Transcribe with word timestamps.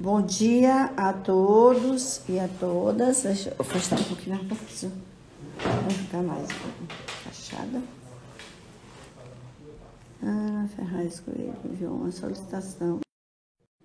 Bom 0.00 0.22
dia 0.22 0.92
a 0.96 1.12
todos 1.12 2.22
e 2.28 2.38
a 2.38 2.46
todas. 2.60 3.24
Deixa 3.24 3.52
eu 3.58 3.64
fechar 3.64 3.98
um 3.98 4.04
pouquinho 4.04 4.36
a 4.36 4.38
porta. 4.38 4.92
Vai 5.56 5.90
ficar 5.90 6.22
mais 6.22 6.48
fechada. 7.24 7.82
Ana 10.22 10.68
Ferraz 10.68 11.18
Coelho 11.18 11.52
enviou 11.64 11.96
uma 11.96 12.12
solicitação. 12.12 13.00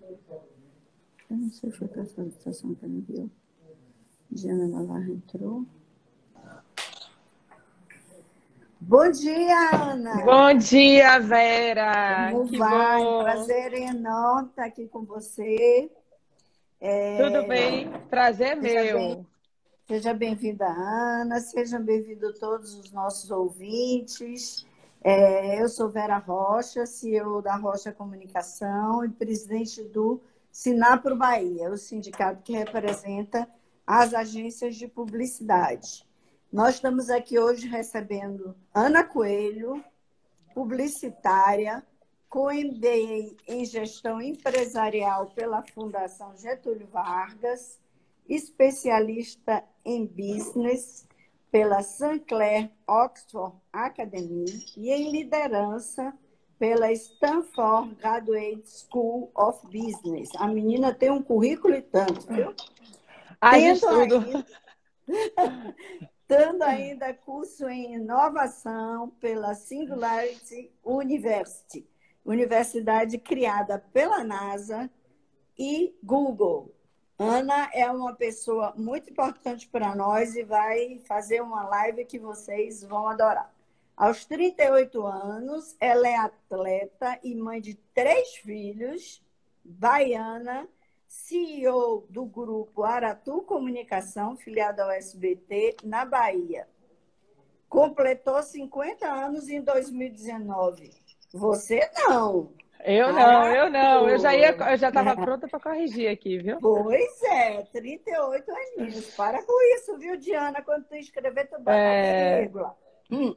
Eu 0.00 1.36
não 1.36 1.50
sei 1.50 1.72
se 1.72 1.78
foi 1.78 2.00
a 2.00 2.06
solicitação 2.06 2.76
que 2.76 2.84
ele 2.84 2.98
enviou. 2.98 3.28
Diana 4.30 4.68
Navarra 4.68 5.10
entrou. 5.10 5.66
Bom 8.80 9.10
dia, 9.10 9.70
Ana! 9.72 10.24
Bom 10.24 10.58
dia, 10.58 11.18
Vera! 11.18 12.30
Como 12.30 12.48
que 12.48 12.58
vai? 12.58 13.02
bom! 13.02 13.24
Prazer 13.24 13.72
enorme 13.72 14.50
estar 14.50 14.66
aqui 14.66 14.86
com 14.86 15.04
você. 15.04 15.90
É... 16.86 17.16
Tudo 17.16 17.48
bem? 17.48 17.90
Prazer 18.10 18.60
seja 18.60 18.84
meu. 18.84 18.98
Bem, 18.98 19.26
seja 19.88 20.12
bem-vinda, 20.12 20.66
Ana. 20.66 21.40
Sejam 21.40 21.82
bem-vindos 21.82 22.38
todos 22.38 22.74
os 22.74 22.92
nossos 22.92 23.30
ouvintes. 23.30 24.66
É, 25.02 25.62
eu 25.62 25.66
sou 25.70 25.88
Vera 25.88 26.18
Rocha, 26.18 26.84
CEO 26.84 27.40
da 27.40 27.56
Rocha 27.56 27.90
Comunicação 27.90 29.02
e 29.02 29.08
presidente 29.08 29.82
do 29.82 30.20
Sinapro 30.52 31.16
Bahia, 31.16 31.70
o 31.70 31.78
sindicato 31.78 32.42
que 32.42 32.52
representa 32.52 33.48
as 33.86 34.12
agências 34.12 34.76
de 34.76 34.86
publicidade. 34.86 36.06
Nós 36.52 36.74
estamos 36.74 37.08
aqui 37.08 37.38
hoje 37.38 37.66
recebendo 37.66 38.54
Ana 38.74 39.02
Coelho, 39.02 39.82
publicitária, 40.54 41.82
MBA 42.42 43.36
em 43.46 43.64
Gestão 43.64 44.20
Empresarial 44.20 45.26
pela 45.34 45.62
Fundação 45.62 46.36
Getúlio 46.36 46.86
Vargas, 46.88 47.80
especialista 48.28 49.62
em 49.84 50.04
Business 50.04 51.06
pela 51.50 51.82
Sinclair 51.82 52.70
Oxford 52.88 53.54
Academy 53.72 54.44
e 54.76 54.90
em 54.90 55.12
Liderança 55.12 56.12
pela 56.58 56.90
Stanford 56.92 57.94
Graduate 57.94 58.64
School 58.66 59.30
of 59.36 59.60
Business. 59.66 60.30
A 60.36 60.48
menina 60.48 60.92
tem 60.92 61.10
um 61.10 61.22
currículo 61.22 61.74
e 61.74 61.82
tanto, 61.82 62.26
viu? 62.26 62.54
Tendo 63.52 63.80
tudo. 63.80 64.16
Ainda, 64.16 64.46
tendo 66.26 66.62
ainda 66.62 67.14
curso 67.14 67.68
em 67.68 67.94
inovação 67.94 69.10
pela 69.20 69.54
Singularity 69.54 70.72
University 70.84 71.86
universidade 72.24 73.18
criada 73.18 73.78
pela 73.92 74.24
NASA 74.24 74.90
e 75.58 75.94
Google. 76.02 76.74
Ana 77.18 77.70
é 77.72 77.88
uma 77.90 78.14
pessoa 78.14 78.72
muito 78.76 79.10
importante 79.10 79.68
para 79.68 79.94
nós 79.94 80.34
e 80.34 80.42
vai 80.42 80.98
fazer 81.00 81.42
uma 81.42 81.68
live 81.68 82.04
que 82.04 82.18
vocês 82.18 82.82
vão 82.82 83.08
adorar. 83.08 83.54
Aos 83.96 84.24
38 84.24 85.06
anos, 85.06 85.76
ela 85.78 86.08
é 86.08 86.16
atleta 86.16 87.18
e 87.22 87.34
mãe 87.34 87.60
de 87.60 87.74
três 87.94 88.34
filhos, 88.36 89.22
baiana, 89.62 90.68
CEO 91.06 92.04
do 92.10 92.24
grupo 92.24 92.82
Aratu 92.82 93.42
Comunicação, 93.42 94.36
filiado 94.36 94.82
ao 94.82 94.90
SBT, 94.90 95.76
na 95.84 96.04
Bahia. 96.04 96.68
Completou 97.68 98.42
50 98.42 99.06
anos 99.06 99.48
em 99.48 99.60
2019 99.60 101.03
você 101.34 101.80
não. 102.08 102.52
Eu 102.84 103.12
não, 103.12 103.46
eu 103.52 103.70
não. 103.70 104.08
Eu 104.08 104.18
já 104.18 104.36
ia, 104.36 104.50
eu 104.50 104.76
já 104.76 104.88
estava 104.88 105.16
pronta 105.16 105.48
para 105.48 105.58
corrigir 105.58 106.08
aqui, 106.08 106.38
viu? 106.38 106.60
Pois 106.60 107.22
é, 107.24 107.62
38 107.72 108.52
aninhos. 108.52 109.14
Para 109.16 109.42
com 109.42 109.74
isso, 109.74 109.98
viu, 109.98 110.16
Diana? 110.16 110.62
Quando 110.62 110.84
tu 110.84 110.94
escrever, 110.94 111.48
tu 111.48 111.58
bota 111.58 111.72
é... 111.72 112.42
vírgula. 112.42 112.76
Hum. 113.10 113.34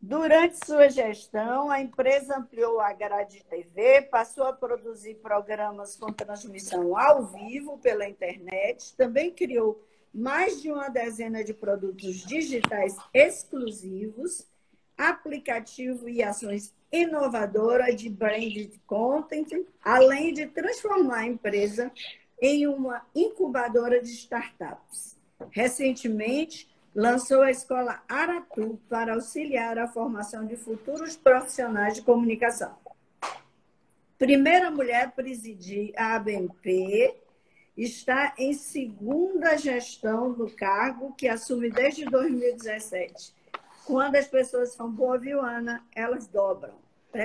Durante 0.00 0.64
sua 0.64 0.88
gestão, 0.88 1.70
a 1.70 1.80
empresa 1.80 2.38
ampliou 2.38 2.80
a 2.80 2.92
grade 2.92 3.38
de 3.38 3.44
TV, 3.44 4.02
passou 4.02 4.44
a 4.44 4.52
produzir 4.52 5.16
programas 5.16 5.96
com 5.96 6.12
transmissão 6.12 6.98
ao 6.98 7.26
vivo 7.26 7.78
pela 7.78 8.08
internet, 8.08 8.96
também 8.96 9.32
criou 9.32 9.82
mais 10.12 10.62
de 10.62 10.72
uma 10.72 10.88
dezena 10.88 11.44
de 11.44 11.52
produtos 11.52 12.16
digitais 12.26 12.96
exclusivos, 13.12 14.46
aplicativo 14.96 16.08
e 16.08 16.22
ações 16.22 16.74
inovadora 16.90 17.94
de 17.94 18.08
branded 18.08 18.80
content, 18.86 19.66
além 19.82 20.32
de 20.32 20.46
transformar 20.46 21.18
a 21.18 21.26
empresa 21.26 21.92
em 22.40 22.66
uma 22.66 23.02
incubadora 23.14 24.00
de 24.00 24.10
startups. 24.10 25.16
Recentemente, 25.50 26.68
lançou 26.94 27.42
a 27.42 27.50
escola 27.50 28.02
Aratu 28.08 28.80
para 28.88 29.14
auxiliar 29.14 29.78
a 29.78 29.88
formação 29.88 30.46
de 30.46 30.56
futuros 30.56 31.16
profissionais 31.16 31.94
de 31.94 32.02
comunicação. 32.02 32.74
Primeira 34.18 34.70
mulher 34.70 35.04
a 35.04 35.10
presidir 35.10 35.92
a 35.94 36.14
ABMP, 36.14 37.14
está 37.76 38.34
em 38.38 38.54
segunda 38.54 39.56
gestão 39.56 40.32
do 40.32 40.48
cargo 40.48 41.12
que 41.14 41.28
assume 41.28 41.70
desde 41.70 42.06
2017 42.06 43.34
quando 43.86 44.16
as 44.16 44.26
pessoas 44.26 44.72
são 44.72 44.90
boas, 44.90 45.22
viu, 45.22 45.40
Ana? 45.40 45.82
Elas 45.94 46.26
dobram. 46.26 46.74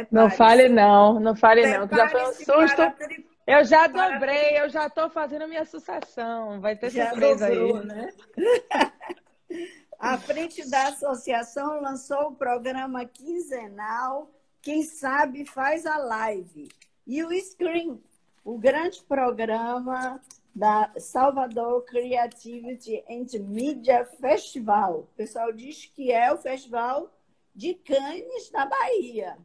Não 0.09 0.29
fale 0.29 0.69
não, 0.69 1.19
não 1.19 1.35
fale 1.35 1.65
não. 1.65 1.87
Já 1.87 2.07
foi 2.07 2.23
um 2.23 2.33
susto. 2.33 2.91
Tri... 2.97 3.27
Eu 3.45 3.65
já 3.65 3.87
dobrei, 3.87 4.59
eu 4.59 4.69
já 4.69 4.87
estou 4.87 5.09
fazendo 5.09 5.47
minha 5.47 5.65
sucessão. 5.65 6.61
Vai 6.61 6.75
ter 6.75 6.91
já 6.91 7.09
surpresa 7.09 7.49
dobrou, 7.49 7.77
aí. 7.77 7.85
Né? 7.85 8.13
A 9.99 10.17
frente 10.17 10.67
da 10.69 10.87
associação 10.87 11.81
lançou 11.81 12.29
o 12.29 12.35
programa 12.35 13.05
quinzenal 13.05 14.31
Quem 14.61 14.83
Sabe 14.83 15.45
Faz 15.45 15.85
a 15.85 15.97
Live. 15.97 16.69
E 17.05 17.23
o 17.23 17.31
Screen, 17.33 18.01
o 18.43 18.57
grande 18.57 19.03
programa 19.03 20.21
da 20.53 20.91
Salvador 20.97 21.83
Creativity 21.85 23.03
and 23.09 23.25
Media 23.47 24.05
Festival. 24.19 24.99
O 24.99 25.15
pessoal 25.15 25.51
diz 25.51 25.85
que 25.85 26.11
é 26.11 26.31
o 26.31 26.37
festival 26.37 27.09
de 27.55 27.73
Cannes 27.73 28.49
da 28.51 28.65
Bahia. 28.65 29.37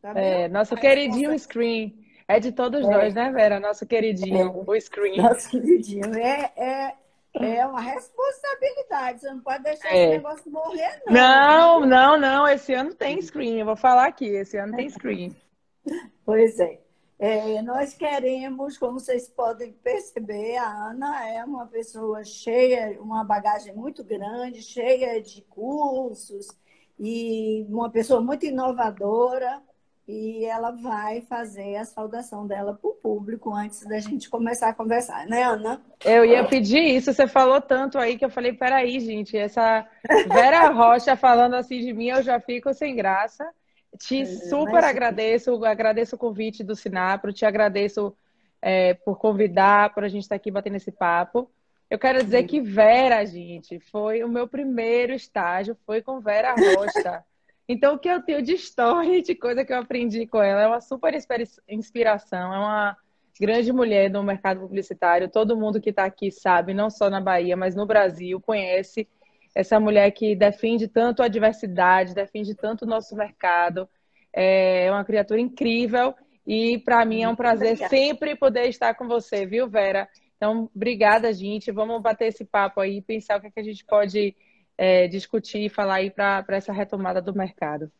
Tá 0.00 0.12
é, 0.14 0.48
nosso 0.48 0.74
queridinho 0.76 1.30
possa... 1.30 1.44
Screen. 1.44 2.06
É 2.28 2.40
de 2.40 2.50
todos 2.50 2.84
é. 2.84 2.90
nós, 2.90 3.14
né, 3.14 3.30
Vera? 3.30 3.60
Nosso 3.60 3.86
queridinho, 3.86 4.64
é. 4.66 4.70
o 4.70 4.80
Screen. 4.80 5.18
Nosso 5.18 5.48
queridinho. 5.50 6.12
É, 6.16 6.52
é, 6.56 6.96
é 7.34 7.66
uma 7.66 7.80
responsabilidade. 7.80 9.20
Você 9.20 9.30
não 9.30 9.40
pode 9.40 9.62
deixar 9.62 9.88
é. 9.88 10.02
esse 10.02 10.08
negócio 10.16 10.50
morrer, 10.50 11.02
não. 11.06 11.14
Não, 11.14 11.86
não, 11.86 12.18
não. 12.18 12.48
Esse 12.48 12.74
ano 12.74 12.94
tem 12.94 13.20
Screen. 13.22 13.60
Eu 13.60 13.66
vou 13.66 13.76
falar 13.76 14.06
aqui. 14.06 14.26
Esse 14.26 14.56
ano 14.56 14.74
tem 14.74 14.88
Screen. 14.88 15.36
Pois 16.24 16.58
é. 16.58 16.80
É, 17.18 17.62
nós 17.62 17.94
queremos, 17.94 18.76
como 18.76 19.00
vocês 19.00 19.26
podem 19.28 19.72
perceber, 19.72 20.56
a 20.58 20.90
Ana 20.90 21.28
é 21.30 21.42
uma 21.44 21.66
pessoa 21.66 22.22
cheia, 22.22 23.00
uma 23.00 23.24
bagagem 23.24 23.74
muito 23.74 24.04
grande, 24.04 24.62
cheia 24.62 25.20
de 25.22 25.40
cursos 25.42 26.48
e 26.98 27.64
uma 27.70 27.90
pessoa 27.90 28.20
muito 28.20 28.44
inovadora. 28.44 29.62
E 30.08 30.44
ela 30.44 30.70
vai 30.70 31.20
fazer 31.22 31.74
a 31.76 31.84
saudação 31.84 32.46
dela 32.46 32.74
para 32.74 32.88
o 32.88 32.94
público 32.94 33.52
antes 33.52 33.84
da 33.86 33.98
gente 33.98 34.30
começar 34.30 34.68
a 34.68 34.72
conversar, 34.72 35.26
né, 35.26 35.42
Ana? 35.42 35.82
Eu 36.04 36.24
ia 36.24 36.44
pedir 36.44 36.80
isso, 36.80 37.12
você 37.12 37.26
falou 37.26 37.60
tanto 37.60 37.98
aí 37.98 38.16
que 38.16 38.24
eu 38.24 38.30
falei: 38.30 38.52
peraí, 38.52 39.00
gente, 39.00 39.36
essa 39.36 39.84
Vera 40.32 40.68
Rocha 40.68 41.16
falando 41.16 41.54
assim 41.54 41.80
de 41.80 41.92
mim, 41.92 42.10
eu 42.10 42.22
já 42.22 42.38
fico 42.38 42.72
sem 42.72 42.94
graça. 42.94 43.44
Te 43.98 44.22
é, 44.22 44.26
super 44.26 44.84
agradeço, 44.84 45.64
agradeço 45.64 46.16
o 46.16 46.18
convite 46.18 46.62
do 46.62 46.74
Sinapro, 46.74 47.32
te 47.32 47.44
agradeço 47.44 48.16
é, 48.60 48.94
por 48.94 49.18
convidar, 49.18 49.94
por 49.94 50.04
a 50.04 50.08
gente 50.08 50.22
estar 50.22 50.34
aqui 50.34 50.50
batendo 50.50 50.76
esse 50.76 50.90
papo. 50.90 51.50
Eu 51.88 51.98
quero 51.98 52.22
dizer 52.22 52.44
que 52.44 52.60
Vera, 52.60 53.24
gente, 53.24 53.78
foi 53.78 54.24
o 54.24 54.28
meu 54.28 54.48
primeiro 54.48 55.12
estágio, 55.12 55.76
foi 55.86 56.02
com 56.02 56.20
Vera 56.20 56.54
Rocha. 56.54 57.24
Então, 57.68 57.96
o 57.96 57.98
que 57.98 58.08
eu 58.08 58.22
tenho 58.22 58.40
de 58.42 58.52
história, 58.52 59.20
de 59.20 59.34
coisa 59.34 59.64
que 59.64 59.72
eu 59.72 59.78
aprendi 59.80 60.24
com 60.24 60.40
ela, 60.40 60.62
é 60.62 60.66
uma 60.68 60.80
super 60.80 61.12
inspiração, 61.68 62.54
é 62.54 62.58
uma 62.58 62.96
grande 63.40 63.72
mulher 63.72 64.08
no 64.08 64.22
mercado 64.22 64.60
publicitário. 64.60 65.28
Todo 65.28 65.56
mundo 65.56 65.80
que 65.80 65.90
está 65.90 66.04
aqui 66.04 66.30
sabe, 66.30 66.72
não 66.72 66.88
só 66.88 67.10
na 67.10 67.20
Bahia, 67.20 67.56
mas 67.56 67.74
no 67.74 67.84
Brasil, 67.84 68.40
conhece 68.40 69.08
essa 69.56 69.80
mulher 69.80 70.10
que 70.10 70.36
defende 70.36 70.86
tanto 70.86 71.22
a 71.22 71.28
diversidade, 71.28 72.14
defende 72.14 72.54
tanto 72.54 72.82
o 72.82 72.86
nosso 72.86 73.16
mercado. 73.16 73.88
É 74.30 74.90
uma 74.90 75.02
criatura 75.02 75.40
incrível 75.40 76.14
e 76.46 76.76
para 76.80 77.02
mim 77.06 77.22
é 77.22 77.28
um 77.28 77.34
prazer 77.34 77.68
obrigada. 77.68 77.88
sempre 77.88 78.36
poder 78.36 78.68
estar 78.68 78.92
com 78.92 79.08
você, 79.08 79.46
viu, 79.46 79.66
Vera? 79.66 80.06
Então, 80.36 80.70
obrigada, 80.76 81.32
gente. 81.32 81.72
Vamos 81.72 82.02
bater 82.02 82.26
esse 82.26 82.44
papo 82.44 82.82
aí, 82.82 83.00
pensar 83.00 83.38
o 83.38 83.40
que, 83.40 83.46
é 83.46 83.50
que 83.50 83.60
a 83.60 83.64
gente 83.64 83.82
pode 83.86 84.36
é, 84.76 85.08
discutir 85.08 85.60
e 85.64 85.70
falar 85.70 85.94
aí 85.94 86.10
para 86.10 86.44
essa 86.50 86.70
retomada 86.70 87.22
do 87.22 87.34
mercado. 87.34 87.90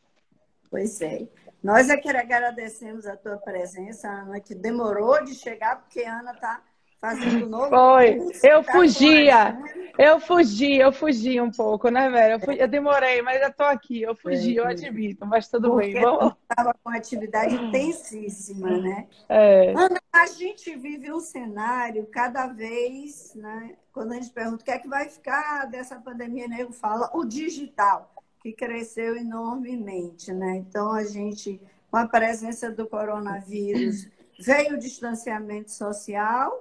Pois 0.71 1.01
é. 1.01 1.27
Nós 1.63 1.89
é 1.89 1.97
que 1.97 2.11
agradecemos 2.11 3.07
a 3.07 3.17
tua 3.17 3.39
presença, 3.39 4.11
Ana, 4.11 4.41
que 4.41 4.55
demorou 4.55 5.25
de 5.25 5.35
chegar, 5.35 5.77
porque 5.77 6.03
a 6.03 6.21
Ana 6.21 6.33
está 6.33 6.63
fazendo 7.01 7.49
novo. 7.49 7.69
Foi. 7.69 8.19
eu 8.43 8.63
tá 8.63 8.73
fugia. 8.73 9.53
Né? 9.53 9.93
Eu 9.99 10.21
fugi, 10.21 10.77
eu 10.77 10.93
fugi 10.93 11.41
um 11.41 11.51
pouco, 11.51 11.89
né, 11.89 12.11
velho? 12.11 12.35
Eu, 12.35 12.41
fugi, 12.41 12.59
eu 12.61 12.69
demorei, 12.69 13.23
mas 13.23 13.41
já 13.41 13.49
estou 13.49 13.67
aqui. 13.67 14.03
Eu 14.03 14.15
fugi, 14.15 14.59
é, 14.59 14.61
eu 14.61 14.67
admito, 14.67 15.25
mas 15.25 15.49
tudo 15.49 15.77
bem. 15.77 15.99
Vamos. 16.01 16.35
Estava 16.51 16.75
com 16.83 16.91
atividade 16.91 17.55
intensíssima, 17.55 18.79
né? 18.79 19.09
É. 19.29 19.71
Ana, 19.71 20.01
a 20.13 20.27
gente 20.27 20.75
vive 20.77 21.11
um 21.13 21.21
cenário 21.21 22.07
cada 22.07 22.47
vez, 22.47 23.35
né? 23.35 23.75
Quando 23.93 24.13
a 24.13 24.17
gente 24.17 24.31
pergunta 24.31 24.63
o 24.63 24.65
que 24.65 24.71
é 24.71 24.79
que 24.79 24.89
vai 24.89 25.09
ficar 25.09 25.67
dessa 25.67 25.97
pandemia, 25.97 26.47
nego 26.47 26.73
fala 26.73 27.11
o 27.15 27.25
digital 27.25 28.13
que 28.43 28.53
cresceu 28.53 29.17
enormemente, 29.17 30.33
né? 30.33 30.57
Então 30.57 30.93
a 30.93 31.05
gente, 31.05 31.61
com 31.91 31.97
a 31.97 32.07
presença 32.07 32.71
do 32.71 32.87
coronavírus, 32.87 34.09
veio 34.39 34.75
o 34.75 34.79
distanciamento 34.79 35.71
social, 35.73 36.53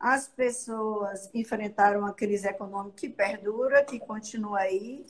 as 0.00 0.26
pessoas 0.26 1.28
enfrentaram 1.34 2.00
uma 2.00 2.14
crise 2.14 2.48
econômica 2.48 2.96
que 2.96 3.08
perdura, 3.10 3.84
que 3.84 4.00
continua 4.00 4.60
aí. 4.60 5.04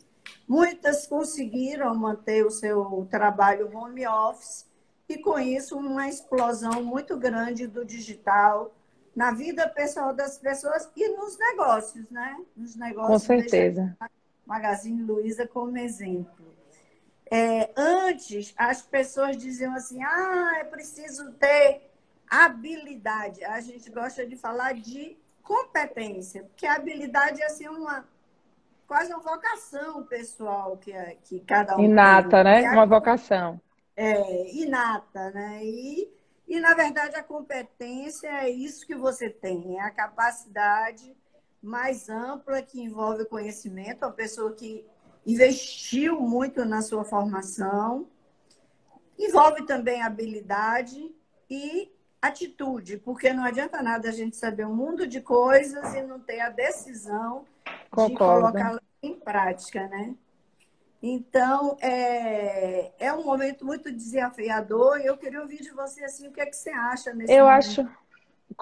Muitas 0.48 1.06
conseguiram 1.06 1.94
manter 1.94 2.44
o 2.44 2.50
seu 2.50 3.06
trabalho 3.08 3.70
home 3.72 4.04
office 4.04 4.68
e 5.08 5.16
com 5.16 5.38
isso 5.38 5.78
uma 5.78 6.08
explosão 6.08 6.82
muito 6.82 7.16
grande 7.16 7.68
do 7.68 7.84
digital 7.84 8.74
na 9.14 9.30
vida 9.30 9.68
pessoal 9.68 10.12
das 10.12 10.38
pessoas 10.38 10.90
e 10.96 11.08
nos 11.16 11.38
negócios, 11.38 12.10
né? 12.10 12.36
Nos 12.56 12.74
negócios. 12.74 13.12
Com 13.12 13.18
certeza. 13.18 13.96
Magazine 14.44 15.02
Luiza 15.02 15.46
como 15.46 15.76
exemplo. 15.78 16.50
É, 17.30 17.70
antes, 17.76 18.52
as 18.56 18.82
pessoas 18.82 19.36
diziam 19.36 19.72
assim: 19.74 20.02
ah, 20.02 20.58
é 20.58 20.64
preciso 20.64 21.32
ter 21.34 21.89
habilidade. 22.30 23.44
A 23.44 23.60
gente 23.60 23.90
gosta 23.90 24.24
de 24.24 24.36
falar 24.36 24.74
de 24.74 25.18
competência, 25.42 26.44
porque 26.44 26.64
a 26.64 26.74
habilidade 26.74 27.42
é 27.42 27.46
assim, 27.46 27.66
uma 27.68 28.04
quase 28.86 29.12
uma 29.12 29.22
vocação 29.22 30.02
pessoal 30.04 30.76
que, 30.76 30.92
é, 30.92 31.16
que 31.22 31.38
cada 31.40 31.76
um 31.76 31.84
Inata, 31.84 32.42
tem. 32.42 32.44
né? 32.44 32.64
É 32.64 32.70
uma 32.70 32.86
vocação. 32.86 33.60
É, 33.96 34.52
inata, 34.52 35.30
né? 35.30 35.64
E, 35.64 36.10
e, 36.48 36.58
na 36.58 36.74
verdade, 36.74 37.14
a 37.14 37.22
competência 37.22 38.26
é 38.26 38.50
isso 38.50 38.84
que 38.86 38.96
você 38.96 39.30
tem, 39.30 39.78
é 39.78 39.82
a 39.82 39.90
capacidade 39.90 41.16
mais 41.62 42.08
ampla 42.08 42.62
que 42.62 42.80
envolve 42.80 43.22
o 43.22 43.26
conhecimento, 43.26 44.04
a 44.04 44.10
pessoa 44.10 44.52
que 44.54 44.84
investiu 45.24 46.20
muito 46.20 46.64
na 46.64 46.82
sua 46.82 47.04
formação, 47.04 48.08
envolve 49.18 49.66
também 49.66 50.02
habilidade 50.02 51.14
e 51.48 51.92
atitude, 52.20 52.98
porque 52.98 53.32
não 53.32 53.44
adianta 53.44 53.82
nada 53.82 54.08
a 54.08 54.12
gente 54.12 54.36
saber 54.36 54.66
um 54.66 54.74
mundo 54.74 55.06
de 55.06 55.20
coisas 55.20 55.94
e 55.94 56.02
não 56.02 56.20
ter 56.20 56.40
a 56.40 56.50
decisão 56.50 57.44
Concordo. 57.90 58.12
de 58.12 58.52
colocá-las 58.52 58.80
em 59.02 59.14
prática, 59.14 59.88
né? 59.88 60.14
Então, 61.02 61.78
é, 61.80 62.92
é 62.98 63.12
um 63.12 63.24
momento 63.24 63.64
muito 63.64 63.90
desafiador 63.90 65.00
e 65.00 65.06
eu 65.06 65.16
queria 65.16 65.40
ouvir 65.40 65.62
de 65.62 65.70
você 65.70 66.04
assim, 66.04 66.28
o 66.28 66.32
que 66.32 66.42
é 66.42 66.46
que 66.46 66.54
você 66.54 66.68
acha 66.70 67.14
nesse 67.14 67.32
Eu 67.32 67.46
momento? 67.46 67.58
acho, 67.58 67.88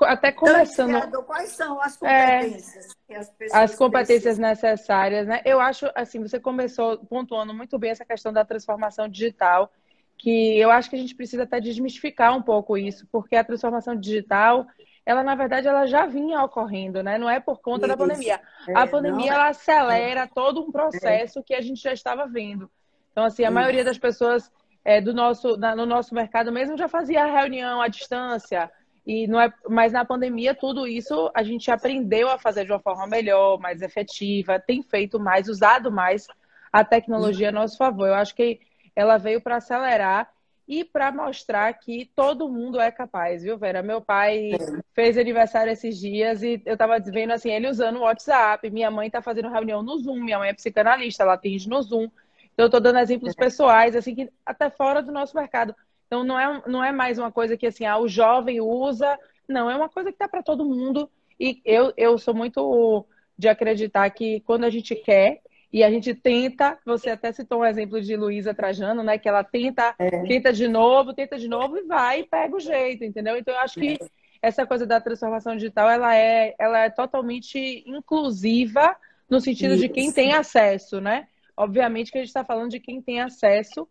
até 0.02 0.30
começando. 0.30 0.96
Então, 0.96 1.24
quais 1.24 1.50
são 1.50 1.80
as 1.82 2.00
é, 2.00 2.42
competências 2.42 2.86
é, 2.86 2.88
que 3.08 3.14
as 3.14 3.30
pessoas 3.30 3.62
As 3.62 3.74
competências 3.74 4.38
precisam? 4.38 4.48
necessárias, 4.48 5.26
né? 5.26 5.42
Eu 5.44 5.58
acho, 5.58 5.90
assim, 5.96 6.20
você 6.20 6.38
começou 6.38 6.98
pontuando 7.06 7.52
muito 7.52 7.76
bem 7.76 7.90
essa 7.90 8.04
questão 8.04 8.32
da 8.32 8.44
transformação 8.44 9.08
digital, 9.08 9.72
que 10.18 10.58
eu 10.58 10.70
acho 10.70 10.90
que 10.90 10.96
a 10.96 10.98
gente 10.98 11.14
precisa 11.14 11.44
até 11.44 11.60
desmistificar 11.60 12.36
um 12.36 12.42
pouco 12.42 12.76
isso, 12.76 13.06
porque 13.10 13.36
a 13.36 13.44
transformação 13.44 13.94
digital, 13.94 14.66
ela, 15.06 15.22
na 15.22 15.34
verdade, 15.34 15.68
ela 15.68 15.86
já 15.86 16.04
vinha 16.06 16.42
ocorrendo, 16.42 17.02
né? 17.02 17.16
Não 17.16 17.30
é 17.30 17.38
por 17.38 17.60
conta 17.60 17.86
isso. 17.86 17.96
da 17.96 17.96
pandemia. 17.96 18.40
É, 18.68 18.76
a 18.76 18.86
pandemia, 18.86 19.30
não... 19.30 19.34
ela 19.34 19.48
acelera 19.48 20.26
todo 20.26 20.60
um 20.60 20.72
processo 20.72 21.42
que 21.42 21.54
a 21.54 21.60
gente 21.60 21.80
já 21.80 21.92
estava 21.92 22.26
vendo. 22.26 22.68
Então, 23.12 23.24
assim, 23.24 23.44
a 23.44 23.46
isso. 23.46 23.54
maioria 23.54 23.84
das 23.84 23.96
pessoas 23.96 24.50
é, 24.84 25.00
do 25.00 25.14
nosso, 25.14 25.56
no 25.56 25.86
nosso 25.86 26.14
mercado 26.14 26.50
mesmo 26.50 26.76
já 26.76 26.88
fazia 26.88 27.24
reunião 27.24 27.80
à 27.80 27.88
distância, 27.88 28.70
e 29.06 29.26
não 29.26 29.40
é, 29.40 29.52
mas 29.68 29.92
na 29.92 30.04
pandemia 30.04 30.54
tudo 30.54 30.86
isso 30.86 31.30
a 31.34 31.42
gente 31.42 31.70
aprendeu 31.70 32.28
a 32.28 32.38
fazer 32.38 32.64
de 32.64 32.72
uma 32.72 32.80
forma 32.80 33.06
melhor, 33.06 33.58
mais 33.58 33.82
efetiva, 33.82 34.58
tem 34.58 34.82
feito 34.82 35.18
mais, 35.18 35.48
usado 35.48 35.90
mais 35.90 36.26
a 36.72 36.84
tecnologia 36.84 37.48
a 37.48 37.52
nosso 37.52 37.76
favor. 37.76 38.08
Eu 38.08 38.14
acho 38.14 38.34
que 38.34 38.60
ela 38.98 39.16
veio 39.16 39.40
para 39.40 39.58
acelerar 39.58 40.28
e 40.66 40.84
para 40.84 41.12
mostrar 41.12 41.72
que 41.74 42.10
todo 42.16 42.48
mundo 42.48 42.80
é 42.80 42.90
capaz, 42.90 43.44
viu, 43.44 43.56
Vera? 43.56 43.80
Meu 43.80 44.00
pai 44.00 44.50
fez 44.92 45.16
aniversário 45.16 45.72
esses 45.72 45.96
dias 45.96 46.42
e 46.42 46.60
eu 46.66 46.72
estava 46.72 46.98
vendo 46.98 47.32
assim, 47.32 47.48
ele 47.48 47.68
usando 47.68 47.98
o 47.98 48.02
WhatsApp, 48.02 48.68
minha 48.70 48.90
mãe 48.90 49.06
está 49.06 49.22
fazendo 49.22 49.50
reunião 49.50 49.84
no 49.84 49.96
Zoom, 49.98 50.20
minha 50.24 50.40
mãe 50.40 50.48
é 50.48 50.52
psicanalista, 50.52 51.22
ela 51.22 51.34
atende 51.34 51.68
no 51.68 51.80
Zoom. 51.80 52.10
Então 52.52 52.64
eu 52.64 52.66
estou 52.66 52.80
dando 52.80 52.98
exemplos 52.98 53.34
é. 53.34 53.40
pessoais, 53.40 53.94
assim, 53.94 54.16
que 54.16 54.32
até 54.44 54.68
fora 54.68 55.00
do 55.00 55.12
nosso 55.12 55.36
mercado. 55.36 55.76
Então 56.08 56.24
não 56.24 56.38
é, 56.38 56.62
não 56.66 56.84
é 56.84 56.90
mais 56.90 57.20
uma 57.20 57.30
coisa 57.30 57.56
que 57.56 57.68
assim, 57.68 57.84
ah, 57.84 57.98
o 57.98 58.08
jovem 58.08 58.60
usa, 58.60 59.16
não, 59.46 59.70
é 59.70 59.76
uma 59.76 59.88
coisa 59.88 60.10
que 60.10 60.16
está 60.16 60.26
para 60.26 60.42
todo 60.42 60.64
mundo. 60.64 61.08
E 61.38 61.62
eu, 61.64 61.92
eu 61.96 62.18
sou 62.18 62.34
muito 62.34 63.06
de 63.38 63.48
acreditar 63.48 64.10
que 64.10 64.40
quando 64.40 64.64
a 64.64 64.70
gente 64.70 64.96
quer 64.96 65.40
e 65.72 65.84
a 65.84 65.90
gente 65.90 66.14
tenta, 66.14 66.78
você 66.84 67.10
até 67.10 67.30
citou 67.30 67.60
um 67.60 67.64
exemplo 67.64 68.00
de 68.00 68.16
Luísa 68.16 68.54
Trajano, 68.54 69.02
né? 69.02 69.18
Que 69.18 69.28
ela 69.28 69.44
tenta, 69.44 69.94
é. 69.98 70.22
tenta 70.22 70.52
de 70.52 70.66
novo, 70.66 71.12
tenta 71.12 71.38
de 71.38 71.46
novo 71.46 71.76
e 71.76 71.82
vai 71.82 72.20
e 72.20 72.26
pega 72.26 72.56
o 72.56 72.60
jeito, 72.60 73.04
entendeu? 73.04 73.36
Então 73.36 73.52
eu 73.52 73.60
acho 73.60 73.78
que 73.78 73.98
essa 74.40 74.66
coisa 74.66 74.86
da 74.86 75.00
transformação 75.00 75.54
digital 75.54 75.90
ela 75.90 76.16
é, 76.16 76.54
ela 76.58 76.80
é 76.80 76.90
totalmente 76.90 77.84
inclusiva 77.86 78.96
no 79.28 79.40
sentido 79.40 79.74
Isso. 79.74 79.82
de 79.82 79.88
quem 79.90 80.10
tem 80.10 80.32
acesso, 80.32 81.00
né? 81.00 81.28
Obviamente 81.54 82.10
que 82.10 82.18
a 82.18 82.20
gente 82.22 82.28
está 82.28 82.44
falando 82.44 82.70
de 82.70 82.80
quem 82.80 83.02
tem 83.02 83.20
acesso 83.20 83.86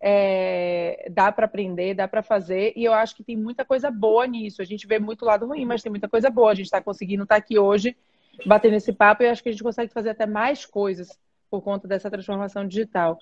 é, 0.00 1.08
dá 1.12 1.30
para 1.30 1.44
aprender, 1.44 1.94
dá 1.94 2.08
para 2.08 2.22
fazer, 2.22 2.72
e 2.74 2.84
eu 2.84 2.94
acho 2.94 3.14
que 3.14 3.22
tem 3.22 3.36
muita 3.36 3.64
coisa 3.64 3.90
boa 3.90 4.26
nisso. 4.26 4.62
A 4.62 4.64
gente 4.64 4.86
vê 4.86 4.98
muito 4.98 5.24
lado 5.24 5.46
ruim, 5.46 5.66
mas 5.66 5.82
tem 5.82 5.90
muita 5.90 6.08
coisa 6.08 6.30
boa. 6.30 6.50
A 6.50 6.54
gente 6.54 6.64
está 6.64 6.80
conseguindo 6.80 7.22
estar 7.22 7.34
tá 7.34 7.38
aqui 7.38 7.58
hoje 7.58 7.94
batendo 8.46 8.76
esse 8.76 8.92
papo 8.92 9.22
e 9.22 9.26
eu 9.26 9.30
acho 9.32 9.42
que 9.42 9.48
a 9.48 9.52
gente 9.52 9.62
consegue 9.62 9.92
fazer 9.92 10.10
até 10.10 10.26
mais 10.26 10.64
coisas 10.64 11.18
por 11.50 11.62
conta 11.62 11.88
dessa 11.88 12.10
transformação 12.10 12.66
digital. 12.66 13.18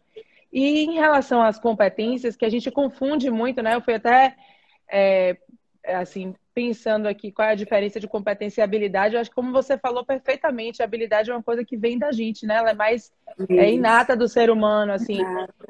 E 0.52 0.84
em 0.84 0.94
relação 0.94 1.42
às 1.42 1.58
competências, 1.58 2.36
que 2.36 2.44
a 2.44 2.48
gente 2.48 2.70
confunde 2.70 3.30
muito, 3.30 3.62
né? 3.62 3.74
Eu 3.74 3.80
fui 3.80 3.94
até 3.94 4.36
é, 4.90 5.36
assim 5.84 6.34
pensando 6.58 7.06
aqui 7.06 7.30
qual 7.30 7.46
é 7.46 7.52
a 7.52 7.54
diferença 7.54 8.00
de 8.00 8.08
competência 8.08 8.60
e 8.60 8.64
habilidade, 8.64 9.14
eu 9.14 9.20
acho 9.20 9.30
que 9.30 9.36
como 9.36 9.52
você 9.52 9.78
falou 9.78 10.04
perfeitamente, 10.04 10.82
a 10.82 10.84
habilidade 10.84 11.30
é 11.30 11.32
uma 11.32 11.42
coisa 11.42 11.64
que 11.64 11.76
vem 11.76 11.96
da 11.96 12.10
gente, 12.10 12.44
né? 12.46 12.56
Ela 12.56 12.70
é 12.70 12.74
mais 12.74 13.12
é 13.48 13.72
inata 13.72 14.16
do 14.16 14.26
ser 14.26 14.50
humano, 14.50 14.92
assim. 14.92 15.20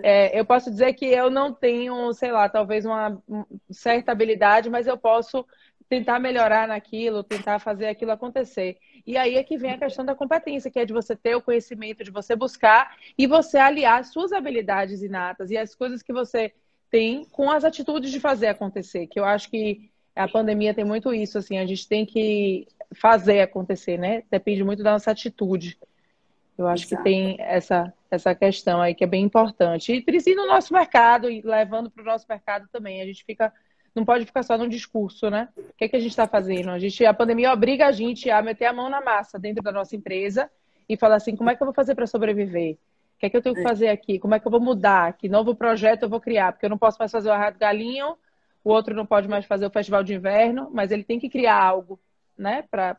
É, 0.02 0.38
eu 0.38 0.46
posso 0.46 0.70
dizer 0.70 0.94
que 0.94 1.04
eu 1.04 1.28
não 1.28 1.52
tenho, 1.52 2.10
sei 2.14 2.32
lá, 2.32 2.48
talvez 2.48 2.86
uma 2.86 3.22
certa 3.70 4.12
habilidade, 4.12 4.70
mas 4.70 4.86
eu 4.86 4.96
posso 4.96 5.44
tentar 5.88 6.18
melhorar 6.18 6.68
naquilo, 6.68 7.22
tentar 7.22 7.58
fazer 7.58 7.86
aquilo 7.86 8.12
acontecer. 8.12 8.78
E 9.06 9.16
aí 9.16 9.36
é 9.36 9.42
que 9.42 9.56
vem 9.56 9.72
a 9.72 9.78
questão 9.78 10.04
da 10.04 10.14
competência, 10.14 10.70
que 10.70 10.78
é 10.78 10.84
de 10.84 10.92
você 10.92 11.16
ter 11.16 11.34
o 11.34 11.42
conhecimento, 11.42 12.04
de 12.04 12.10
você 12.10 12.36
buscar 12.36 12.96
e 13.16 13.26
você 13.26 13.58
aliar 13.58 14.00
as 14.00 14.12
suas 14.12 14.32
habilidades 14.32 15.02
inatas 15.02 15.50
e 15.50 15.56
as 15.56 15.74
coisas 15.74 16.02
que 16.02 16.12
você 16.12 16.52
tem 16.90 17.24
com 17.26 17.50
as 17.50 17.64
atitudes 17.64 18.10
de 18.10 18.20
fazer 18.20 18.48
acontecer, 18.48 19.06
que 19.06 19.20
eu 19.20 19.24
acho 19.24 19.50
que 19.50 19.90
a 20.14 20.26
pandemia 20.26 20.74
tem 20.74 20.84
muito 20.84 21.14
isso, 21.14 21.38
assim, 21.38 21.58
a 21.58 21.66
gente 21.66 21.86
tem 21.86 22.04
que 22.04 22.66
fazer 22.92 23.40
acontecer, 23.40 23.98
né? 23.98 24.24
Depende 24.30 24.64
muito 24.64 24.82
da 24.82 24.92
nossa 24.92 25.10
atitude. 25.10 25.78
Eu 26.56 26.66
acho 26.66 26.86
Exato. 26.86 27.02
que 27.02 27.08
tem 27.08 27.36
essa, 27.38 27.92
essa 28.10 28.34
questão 28.34 28.80
aí 28.80 28.94
que 28.94 29.04
é 29.04 29.06
bem 29.06 29.22
importante. 29.22 29.92
E 29.92 30.02
precisa 30.02 30.40
no 30.40 30.48
nosso 30.48 30.72
mercado, 30.72 31.30
e 31.30 31.40
levando 31.40 31.88
para 31.88 32.02
o 32.02 32.06
nosso 32.06 32.26
mercado 32.28 32.66
também. 32.72 33.00
A 33.00 33.06
gente 33.06 33.24
fica, 33.24 33.52
não 33.94 34.04
pode 34.04 34.24
ficar 34.24 34.42
só 34.42 34.56
no 34.56 34.68
discurso, 34.68 35.30
né? 35.30 35.48
O 35.56 35.74
que, 35.76 35.84
é 35.84 35.88
que 35.88 35.96
a 35.96 36.00
gente 36.00 36.10
está 36.10 36.26
fazendo? 36.26 36.70
A, 36.70 36.78
gente, 36.78 37.04
a 37.04 37.14
pandemia 37.14 37.52
obriga 37.52 37.86
a 37.86 37.92
gente 37.92 38.30
a 38.30 38.40
meter 38.42 38.66
a 38.66 38.72
mão 38.72 38.88
na 38.88 39.00
massa 39.00 39.38
dentro 39.38 39.62
da 39.62 39.72
nossa 39.72 39.96
empresa 39.96 40.50
e 40.88 40.96
falar 40.96 41.16
assim, 41.16 41.36
como 41.36 41.50
é 41.50 41.56
que 41.56 41.62
eu 41.62 41.66
vou 41.66 41.74
fazer 41.74 41.94
para 41.94 42.06
sobreviver? 42.06 42.74
O 42.74 43.18
que 43.18 43.26
é 43.26 43.30
que 43.30 43.36
eu 43.36 43.42
tenho 43.42 43.54
que 43.54 43.60
é. 43.60 43.64
fazer 43.64 43.88
aqui? 43.88 44.18
Como 44.18 44.34
é 44.34 44.40
que 44.40 44.46
eu 44.46 44.50
vou 44.50 44.60
mudar? 44.60 45.12
Que 45.14 45.28
novo 45.28 45.54
projeto 45.54 46.04
eu 46.04 46.08
vou 46.08 46.20
criar? 46.20 46.52
Porque 46.52 46.66
eu 46.66 46.70
não 46.70 46.78
posso 46.78 46.98
mais 46.98 47.10
fazer 47.10 47.28
o 47.28 47.32
arrato 47.32 47.58
galinho 47.58 48.16
o 48.68 48.70
outro 48.70 48.94
não 48.94 49.06
pode 49.06 49.28
mais 49.28 49.46
fazer 49.46 49.66
o 49.66 49.70
festival 49.70 50.02
de 50.02 50.14
inverno, 50.14 50.68
mas 50.72 50.90
ele 50.90 51.02
tem 51.02 51.18
que 51.18 51.30
criar 51.30 51.56
algo, 51.58 51.98
né, 52.36 52.64
para 52.70 52.96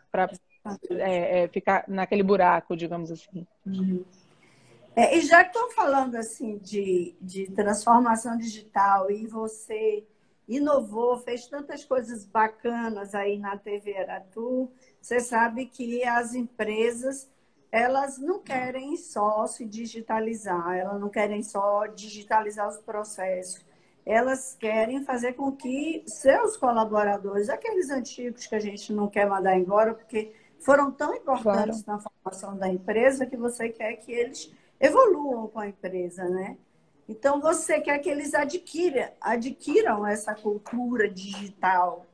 é, 0.92 1.44
é, 1.44 1.48
ficar 1.48 1.86
naquele 1.88 2.24
buraco, 2.24 2.76
digamos 2.76 3.12
assim. 3.12 3.46
Uhum. 3.66 4.04
É, 4.96 5.16
e 5.16 5.22
já 5.22 5.44
que 5.44 5.56
estou 5.56 5.70
falando 5.72 6.16
assim 6.16 6.58
de, 6.58 7.16
de 7.22 7.52
transformação 7.52 8.36
digital 8.36 9.12
e 9.12 9.28
você 9.28 10.04
inovou, 10.50 11.20
fez 11.20 11.48
tantas 11.48 11.86
coisas 11.86 12.26
bacanas 12.26 13.16
aí 13.16 13.38
na 13.38 13.58
TV 13.58 13.96
Aratu, 13.96 14.70
você 15.02 15.22
sabe 15.22 15.68
que 15.68 16.04
as 16.04 16.34
empresas 16.34 17.30
elas 17.72 18.18
não 18.18 18.40
querem 18.40 18.98
só 18.98 19.46
se 19.46 19.64
digitalizar, 19.64 20.76
elas 20.76 21.00
não 21.00 21.08
querem 21.08 21.44
só 21.44 21.86
digitalizar 21.86 22.68
os 22.68 22.78
processos 22.80 23.64
elas 24.10 24.56
querem 24.60 25.04
fazer 25.04 25.34
com 25.34 25.52
que 25.52 26.04
seus 26.08 26.58
colaboradores, 26.58 27.48
aqueles 27.48 27.92
antigos 27.92 28.48
que 28.48 28.56
a 28.56 28.60
gente 28.60 28.92
não 28.92 29.08
quer 29.08 29.28
mandar 29.30 29.56
embora, 29.56 29.94
porque 29.94 30.34
foram 30.60 30.92
tão 30.92 31.14
importantes 31.14 31.84
claro. 31.84 32.02
na 32.04 32.10
formação 32.10 32.58
da 32.58 32.68
empresa 32.68 33.28
que 33.28 33.38
você 33.38 33.70
quer 33.70 33.98
que 33.98 34.12
eles 34.12 34.52
evoluam 34.80 35.48
com 35.48 35.60
a 35.60 35.68
empresa, 35.68 36.28
né? 36.28 36.58
Então 37.10 37.42
você 37.42 37.82
quer 37.82 37.98
que 37.98 38.08
eles 38.08 38.36
adquiram, 38.36 39.10
adquiram 39.20 40.06
essa 40.06 40.36
cultura 40.36 41.10
digital. 41.10 42.06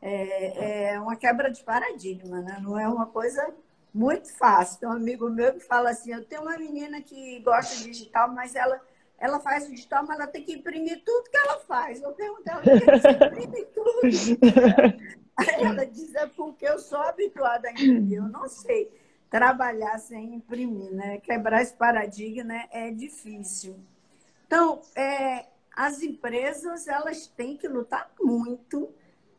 É, 0.00 0.92
é 0.92 1.00
uma 1.00 1.16
quebra 1.16 1.50
de 1.50 1.64
paradigma, 1.64 2.40
né? 2.40 2.60
Não 2.62 2.78
é 2.78 2.88
uma 2.88 3.06
coisa 3.06 3.52
muito 3.92 4.32
fácil. 4.38 4.78
Tem 4.78 4.88
um 4.88 4.92
amigo 4.92 5.28
meu 5.28 5.52
que 5.52 5.58
fala 5.58 5.90
assim: 5.90 6.12
eu 6.12 6.24
tenho 6.24 6.42
uma 6.42 6.56
menina 6.56 7.02
que 7.02 7.40
gosta 7.40 7.74
de 7.74 7.90
digital, 7.90 8.32
mas 8.32 8.54
ela, 8.54 8.80
ela 9.18 9.40
faz 9.40 9.66
o 9.66 9.70
digital, 9.70 10.06
mas 10.06 10.20
ela 10.20 10.28
tem 10.28 10.44
que 10.44 10.52
imprimir 10.52 11.02
tudo 11.04 11.28
que 11.28 11.36
ela 11.36 11.58
faz. 11.58 12.00
Eu 12.00 12.12
pergunto 12.12 12.48
ela, 12.48 12.62
por 12.62 13.00
que 13.00 13.24
imprime 13.24 13.64
tudo? 13.74 14.00
Aí 15.36 15.64
ela 15.64 15.84
diz: 15.84 16.14
é 16.14 16.26
porque 16.28 16.66
eu 16.66 16.78
sou 16.78 17.00
habituada 17.00 17.66
a 17.66 17.72
imprimir. 17.72 18.18
Eu 18.18 18.28
não 18.28 18.48
sei 18.48 18.92
trabalhar 19.28 19.98
sem 19.98 20.36
imprimir, 20.36 20.92
né? 20.92 21.18
Quebrar 21.18 21.62
esse 21.62 21.74
paradigma 21.74 22.54
é 22.70 22.92
difícil. 22.92 23.76
Então, 24.50 24.82
é, 24.96 25.44
as 25.72 26.02
empresas 26.02 26.88
elas 26.88 27.28
têm 27.28 27.56
que 27.56 27.68
lutar 27.68 28.10
muito 28.20 28.92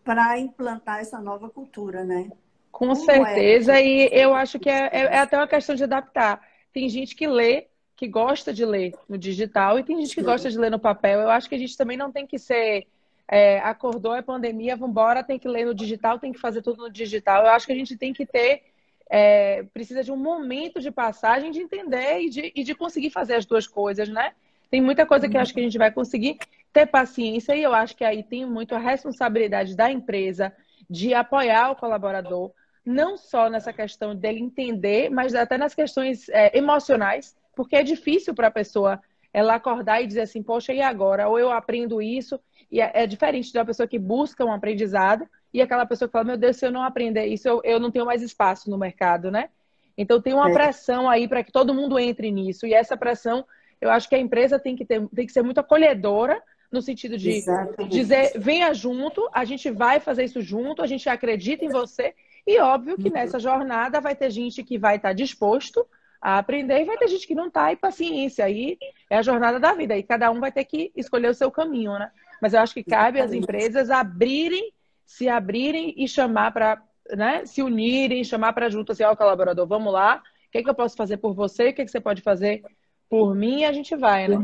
para 0.05 0.39
implantar 0.39 1.01
essa 1.01 1.19
nova 1.19 1.49
cultura, 1.49 2.05
né? 2.05 2.31
Com 2.71 2.87
Como 2.87 2.95
certeza, 2.95 3.77
é? 3.77 3.85
e 3.85 4.09
eu 4.13 4.33
acho 4.33 4.57
que 4.57 4.69
é, 4.69 4.89
é, 4.89 4.99
é, 5.01 5.17
até 5.17 5.35
uma 5.35 5.49
questão 5.49 5.75
de 5.75 5.83
adaptar. 5.83 6.41
Tem 6.71 6.87
gente 6.87 7.13
que 7.13 7.27
lê, 7.27 7.67
que 7.93 8.07
gosta 8.07 8.53
de 8.53 8.63
ler 8.63 8.93
no 9.09 9.17
digital, 9.17 9.77
e 9.77 9.83
tem 9.83 9.97
gente 9.99 10.15
que 10.15 10.21
gosta 10.21 10.49
de 10.49 10.57
ler 10.57 10.71
no 10.71 10.79
papel. 10.79 11.19
Eu 11.19 11.29
acho 11.29 11.49
que 11.49 11.55
a 11.55 11.59
gente 11.59 11.75
também 11.75 11.97
não 11.97 12.09
tem 12.09 12.25
que 12.25 12.39
ser. 12.39 12.87
É, 13.27 13.59
acordou 13.59 14.13
a 14.13 14.23
pandemia, 14.23 14.77
vamos 14.77 14.91
embora, 14.91 15.25
tem 15.25 15.37
que 15.37 15.47
ler 15.49 15.65
no 15.65 15.75
digital, 15.75 16.19
tem 16.19 16.31
que 16.31 16.39
fazer 16.39 16.61
tudo 16.61 16.83
no 16.83 16.89
digital. 16.89 17.43
Eu 17.43 17.51
acho 17.51 17.65
que 17.65 17.73
a 17.73 17.75
gente 17.75 17.97
tem 17.97 18.13
que 18.13 18.25
ter. 18.25 18.63
É, 19.09 19.63
precisa 19.73 20.05
de 20.05 20.11
um 20.11 20.15
momento 20.15 20.79
de 20.79 20.89
passagem 20.89 21.51
de 21.51 21.59
entender 21.59 22.21
e 22.21 22.29
de, 22.29 22.53
e 22.55 22.63
de 22.63 22.73
conseguir 22.73 23.09
fazer 23.09 23.35
as 23.35 23.45
duas 23.45 23.67
coisas, 23.67 24.07
né? 24.07 24.31
Tem 24.71 24.81
muita 24.81 25.05
coisa 25.05 25.27
que 25.27 25.35
eu 25.35 25.41
acho 25.41 25.53
que 25.53 25.59
a 25.59 25.63
gente 25.63 25.77
vai 25.77 25.91
conseguir 25.91 26.39
ter 26.71 26.85
paciência 26.85 27.53
e 27.53 27.61
eu 27.61 27.73
acho 27.73 27.93
que 27.95 28.05
aí 28.05 28.23
tem 28.23 28.45
muito 28.45 28.73
a 28.73 28.79
responsabilidade 28.79 29.75
da 29.75 29.91
empresa 29.91 30.53
de 30.89 31.13
apoiar 31.13 31.71
o 31.71 31.75
colaborador, 31.75 32.51
não 32.85 33.17
só 33.17 33.49
nessa 33.49 33.73
questão 33.73 34.15
dele 34.15 34.39
entender, 34.39 35.09
mas 35.09 35.35
até 35.35 35.57
nas 35.57 35.75
questões 35.75 36.29
é, 36.29 36.57
emocionais, 36.57 37.35
porque 37.53 37.75
é 37.75 37.83
difícil 37.83 38.33
para 38.33 38.47
a 38.47 38.51
pessoa 38.51 39.01
ela 39.33 39.55
acordar 39.55 40.01
e 40.01 40.07
dizer 40.07 40.21
assim, 40.21 40.41
poxa, 40.41 40.73
e 40.73 40.81
agora? 40.81 41.27
Ou 41.27 41.37
eu 41.37 41.51
aprendo 41.51 42.01
isso, 42.01 42.39
e 42.71 42.79
é, 42.79 42.91
é 42.93 43.07
diferente 43.07 43.51
de 43.51 43.57
uma 43.57 43.65
pessoa 43.65 43.87
que 43.87 43.99
busca 43.99 44.45
um 44.45 44.53
aprendizado 44.53 45.27
e 45.53 45.61
aquela 45.61 45.85
pessoa 45.85 46.07
que 46.07 46.13
fala, 46.13 46.25
meu 46.25 46.37
Deus, 46.37 46.55
se 46.55 46.65
eu 46.65 46.71
não 46.71 46.83
aprender 46.83 47.25
isso, 47.25 47.47
eu, 47.47 47.61
eu 47.63 47.79
não 47.79 47.91
tenho 47.91 48.05
mais 48.05 48.21
espaço 48.21 48.69
no 48.69 48.77
mercado, 48.77 49.29
né? 49.29 49.49
Então 49.97 50.21
tem 50.21 50.33
uma 50.33 50.49
é. 50.49 50.53
pressão 50.53 51.09
aí 51.09 51.27
para 51.27 51.43
que 51.43 51.51
todo 51.51 51.73
mundo 51.73 51.99
entre 51.99 52.31
nisso, 52.31 52.65
e 52.65 52.73
essa 52.73 52.95
pressão 52.95 53.45
eu 53.81 53.89
acho 53.89 54.07
que 54.07 54.15
a 54.15 54.19
empresa 54.19 54.59
tem 54.59 54.75
que, 54.75 54.85
ter, 54.85 55.05
tem 55.09 55.25
que 55.25 55.33
ser 55.33 55.41
muito 55.41 55.59
acolhedora, 55.59 56.41
no 56.71 56.81
sentido 56.81 57.17
de 57.17 57.31
Exatamente. 57.31 57.91
dizer, 57.91 58.31
venha 58.37 58.73
junto, 58.73 59.27
a 59.33 59.43
gente 59.43 59.69
vai 59.69 59.99
fazer 59.99 60.23
isso 60.23 60.41
junto, 60.41 60.81
a 60.81 60.87
gente 60.87 61.09
acredita 61.09 61.65
em 61.65 61.69
você. 61.69 62.13
E 62.47 62.59
óbvio 62.59 62.97
que 62.97 63.09
nessa 63.09 63.39
jornada 63.39 63.99
vai 63.99 64.15
ter 64.15 64.29
gente 64.29 64.63
que 64.63 64.77
vai 64.77 64.95
estar 64.95 65.13
disposto 65.13 65.85
a 66.21 66.37
aprender 66.37 66.81
e 66.81 66.85
vai 66.85 66.97
ter 66.97 67.07
gente 67.07 67.27
que 67.27 67.35
não 67.35 67.47
está, 67.47 67.73
e 67.73 67.75
paciência. 67.75 68.45
Aí 68.45 68.77
é 69.09 69.17
a 69.17 69.21
jornada 69.21 69.59
da 69.59 69.73
vida, 69.73 69.97
e 69.97 70.03
cada 70.03 70.31
um 70.31 70.39
vai 70.39 70.51
ter 70.51 70.63
que 70.63 70.91
escolher 70.95 71.29
o 71.29 71.33
seu 71.33 71.51
caminho, 71.51 71.93
né? 71.93 72.09
Mas 72.41 72.53
eu 72.53 72.61
acho 72.61 72.73
que 72.73 72.83
cabe 72.83 73.19
às 73.19 73.33
empresas 73.33 73.89
abrirem, 73.89 74.71
se 75.05 75.27
abrirem 75.27 75.93
e 75.97 76.07
chamar 76.07 76.51
para, 76.51 76.81
né, 77.11 77.45
se 77.45 77.61
unirem, 77.61 78.23
chamar 78.23 78.53
para 78.53 78.69
junto, 78.69 78.91
assim, 78.91 79.03
ó, 79.03 79.15
colaborador, 79.15 79.67
vamos 79.67 79.91
lá, 79.91 80.23
o 80.47 80.51
que, 80.51 80.59
é 80.59 80.63
que 80.63 80.69
eu 80.69 80.75
posso 80.75 80.95
fazer 80.95 81.17
por 81.17 81.33
você, 81.33 81.69
o 81.69 81.73
que, 81.73 81.81
é 81.81 81.85
que 81.85 81.91
você 81.91 81.99
pode 81.99 82.21
fazer 82.21 82.63
por 83.11 83.35
mim, 83.35 83.65
a 83.65 83.73
gente 83.73 83.93
vai, 83.93 84.25
né? 84.25 84.37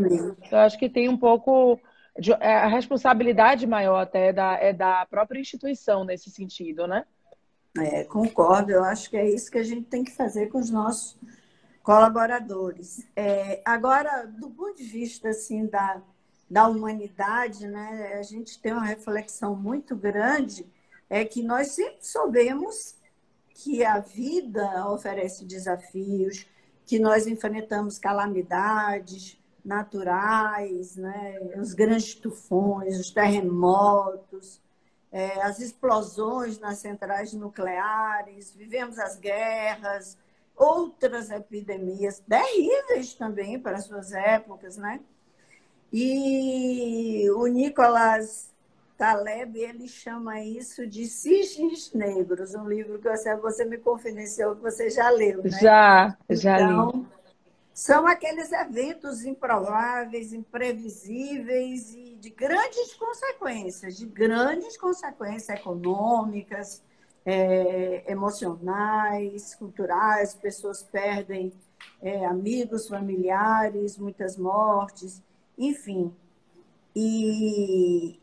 Eu 0.51 0.57
acho 0.57 0.77
que 0.77 0.89
tem 0.89 1.07
um 1.07 1.17
pouco 1.17 1.79
de, 2.19 2.33
é, 2.33 2.55
a 2.55 2.67
responsabilidade 2.67 3.65
maior 3.65 3.99
até 3.99 4.33
da, 4.33 4.55
é 4.55 4.73
da 4.73 5.05
própria 5.05 5.39
instituição 5.39 6.03
nesse 6.03 6.29
sentido, 6.29 6.85
né? 6.85 7.05
É, 7.77 8.03
concordo, 8.03 8.73
eu 8.73 8.83
acho 8.83 9.09
que 9.09 9.15
é 9.15 9.25
isso 9.25 9.49
que 9.49 9.57
a 9.57 9.63
gente 9.63 9.83
tem 9.83 10.03
que 10.03 10.11
fazer 10.11 10.47
com 10.47 10.57
os 10.57 10.69
nossos 10.69 11.17
colaboradores. 11.81 13.07
É, 13.15 13.61
agora, 13.63 14.25
do 14.25 14.49
ponto 14.49 14.75
de 14.75 14.83
vista 14.83 15.29
assim 15.29 15.65
da, 15.67 16.01
da 16.51 16.67
humanidade, 16.67 17.65
né, 17.67 18.15
a 18.19 18.23
gente 18.23 18.59
tem 18.59 18.73
uma 18.73 18.83
reflexão 18.83 19.55
muito 19.55 19.95
grande, 19.95 20.65
é 21.09 21.23
que 21.23 21.41
nós 21.41 21.67
sempre 21.67 21.99
soubemos 22.01 22.97
que 23.49 23.85
a 23.85 23.99
vida 23.99 24.85
oferece 24.89 25.45
desafios, 25.45 26.45
que 26.87 26.97
nós 26.97 27.27
enfrentamos 27.27 27.99
calamidades 27.99 29.37
naturais, 29.63 30.95
né? 30.95 31.37
os 31.59 31.73
grandes 31.73 32.15
tufões, 32.15 32.97
os 32.97 33.11
terremotos, 33.11 34.61
é, 35.11 35.41
as 35.41 35.59
explosões 35.59 36.57
nas 36.59 36.77
centrais 36.77 37.33
nucleares, 37.33 38.53
vivemos 38.55 38.97
as 38.97 39.17
guerras, 39.17 40.17
outras 40.55 41.29
epidemias 41.29 42.19
terríveis 42.19 43.13
também 43.13 43.59
para 43.59 43.79
suas 43.79 44.13
épocas, 44.13 44.77
né? 44.77 45.01
E 45.91 47.29
o 47.35 47.47
Nicolas 47.47 48.53
Taleb, 48.97 49.57
ele 49.59 49.87
chama 49.87 50.41
isso 50.41 50.87
de 50.87 51.05
Cisnes 51.05 51.93
Negros, 51.93 52.55
um 52.55 52.67
livro 52.67 52.99
que 52.99 53.07
você, 53.07 53.35
você 53.35 53.63
me 53.63 53.77
confidenciou 53.77 54.55
que 54.55 54.63
você 54.63 54.89
já 54.89 55.09
leu, 55.11 55.43
né? 55.43 55.49
Já, 55.51 56.17
já 56.29 56.61
então, 56.61 56.91
li. 56.91 57.07
São 57.73 58.07
aqueles 58.07 58.51
eventos 58.51 59.23
improváveis, 59.23 60.33
imprevisíveis 60.33 61.93
e 61.93 62.15
de 62.19 62.31
grandes 62.31 62.95
consequências, 62.95 63.95
de 63.97 64.07
grandes 64.07 64.75
consequências 64.77 65.59
econômicas, 65.59 66.81
é, 67.23 68.11
emocionais, 68.11 69.53
culturais, 69.53 70.33
pessoas 70.33 70.81
perdem 70.81 71.53
é, 72.01 72.25
amigos, 72.25 72.87
familiares, 72.87 73.95
muitas 73.95 74.37
mortes, 74.37 75.21
enfim. 75.55 76.11
E, 76.95 78.19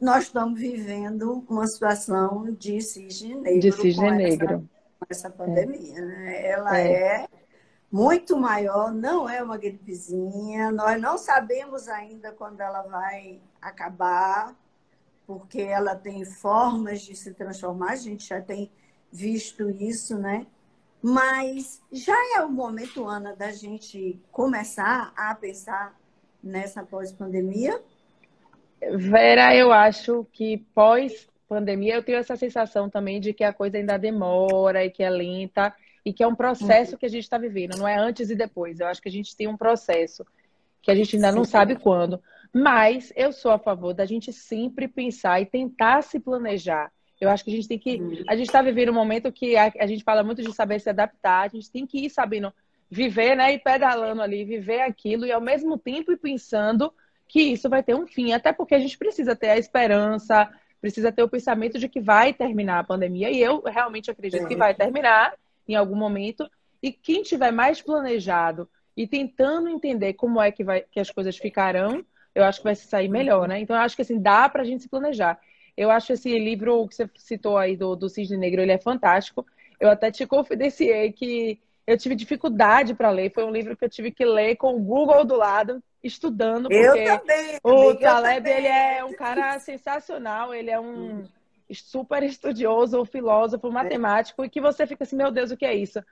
nós 0.00 0.24
estamos 0.24 0.58
vivendo 0.58 1.44
uma 1.48 1.66
situação 1.66 2.52
de 2.52 2.80
cisne 2.80 3.34
negro. 3.34 3.60
De 3.60 3.72
cisne 3.72 4.04
com 4.04 4.10
negro. 4.10 4.68
Essa, 5.08 5.28
essa 5.28 5.30
pandemia. 5.30 5.98
É. 5.98 6.04
Né? 6.04 6.46
Ela 6.46 6.78
é. 6.78 6.92
é. 6.92 7.28
muito 7.90 8.36
maior, 8.36 8.92
não 8.92 9.28
é 9.28 9.42
uma 9.42 9.56
gripezinha. 9.56 10.70
Nós 10.70 11.00
não 11.00 11.16
sabemos 11.16 11.88
ainda 11.88 12.32
quando 12.32 12.60
ela 12.60 12.82
vai 12.82 13.40
acabar, 13.60 14.54
porque 15.26 15.60
ela 15.60 15.94
tem 15.96 16.24
formas 16.24 17.00
de 17.00 17.16
se 17.16 17.32
transformar, 17.34 17.92
a 17.92 17.96
gente 17.96 18.28
já 18.28 18.40
tem 18.40 18.70
visto 19.10 19.70
isso, 19.70 20.16
né? 20.18 20.46
Mas 21.02 21.80
já 21.90 22.16
é 22.36 22.44
o 22.44 22.50
momento, 22.50 23.06
Ana, 23.06 23.34
da 23.34 23.50
gente 23.52 24.20
começar 24.30 25.12
a 25.16 25.34
pensar 25.34 25.98
nessa 26.42 26.82
pós-pandemia? 26.82 27.82
Vera, 28.80 29.54
eu 29.54 29.72
acho 29.72 30.26
que 30.32 30.58
pós 30.74 31.28
pandemia 31.48 31.94
eu 31.94 32.02
tenho 32.02 32.18
essa 32.18 32.36
sensação 32.36 32.90
também 32.90 33.20
de 33.20 33.32
que 33.32 33.44
a 33.44 33.52
coisa 33.52 33.78
ainda 33.78 33.96
demora 33.96 34.84
e 34.84 34.90
que 34.90 35.02
é 35.02 35.10
lenta 35.10 35.74
e 36.04 36.12
que 36.12 36.22
é 36.22 36.26
um 36.26 36.34
processo 36.34 36.92
uhum. 36.92 36.98
que 36.98 37.06
a 37.06 37.08
gente 37.08 37.24
está 37.24 37.38
vivendo, 37.38 37.76
não 37.76 37.86
é 37.86 37.96
antes 37.96 38.30
e 38.30 38.36
depois. 38.36 38.78
Eu 38.78 38.86
acho 38.86 39.02
que 39.02 39.08
a 39.08 39.12
gente 39.12 39.36
tem 39.36 39.48
um 39.48 39.56
processo 39.56 40.24
que 40.82 40.90
a 40.90 40.94
gente 40.94 41.16
ainda 41.16 41.30
Sim. 41.30 41.36
não 41.36 41.44
sabe 41.44 41.76
quando. 41.76 42.22
Mas 42.52 43.12
eu 43.16 43.32
sou 43.32 43.50
a 43.50 43.58
favor 43.58 43.92
da 43.92 44.06
gente 44.06 44.32
sempre 44.32 44.86
pensar 44.86 45.40
e 45.40 45.46
tentar 45.46 46.02
se 46.02 46.20
planejar. 46.20 46.92
Eu 47.20 47.28
acho 47.28 47.42
que 47.42 47.50
a 47.50 47.54
gente 47.54 47.66
tem 47.66 47.78
que. 47.78 47.96
Uhum. 47.96 48.24
A 48.28 48.36
gente 48.36 48.46
está 48.46 48.62
vivendo 48.62 48.90
um 48.90 48.94
momento 48.94 49.32
que 49.32 49.56
a, 49.56 49.72
a, 49.80 49.86
gente 49.86 50.04
fala 50.04 50.22
muito 50.22 50.42
de 50.42 50.52
saber 50.52 50.80
se 50.80 50.88
adaptar, 50.88 51.44
a 51.44 51.48
gente 51.48 51.70
tem 51.70 51.86
que 51.86 52.06
ir 52.06 52.10
sabendo 52.10 52.52
viver, 52.88 53.34
né? 53.34 53.52
E 53.52 53.58
pedalando 53.58 54.22
ali, 54.22 54.44
viver 54.44 54.82
aquilo, 54.82 55.26
e 55.26 55.32
ao 55.32 55.40
mesmo 55.40 55.76
tempo 55.76 56.12
ir 56.12 56.18
pensando 56.18 56.92
que 57.28 57.40
isso 57.40 57.68
vai 57.68 57.82
ter 57.82 57.94
um 57.94 58.06
fim, 58.06 58.32
até 58.32 58.52
porque 58.52 58.74
a 58.74 58.78
gente 58.78 58.96
precisa 58.96 59.34
ter 59.34 59.50
a 59.50 59.58
esperança, 59.58 60.48
precisa 60.80 61.10
ter 61.10 61.22
o 61.22 61.28
pensamento 61.28 61.78
de 61.78 61.88
que 61.88 62.00
vai 62.00 62.32
terminar 62.32 62.78
a 62.78 62.84
pandemia, 62.84 63.30
e 63.30 63.40
eu 63.40 63.62
realmente 63.62 64.10
acredito 64.10 64.46
que 64.46 64.56
vai 64.56 64.74
terminar 64.74 65.34
em 65.68 65.74
algum 65.74 65.96
momento, 65.96 66.48
e 66.82 66.92
quem 66.92 67.22
tiver 67.22 67.50
mais 67.50 67.82
planejado 67.82 68.68
e 68.96 69.06
tentando 69.06 69.68
entender 69.68 70.14
como 70.14 70.40
é 70.40 70.50
que, 70.50 70.64
vai, 70.64 70.82
que 70.90 71.00
as 71.00 71.10
coisas 71.10 71.36
ficarão, 71.36 72.04
eu 72.34 72.44
acho 72.44 72.58
que 72.58 72.64
vai 72.64 72.74
se 72.74 72.86
sair 72.86 73.08
melhor, 73.08 73.48
né? 73.48 73.60
Então, 73.60 73.74
eu 73.74 73.82
acho 73.82 73.96
que 73.96 74.02
assim, 74.02 74.20
dá 74.20 74.48
pra 74.48 74.64
gente 74.64 74.82
se 74.82 74.88
planejar. 74.88 75.38
Eu 75.76 75.90
acho 75.90 76.12
esse 76.12 76.38
livro 76.38 76.86
que 76.88 76.94
você 76.94 77.10
citou 77.16 77.58
aí 77.58 77.76
do, 77.76 77.96
do 77.96 78.08
Cisne 78.08 78.36
Negro, 78.36 78.62
ele 78.62 78.72
é 78.72 78.78
fantástico. 78.78 79.44
Eu 79.78 79.90
até 79.90 80.10
te 80.10 80.26
confidenciei 80.26 81.12
que 81.12 81.58
eu 81.86 81.96
tive 81.98 82.14
dificuldade 82.14 82.94
para 82.94 83.10
ler. 83.10 83.32
Foi 83.32 83.44
um 83.44 83.50
livro 83.50 83.76
que 83.76 83.84
eu 83.84 83.88
tive 83.88 84.10
que 84.10 84.24
ler 84.24 84.56
com 84.56 84.74
o 84.74 84.80
Google 84.80 85.24
do 85.24 85.36
lado, 85.36 85.82
estudando. 86.02 86.68
Porque 86.68 86.76
eu 86.76 87.04
também. 87.04 87.58
O 87.62 87.94
Taleb, 87.94 88.48
ele 88.48 88.66
é 88.66 89.04
um 89.04 89.12
cara 89.12 89.58
sensacional, 89.58 90.54
ele 90.54 90.70
é 90.70 90.78
um 90.78 91.24
super 91.72 92.22
estudioso, 92.22 93.04
filósofo, 93.04 93.70
matemático, 93.70 94.44
e 94.44 94.48
que 94.48 94.60
você 94.60 94.86
fica 94.86 95.04
assim, 95.04 95.16
meu 95.16 95.30
Deus, 95.30 95.50
o 95.50 95.56
que 95.56 95.66
é 95.66 95.74
isso? 95.74 96.02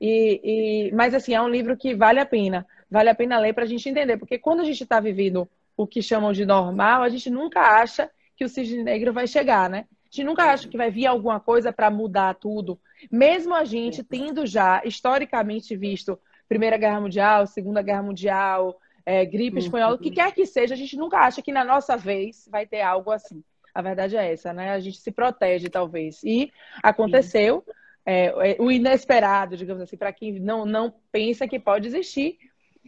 E, 0.00 0.40
e, 0.88 0.92
mas 0.92 1.14
assim, 1.14 1.34
é 1.34 1.40
um 1.40 1.48
livro 1.48 1.76
que 1.76 1.94
vale 1.94 2.18
a 2.18 2.26
pena, 2.26 2.66
vale 2.90 3.08
a 3.08 3.14
pena 3.14 3.38
ler 3.38 3.54
para 3.54 3.64
a 3.64 3.66
gente 3.66 3.88
entender, 3.88 4.16
porque 4.16 4.38
quando 4.38 4.60
a 4.60 4.64
gente 4.64 4.82
está 4.82 4.98
vivendo 4.98 5.48
o 5.76 5.86
que 5.86 6.02
chamam 6.02 6.32
de 6.32 6.44
normal, 6.44 7.02
a 7.02 7.08
gente 7.08 7.30
nunca 7.30 7.60
acha 7.60 8.10
que 8.36 8.44
o 8.44 8.48
cisne 8.48 8.82
negro 8.82 9.12
vai 9.12 9.26
chegar, 9.26 9.70
né? 9.70 9.86
A 9.90 10.14
gente 10.14 10.24
nunca 10.24 10.44
acha 10.44 10.68
que 10.68 10.76
vai 10.76 10.90
vir 10.90 11.06
alguma 11.06 11.40
coisa 11.40 11.72
para 11.72 11.90
mudar 11.90 12.34
tudo. 12.34 12.78
Mesmo 13.10 13.54
a 13.54 13.64
gente 13.64 14.02
tendo 14.02 14.46
já 14.46 14.82
historicamente 14.84 15.76
visto 15.76 16.18
Primeira 16.48 16.76
Guerra 16.76 17.00
Mundial, 17.00 17.46
Segunda 17.46 17.82
Guerra 17.82 18.02
Mundial, 18.02 18.78
é, 19.06 19.24
gripe 19.24 19.58
espanhola, 19.58 19.96
o 19.96 19.98
que 19.98 20.10
quer 20.10 20.32
que 20.32 20.46
seja, 20.46 20.74
a 20.74 20.76
gente 20.76 20.96
nunca 20.96 21.18
acha 21.18 21.42
que 21.42 21.52
na 21.52 21.64
nossa 21.64 21.96
vez 21.96 22.48
vai 22.50 22.66
ter 22.66 22.80
algo 22.80 23.10
assim. 23.10 23.42
A 23.74 23.82
verdade 23.82 24.16
é 24.16 24.32
essa, 24.32 24.52
né? 24.52 24.70
A 24.70 24.80
gente 24.80 24.98
se 24.98 25.10
protege, 25.10 25.68
talvez. 25.68 26.22
E 26.22 26.50
aconteceu 26.82 27.64
é, 28.06 28.26
é 28.26 28.56
o 28.60 28.70
inesperado, 28.70 29.56
digamos 29.56 29.82
assim, 29.82 29.96
para 29.96 30.12
quem 30.12 30.38
não, 30.38 30.64
não 30.64 30.94
pensa 31.10 31.48
que 31.48 31.58
pode 31.58 31.88
existir. 31.88 32.38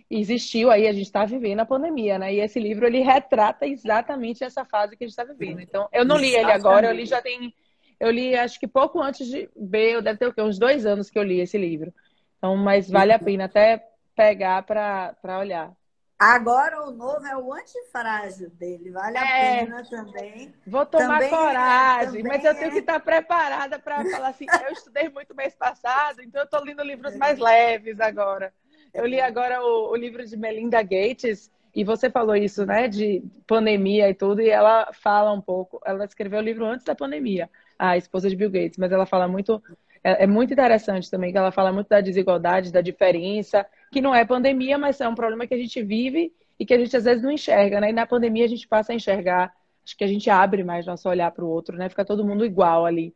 Existiu 0.09 0.71
aí, 0.71 0.87
a 0.87 0.93
gente 0.93 1.07
está 1.07 1.25
vivendo 1.25 1.61
a 1.61 1.67
pandemia, 1.67 2.19
né? 2.19 2.33
E 2.33 2.41
esse 2.41 2.61
livro 2.61 2.87
ele 2.87 3.01
retrata 3.01 3.67
exatamente 3.67 4.45
essa 4.45 4.65
fase 4.65 4.97
que 4.97 5.03
a 5.03 5.07
gente 5.07 5.19
está 5.19 5.25
vivendo. 5.25 5.61
Então, 5.61 5.89
eu 5.93 6.05
não 6.05 6.17
li 6.17 6.35
ele 6.35 6.53
agora, 6.53 6.87
eu 6.87 6.95
li 6.95 7.05
já 7.05 7.21
tem. 7.21 7.53
Eu 7.99 8.11
li 8.11 8.37
acho 8.37 8.61
que 8.61 8.69
pouco 8.69 9.01
antes 9.01 9.27
de 9.27 9.51
ver, 9.57 10.01
deve 10.03 10.19
ter 10.19 10.27
o 10.29 10.33
quê? 10.33 10.43
Uns 10.43 10.59
dois 10.59 10.87
anos 10.87 11.11
que 11.11 11.19
eu 11.19 11.23
li 11.23 11.41
esse 11.41 11.59
livro. 11.59 11.93
Então, 12.39 12.57
mas 12.57 12.89
vale 12.89 13.13
a 13.13 13.19
pena 13.19 13.47
até 13.47 13.85
pegar 14.15 14.63
para 14.63 15.39
olhar. 15.41 15.73
Agora 16.19 16.83
o 16.83 16.91
novo 16.91 17.27
é 17.27 17.37
o 17.37 17.53
antifrágil 17.53 18.49
dele, 18.51 18.91
vale 18.91 19.19
a 19.19 19.39
é, 19.39 19.65
pena 19.67 19.85
também. 19.85 20.55
Vou 20.67 20.87
tomar 20.87 21.19
também, 21.19 21.29
coragem, 21.29 22.23
mas 22.23 22.43
eu 22.43 22.55
tenho 22.55 22.69
é... 22.69 22.71
que 22.71 22.79
estar 22.79 23.01
preparada 23.01 23.79
para 23.79 24.03
falar 24.03 24.29
assim. 24.29 24.47
Eu 24.67 24.73
estudei 24.73 25.11
muito 25.11 25.35
mês 25.35 25.55
passado, 25.55 26.23
então 26.23 26.41
eu 26.41 26.47
estou 26.47 26.65
lendo 26.65 26.83
livros 26.83 27.13
é. 27.13 27.19
mais 27.19 27.39
leves 27.39 28.01
agora. 28.01 28.51
Eu 28.95 29.05
li 29.05 29.21
agora 29.21 29.63
o, 29.63 29.91
o, 29.91 29.97
livro 29.97 30.25
de 30.25 30.39
Melinda 30.39 30.83
Gates, 30.83 31.53
e 31.75 31.85
você 31.85 32.09
falou 32.09 32.35
isso, 32.35 32.65
né, 32.65 32.89
de 32.89 33.23
pandemia 33.47 34.09
e 34.09 34.15
tudo, 34.15 34.41
e 34.41 34.49
ela 34.49 34.91
fala 34.95 35.31
um 35.33 35.41
pouco. 35.41 35.79
Ela 35.85 36.07
escreveu 36.07 36.39
o 36.39 36.43
livro 36.43 36.65
antes 36.65 36.87
da 36.87 36.95
pandemia, 36.95 37.51
a 37.79 37.99
esposa 37.99 38.31
de 38.31 38.37
Bill 38.37 38.51
Gates, 38.51 38.79
mas 38.79 38.91
ela 38.91 39.05
fala 39.05 39.29
muito. 39.29 39.63
É, 40.03 40.25
é 40.25 40.27
muito 40.27 40.51
interessante 40.55 41.11
também, 41.11 41.31
que 41.31 41.37
ela 41.37 41.53
fala 41.53 41.71
muito 41.73 41.89
da 41.89 42.01
desigualdade, 42.01 42.73
da 42.73 42.81
diferença 42.81 43.67
que 43.91 44.01
não 44.01 44.15
é 44.15 44.25
pandemia, 44.25 44.79
mas 44.79 45.01
é 45.01 45.09
um 45.09 45.15
problema 45.15 45.47
que 45.47 45.55
a 45.55 45.59
gente 45.59 45.83
vive 45.83 46.33
e 46.59 46.65
que 46.65 46.75
a 46.75 46.79
gente 46.79 46.97
às 46.97 47.05
vezes 47.05 47.23
não 47.23 47.31
enxerga, 47.31 47.81
né? 47.81 47.91
E 47.91 47.93
na 47.93 48.07
pandemia 48.07 48.45
a 48.45 48.49
gente 48.49 48.67
passa 48.67 48.93
a 48.93 48.95
enxergar, 48.95 49.55
acho 49.85 49.97
que 49.97 50.05
a 50.05 50.09
gente 50.09 50.29
abre 50.31 50.65
mais 50.65 50.87
nosso 50.87 51.09
olhar 51.09 51.31
para 51.31 51.45
o 51.45 51.49
outro, 51.49 51.77
né? 51.77 51.89
Fica 51.89 52.05
todo 52.05 52.25
mundo 52.25 52.45
igual 52.45 52.87
ali, 52.87 53.15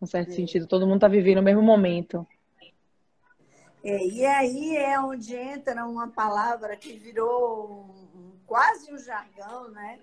num 0.00 0.06
certo 0.06 0.30
é. 0.30 0.32
sentido, 0.32 0.66
todo 0.66 0.86
mundo 0.86 0.96
está 0.96 1.08
vivendo 1.08 1.38
o 1.38 1.42
mesmo 1.42 1.62
momento. 1.62 2.26
É, 3.84 4.06
e 4.06 4.24
aí 4.24 4.76
é 4.76 5.00
onde 5.00 5.34
entra 5.34 5.84
uma 5.84 6.08
palavra 6.08 6.76
que 6.76 6.92
virou 6.92 7.86
um, 8.14 8.32
quase 8.46 8.92
um 8.92 8.98
jargão, 8.98 9.70
né? 9.70 9.98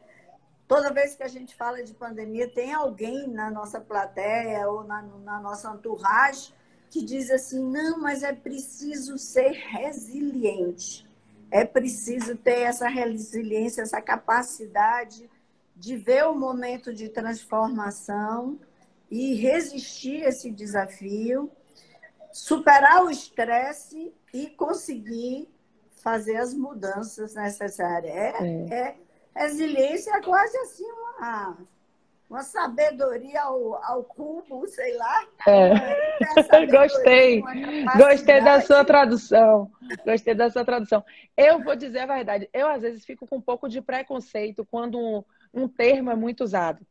Toda 0.68 0.94
vez 0.94 1.16
que 1.16 1.24
a 1.24 1.28
gente 1.28 1.56
fala 1.56 1.82
de 1.82 1.94
pandemia, 1.94 2.48
tem 2.48 2.74
alguém 2.74 3.28
na 3.28 3.50
nossa 3.50 3.80
plateia 3.80 4.70
ou 4.70 4.84
na, 4.84 5.02
na 5.02 5.40
nossa 5.40 5.74
entourage 5.74 6.54
que 6.89 7.03
diz 7.03 7.29
assim: 7.29 7.63
não, 7.63 8.00
mas 8.00 8.24
é 8.24 8.34
preciso 8.34 9.17
ser 9.17 9.51
resiliente, 9.51 11.08
é 11.51 11.63
preciso 11.65 12.36
ter 12.36 12.62
essa 12.62 12.88
resiliência, 12.88 13.81
essa 13.81 14.01
capacidade 14.01 15.29
de 15.75 15.96
ver 15.96 16.25
o 16.25 16.36
momento 16.36 16.93
de 16.93 17.08
transformação 17.10 18.60
e 19.10 19.34
resistir 19.36 20.25
a 20.25 20.29
esse 20.29 20.51
desafio, 20.51 21.50
superar 22.31 23.03
o 23.03 23.09
estresse 23.09 24.14
e 24.33 24.48
conseguir 24.48 25.48
fazer 25.92 26.37
as 26.37 26.53
mudanças 26.53 27.33
necessárias. 27.33 28.14
É, 28.14 28.44
é. 28.44 28.74
é 28.74 28.98
resiliência 29.35 30.11
é 30.11 30.22
quase 30.22 30.57
assim 30.57 30.85
uma 30.85 31.57
uma 32.29 32.44
sabedoria 32.44 33.42
ao, 33.42 33.83
ao 33.83 34.03
cubo, 34.03 34.68
sei 34.68 34.96
lá. 34.96 35.27
É. 35.48 35.74
Gostei. 36.70 37.42
Gostei 37.98 38.42
da 38.42 38.61
sua 38.61 38.85
tradução. 38.85 39.72
Gostei 40.05 40.35
da 40.35 40.50
sua 40.50 40.63
tradução. 40.63 41.03
Eu 41.35 41.63
vou 41.63 41.75
dizer 41.75 42.00
a 42.00 42.05
verdade. 42.05 42.48
Eu, 42.53 42.68
às 42.68 42.83
vezes, 42.83 43.03
fico 43.03 43.25
com 43.25 43.37
um 43.37 43.42
pouco 43.42 43.68
de 43.68 43.81
preconceito 43.81 44.63
quando 44.70 45.00
um, 45.00 45.24
um 45.51 45.68
termo 45.68 46.11
é 46.11 46.15
muito 46.15 46.44
usado. 46.44 46.85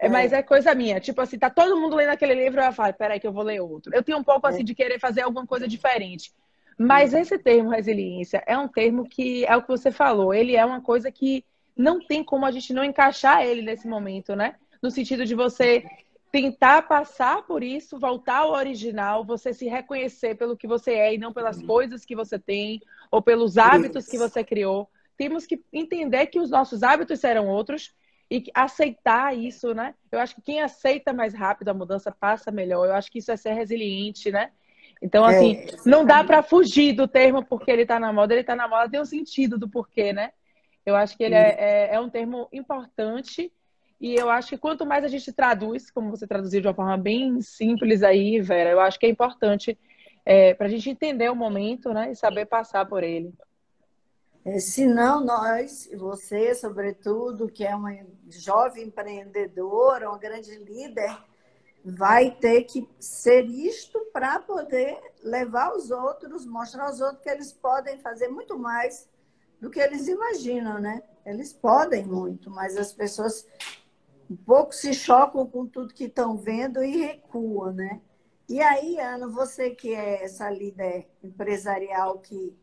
É. 0.00 0.08
Mas 0.08 0.32
é 0.32 0.42
coisa 0.42 0.74
minha. 0.74 0.98
Tipo 0.98 1.20
assim, 1.20 1.38
tá 1.38 1.48
todo 1.48 1.80
mundo 1.80 1.94
lendo 1.94 2.10
aquele 2.10 2.34
livro 2.34 2.60
e 2.60 2.66
eu 2.66 2.72
falo, 2.72 2.92
peraí 2.92 3.20
que 3.20 3.26
eu 3.26 3.32
vou 3.32 3.44
ler 3.44 3.60
outro. 3.60 3.94
Eu 3.94 4.02
tenho 4.02 4.18
um 4.18 4.24
pouco, 4.24 4.48
assim, 4.48 4.62
é. 4.62 4.64
de 4.64 4.74
querer 4.74 4.98
fazer 4.98 5.22
alguma 5.22 5.46
coisa 5.46 5.68
diferente. 5.68 6.32
Mas 6.76 7.14
esse 7.14 7.38
termo 7.38 7.70
resiliência 7.70 8.42
é 8.46 8.58
um 8.58 8.66
termo 8.66 9.08
que 9.08 9.44
é 9.44 9.56
o 9.56 9.62
que 9.62 9.68
você 9.68 9.92
falou. 9.92 10.34
Ele 10.34 10.56
é 10.56 10.64
uma 10.64 10.80
coisa 10.80 11.12
que 11.12 11.44
não 11.76 12.00
tem 12.04 12.24
como 12.24 12.44
a 12.44 12.50
gente 12.50 12.72
não 12.72 12.82
encaixar 12.82 13.42
ele 13.42 13.62
nesse 13.62 13.86
momento, 13.86 14.34
né? 14.34 14.56
No 14.82 14.90
sentido 14.90 15.24
de 15.24 15.34
você 15.34 15.84
tentar 16.32 16.82
passar 16.82 17.42
por 17.42 17.62
isso, 17.62 17.98
voltar 17.98 18.38
ao 18.38 18.52
original, 18.52 19.24
você 19.24 19.52
se 19.52 19.68
reconhecer 19.68 20.34
pelo 20.34 20.56
que 20.56 20.66
você 20.66 20.92
é 20.92 21.14
e 21.14 21.18
não 21.18 21.32
pelas 21.32 21.62
coisas 21.62 22.04
que 22.06 22.16
você 22.16 22.38
tem 22.38 22.80
ou 23.10 23.20
pelos 23.20 23.58
hábitos 23.58 24.06
que 24.06 24.16
você 24.16 24.42
criou. 24.42 24.88
Temos 25.16 25.46
que 25.46 25.62
entender 25.70 26.26
que 26.26 26.40
os 26.40 26.50
nossos 26.50 26.82
hábitos 26.82 27.20
serão 27.20 27.48
outros 27.48 27.94
e 28.30 28.44
aceitar 28.54 29.36
isso, 29.36 29.74
né? 29.74 29.94
Eu 30.10 30.18
acho 30.18 30.34
que 30.34 30.40
quem 30.40 30.62
aceita 30.62 31.12
mais 31.12 31.34
rápido 31.34 31.68
a 31.68 31.74
mudança 31.74 32.10
passa 32.10 32.50
melhor. 32.50 32.86
Eu 32.86 32.94
acho 32.94 33.12
que 33.12 33.18
isso 33.18 33.30
é 33.30 33.36
ser 33.36 33.52
resiliente, 33.52 34.30
né? 34.32 34.50
Então, 35.02 35.24
assim, 35.24 35.56
é, 35.56 35.66
não 35.84 36.04
dá 36.04 36.24
para 36.24 36.42
fugir 36.42 36.94
do 36.94 37.06
termo 37.06 37.44
porque 37.44 37.70
ele 37.70 37.82
está 37.82 38.00
na 38.00 38.10
moda, 38.10 38.32
ele 38.32 38.40
está 38.40 38.56
na 38.56 38.66
moda, 38.66 38.88
tem 38.88 39.00
um 39.00 39.04
sentido 39.04 39.58
do 39.58 39.68
porquê, 39.68 40.14
né? 40.14 40.32
Eu 40.86 40.96
acho 40.96 41.14
que 41.14 41.22
ele 41.24 41.34
é, 41.34 41.56
é, 41.58 41.94
é 41.94 42.00
um 42.00 42.08
termo 42.08 42.48
importante 42.52 43.52
e 44.02 44.16
eu 44.16 44.28
acho 44.28 44.48
que 44.48 44.58
quanto 44.58 44.84
mais 44.84 45.04
a 45.04 45.08
gente 45.08 45.32
traduz, 45.32 45.88
como 45.88 46.10
você 46.10 46.26
traduziu 46.26 46.60
de 46.60 46.66
uma 46.66 46.74
forma 46.74 46.98
bem 46.98 47.40
simples 47.40 48.02
aí, 48.02 48.40
Vera, 48.40 48.70
eu 48.70 48.80
acho 48.80 48.98
que 48.98 49.06
é 49.06 49.08
importante 49.08 49.78
é, 50.26 50.54
para 50.54 50.66
a 50.66 50.68
gente 50.68 50.90
entender 50.90 51.30
o 51.30 51.36
momento 51.36 51.92
né, 51.92 52.10
e 52.10 52.16
saber 52.16 52.46
passar 52.46 52.84
por 52.84 53.04
ele. 53.04 53.32
É, 54.44 54.58
se 54.58 54.88
não, 54.88 55.24
nós, 55.24 55.88
você, 55.94 56.52
sobretudo, 56.52 57.48
que 57.48 57.64
é 57.64 57.76
uma 57.76 57.96
jovem 58.28 58.88
empreendedora, 58.88 60.10
uma 60.10 60.18
grande 60.18 60.52
líder, 60.56 61.16
vai 61.84 62.32
ter 62.32 62.64
que 62.64 62.88
ser 62.98 63.44
isto 63.44 64.00
para 64.12 64.40
poder 64.40 64.98
levar 65.22 65.76
os 65.76 65.92
outros, 65.92 66.44
mostrar 66.44 66.86
aos 66.86 67.00
outros 67.00 67.22
que 67.22 67.30
eles 67.30 67.52
podem 67.52 68.00
fazer 68.00 68.26
muito 68.26 68.58
mais 68.58 69.08
do 69.60 69.70
que 69.70 69.78
eles 69.78 70.08
imaginam, 70.08 70.80
né? 70.80 71.04
Eles 71.24 71.52
podem 71.52 72.04
muito, 72.04 72.50
mas 72.50 72.76
as 72.76 72.92
pessoas 72.92 73.46
um 74.30 74.36
pouco 74.36 74.74
se 74.74 74.94
chocam 74.94 75.46
com 75.46 75.66
tudo 75.66 75.94
que 75.94 76.04
estão 76.04 76.36
vendo 76.36 76.82
e 76.82 76.96
recuam, 76.96 77.72
né? 77.72 78.00
E 78.48 78.60
aí, 78.60 78.98
Ana, 78.98 79.28
você 79.28 79.70
que 79.70 79.94
é 79.94 80.24
essa 80.24 80.50
líder 80.50 81.08
empresarial 81.22 82.18
que 82.18 82.54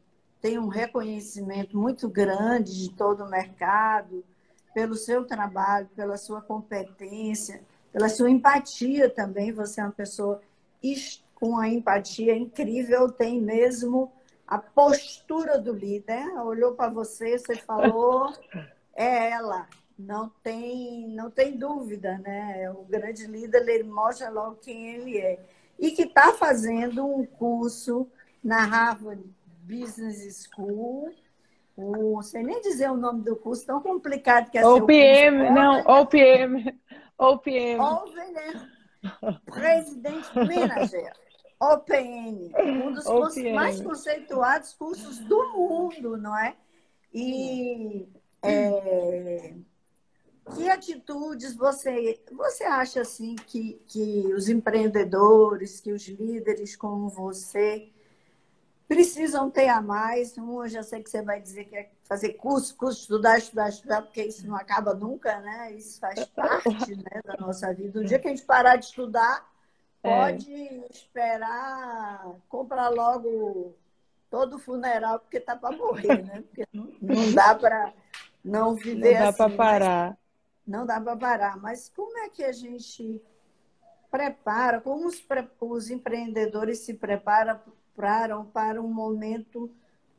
tem 0.42 0.58
um 0.58 0.68
reconhecimento 0.68 1.78
muito 1.78 2.08
grande 2.08 2.78
de 2.78 2.94
todo 2.96 3.24
o 3.24 3.30
mercado, 3.30 4.24
pelo 4.74 4.96
seu 4.96 5.26
trabalho, 5.26 5.90
pela 5.96 6.18
sua 6.18 6.42
competência, 6.42 7.62
pela 7.92 8.08
sua 8.08 8.30
empatia 8.30 9.10
também. 9.10 9.52
Você 9.52 9.82
é 9.82 9.84
uma 9.84 9.92
pessoa 9.92 10.42
com 11.36 11.58
a 11.58 11.68
empatia 11.68 12.36
incrível, 12.36 13.12
tem 13.12 13.42
mesmo 13.42 14.12
a 14.48 14.58
postura 14.58 15.58
do 15.58 15.74
líder. 15.74 16.28
Olhou 16.40 16.74
para 16.74 16.90
você, 16.90 17.38
você 17.38 17.56
falou, 17.56 18.34
é 18.96 19.32
ela. 19.32 19.68
Não 20.00 20.30
tem, 20.42 21.10
não 21.10 21.30
tem 21.30 21.58
dúvida, 21.58 22.18
né? 22.20 22.72
O 22.72 22.86
grande 22.86 23.28
líder 23.28 23.68
ele 23.68 23.84
mostra 23.84 24.30
logo 24.30 24.56
quem 24.56 24.96
ele 24.96 25.18
é. 25.18 25.40
E 25.78 25.92
que 25.92 26.04
está 26.04 26.32
fazendo 26.32 27.06
um 27.06 27.26
curso 27.26 28.08
na 28.42 28.64
Harvard 28.64 29.22
Business 29.62 30.48
School. 30.48 31.14
Não 31.78 32.22
sei 32.22 32.44
nem 32.44 32.62
dizer 32.62 32.90
o 32.90 32.96
nome 32.96 33.24
do 33.24 33.36
curso, 33.36 33.66
tão 33.66 33.82
complicado 33.82 34.50
que 34.50 34.58
é 34.58 34.66
OPM, 34.66 35.38
curso, 35.38 35.54
não, 35.54 35.80
OPM. 35.82 36.80
OPM. 37.18 37.80
OPM. 37.82 38.70
Presidente 39.46 40.30
Manager. 40.34 41.14
OPM, 41.60 42.54
um 42.58 42.94
dos 42.94 43.06
OPM. 43.06 43.54
mais 43.54 43.82
conceituados 43.82 44.74
cursos 44.74 45.20
do 45.20 45.52
mundo, 45.52 46.16
não 46.16 46.38
é? 46.38 46.56
E 47.14 48.08
é, 48.42 49.54
que 50.56 50.70
atitudes 50.70 51.56
você, 51.56 52.20
você 52.32 52.64
acha 52.64 53.02
assim 53.02 53.36
que, 53.36 53.82
que 53.88 54.34
os 54.34 54.50
empreendedores, 54.50 55.80
que 55.80 55.92
os 55.92 56.08
líderes 56.08 56.76
como 56.76 57.10
você 57.10 57.90
precisam 58.90 59.52
ter 59.52 59.70
a 59.70 59.82
mais. 59.82 60.36
Um, 60.38 60.64
eu 60.64 60.68
já 60.68 60.82
sei 60.82 61.04
que 61.04 61.10
você 61.10 61.22
vai 61.22 61.40
dizer 61.40 61.66
que 61.66 61.76
é 61.76 61.90
fazer 62.04 62.34
curso, 62.34 62.76
curso, 62.76 63.02
estudar, 63.02 63.38
estudar, 63.38 63.70
estudar, 63.70 64.02
porque 64.02 64.24
isso 64.24 64.48
não 64.48 64.56
acaba 64.56 64.96
nunca, 64.96 65.40
né? 65.42 65.72
Isso 65.74 66.00
faz 66.00 66.26
parte 66.36 66.96
né, 66.96 67.22
da 67.24 67.38
nossa 67.38 67.72
vida. 67.72 68.00
O 68.00 68.04
dia 68.04 68.18
que 68.18 68.28
a 68.28 68.32
gente 68.32 68.46
parar 68.46 68.78
de 68.78 68.86
estudar, 68.86 69.48
é. 70.02 70.10
pode 70.10 70.52
é. 70.52 70.88
esperar, 70.90 72.26
comprar 72.50 72.90
logo 72.90 73.76
todo 74.30 74.56
o 74.56 74.60
funeral, 74.60 75.20
porque 75.20 75.40
tá 75.40 75.56
para 75.56 75.78
morrer, 75.78 76.24
né? 76.24 76.42
Porque 76.42 76.66
não, 76.74 76.92
não 77.00 77.32
dá 77.34 77.54
para 77.54 77.94
não 78.44 78.74
viver 78.74 79.14
Não 79.14 79.20
dá 79.20 79.30
assim, 79.30 79.38
para 79.38 79.56
parar. 79.56 80.18
Não 80.70 80.86
dá 80.86 81.02
para 81.02 81.18
parar. 81.18 81.58
Mas 81.58 81.90
como 81.90 82.16
é 82.20 82.30
que 82.30 82.44
a 82.44 82.52
gente 82.52 83.20
prepara, 84.12 84.80
como 84.80 85.08
os, 85.08 85.24
os 85.60 85.90
empreendedores 85.90 86.80
se 86.80 86.94
preparam 86.94 88.46
para 88.46 88.82
um 88.82 88.88
momento 88.88 89.70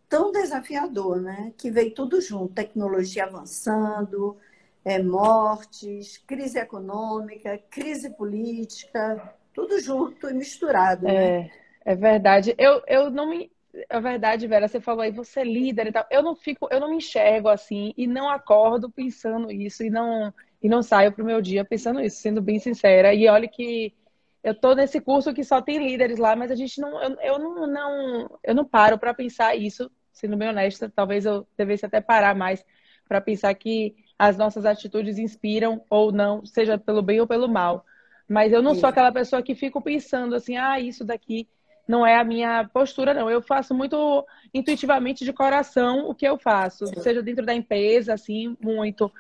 tão 0.08 0.32
desafiador, 0.32 1.20
né? 1.22 1.52
Que 1.56 1.70
veio 1.70 1.94
tudo 1.94 2.20
junto, 2.20 2.52
tecnologia 2.52 3.24
avançando, 3.24 4.36
é, 4.84 5.00
mortes, 5.00 6.18
crise 6.18 6.58
econômica, 6.58 7.56
crise 7.70 8.10
política, 8.10 9.34
tudo 9.54 9.78
junto 9.78 10.28
e 10.28 10.34
misturado. 10.34 11.04
Né? 11.06 11.42
É, 11.42 11.50
é 11.84 11.94
verdade. 11.94 12.56
Eu, 12.58 12.82
eu 12.88 13.08
não 13.08 13.30
me. 13.30 13.52
É 13.88 14.00
verdade, 14.00 14.46
Vera, 14.46 14.66
você 14.66 14.80
falou 14.80 15.02
aí, 15.02 15.12
você 15.12 15.40
é 15.40 15.44
líder 15.44 15.86
e 15.88 15.92
tal. 15.92 16.06
Eu 16.10 16.22
não 16.22 16.34
fico, 16.34 16.68
eu 16.70 16.80
não 16.80 16.90
me 16.90 16.96
enxergo 16.96 17.48
assim 17.48 17.92
e 17.96 18.06
não 18.06 18.28
acordo 18.28 18.90
pensando 18.90 19.50
isso 19.50 19.84
e 19.84 19.90
não 19.90 20.32
e 20.62 20.68
não 20.68 20.82
saio 20.82 21.12
pro 21.12 21.24
meu 21.24 21.40
dia 21.40 21.64
pensando 21.64 22.00
isso, 22.00 22.20
sendo 22.20 22.42
bem 22.42 22.58
sincera. 22.58 23.14
E 23.14 23.28
olha 23.28 23.48
que 23.48 23.94
eu 24.42 24.54
tô 24.54 24.74
nesse 24.74 25.00
curso 25.00 25.32
que 25.32 25.44
só 25.44 25.62
tem 25.62 25.78
líderes 25.78 26.18
lá, 26.18 26.34
mas 26.34 26.50
a 26.50 26.54
gente 26.54 26.80
não, 26.80 27.02
eu, 27.02 27.16
eu 27.20 27.38
não, 27.38 27.66
não, 27.66 28.38
eu 28.42 28.54
não 28.54 28.64
paro 28.64 28.98
para 28.98 29.14
pensar 29.14 29.54
isso, 29.56 29.90
sendo 30.12 30.36
bem 30.36 30.48
honesta. 30.48 30.92
Talvez 30.94 31.24
eu 31.24 31.46
devesse 31.56 31.86
até 31.86 32.00
parar 32.00 32.34
mais 32.34 32.64
para 33.08 33.20
pensar 33.20 33.54
que 33.54 33.94
as 34.18 34.36
nossas 34.36 34.66
atitudes 34.66 35.18
inspiram 35.18 35.82
ou 35.88 36.12
não, 36.12 36.44
seja 36.44 36.76
pelo 36.76 37.02
bem 37.02 37.20
ou 37.20 37.26
pelo 37.26 37.48
mal. 37.48 37.84
Mas 38.28 38.52
eu 38.52 38.62
não 38.62 38.74
sou 38.74 38.88
aquela 38.88 39.12
pessoa 39.12 39.42
que 39.42 39.54
fico 39.54 39.80
pensando 39.80 40.34
assim, 40.34 40.56
ah, 40.56 40.78
isso 40.78 41.04
daqui 41.04 41.48
não 41.90 42.06
é 42.06 42.16
a 42.16 42.24
minha 42.24 42.70
postura, 42.72 43.12
não. 43.12 43.28
Eu 43.28 43.42
faço 43.42 43.74
muito 43.74 44.24
intuitivamente 44.54 45.24
de 45.24 45.32
coração 45.32 46.08
o 46.08 46.14
que 46.14 46.26
eu 46.26 46.38
faço, 46.38 46.86
seja 47.02 47.20
dentro 47.20 47.44
da 47.44 47.52
empresa, 47.52 48.14
assim, 48.14 48.56
muito. 48.60 49.12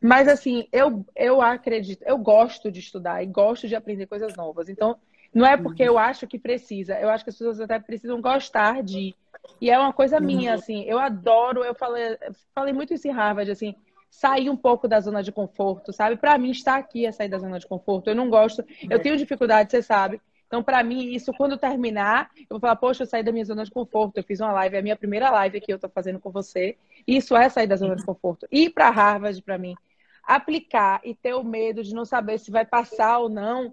Mas, 0.00 0.28
assim, 0.28 0.68
eu, 0.70 1.04
eu 1.16 1.40
acredito, 1.40 2.02
eu 2.02 2.18
gosto 2.18 2.70
de 2.70 2.78
estudar 2.78 3.22
e 3.22 3.26
gosto 3.26 3.66
de 3.66 3.74
aprender 3.74 4.06
coisas 4.06 4.36
novas. 4.36 4.68
Então, 4.68 4.96
não 5.34 5.46
é 5.46 5.56
porque 5.56 5.82
eu 5.82 5.96
acho 5.96 6.26
que 6.26 6.38
precisa, 6.38 6.98
eu 7.00 7.08
acho 7.08 7.24
que 7.24 7.30
as 7.30 7.36
pessoas 7.38 7.60
até 7.60 7.78
precisam 7.78 8.20
gostar 8.20 8.82
de. 8.82 9.14
E 9.58 9.70
é 9.70 9.78
uma 9.78 9.92
coisa 9.92 10.20
minha, 10.20 10.52
assim, 10.54 10.84
eu 10.84 10.98
adoro, 10.98 11.64
eu 11.64 11.74
falei, 11.74 12.18
falei 12.54 12.74
muito 12.74 12.92
isso 12.92 13.08
em 13.08 13.12
Harvard, 13.12 13.50
assim, 13.50 13.74
sair 14.10 14.50
um 14.50 14.56
pouco 14.56 14.86
da 14.86 15.00
zona 15.00 15.22
de 15.22 15.32
conforto, 15.32 15.92
sabe? 15.92 16.16
Para 16.16 16.36
mim, 16.36 16.50
estar 16.50 16.76
aqui 16.76 17.06
é 17.06 17.12
sair 17.12 17.28
da 17.28 17.38
zona 17.38 17.58
de 17.58 17.66
conforto. 17.66 18.10
Eu 18.10 18.14
não 18.14 18.28
gosto, 18.28 18.62
eu 18.90 18.98
tenho 19.00 19.16
dificuldade, 19.16 19.70
você 19.70 19.80
sabe. 19.80 20.20
Então, 20.50 20.64
para 20.64 20.82
mim, 20.82 21.14
isso, 21.14 21.32
quando 21.32 21.56
terminar, 21.56 22.28
eu 22.36 22.46
vou 22.50 22.58
falar, 22.58 22.74
poxa, 22.74 23.04
eu 23.04 23.06
saí 23.06 23.22
da 23.22 23.30
minha 23.30 23.44
zona 23.44 23.62
de 23.62 23.70
conforto, 23.70 24.16
eu 24.16 24.24
fiz 24.24 24.40
uma 24.40 24.50
live, 24.50 24.74
é 24.74 24.78
a 24.80 24.82
minha 24.82 24.96
primeira 24.96 25.30
live 25.30 25.60
que 25.60 25.72
eu 25.72 25.76
estou 25.76 25.88
fazendo 25.88 26.18
com 26.18 26.28
você. 26.28 26.76
Isso 27.06 27.36
é 27.36 27.48
sair 27.48 27.68
da 27.68 27.76
zona 27.76 27.94
de 27.94 28.04
conforto. 28.04 28.48
Ir 28.50 28.70
para 28.70 28.90
Harvard, 28.90 29.40
para 29.42 29.56
mim, 29.56 29.76
aplicar 30.24 31.00
e 31.04 31.14
ter 31.14 31.34
o 31.34 31.44
medo 31.44 31.84
de 31.84 31.94
não 31.94 32.04
saber 32.04 32.36
se 32.40 32.50
vai 32.50 32.64
passar 32.64 33.18
ou 33.18 33.28
não, 33.28 33.72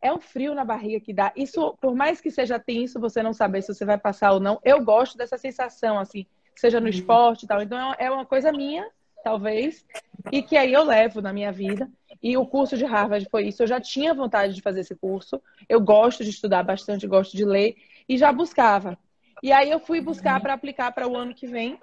é 0.00 0.12
um 0.12 0.20
frio 0.20 0.54
na 0.54 0.64
barriga 0.64 1.00
que 1.00 1.12
dá. 1.12 1.32
Isso, 1.34 1.76
por 1.80 1.92
mais 1.92 2.20
que 2.20 2.30
seja 2.30 2.56
tenso 2.56 3.00
você 3.00 3.20
não 3.20 3.32
saber 3.32 3.60
se 3.62 3.74
você 3.74 3.84
vai 3.84 3.98
passar 3.98 4.30
ou 4.30 4.38
não, 4.38 4.60
eu 4.64 4.80
gosto 4.80 5.18
dessa 5.18 5.36
sensação, 5.36 5.98
assim, 5.98 6.24
seja 6.54 6.78
no 6.78 6.86
uhum. 6.86 6.90
esporte 6.90 7.46
e 7.46 7.48
tal. 7.48 7.60
Então, 7.60 7.96
é 7.98 8.08
uma 8.08 8.24
coisa 8.24 8.52
minha, 8.52 8.88
talvez, 9.22 9.84
e 10.30 10.42
que 10.42 10.56
aí 10.56 10.72
eu 10.72 10.84
levo 10.84 11.20
na 11.20 11.32
minha 11.32 11.52
vida. 11.52 11.88
E 12.22 12.36
o 12.36 12.46
curso 12.46 12.76
de 12.76 12.84
Harvard 12.84 13.26
foi 13.30 13.48
isso. 13.48 13.62
Eu 13.62 13.66
já 13.66 13.80
tinha 13.80 14.14
vontade 14.14 14.54
de 14.54 14.62
fazer 14.62 14.80
esse 14.80 14.94
curso. 14.94 15.42
Eu 15.68 15.80
gosto 15.80 16.22
de 16.22 16.30
estudar 16.30 16.62
bastante, 16.62 17.06
gosto 17.06 17.36
de 17.36 17.44
ler 17.44 17.76
e 18.08 18.16
já 18.16 18.32
buscava. 18.32 18.96
E 19.42 19.52
aí 19.52 19.70
eu 19.70 19.80
fui 19.80 20.00
buscar 20.00 20.40
para 20.40 20.54
aplicar 20.54 20.92
para 20.92 21.08
o 21.08 21.16
ano 21.16 21.34
que 21.34 21.46
vem. 21.46 21.78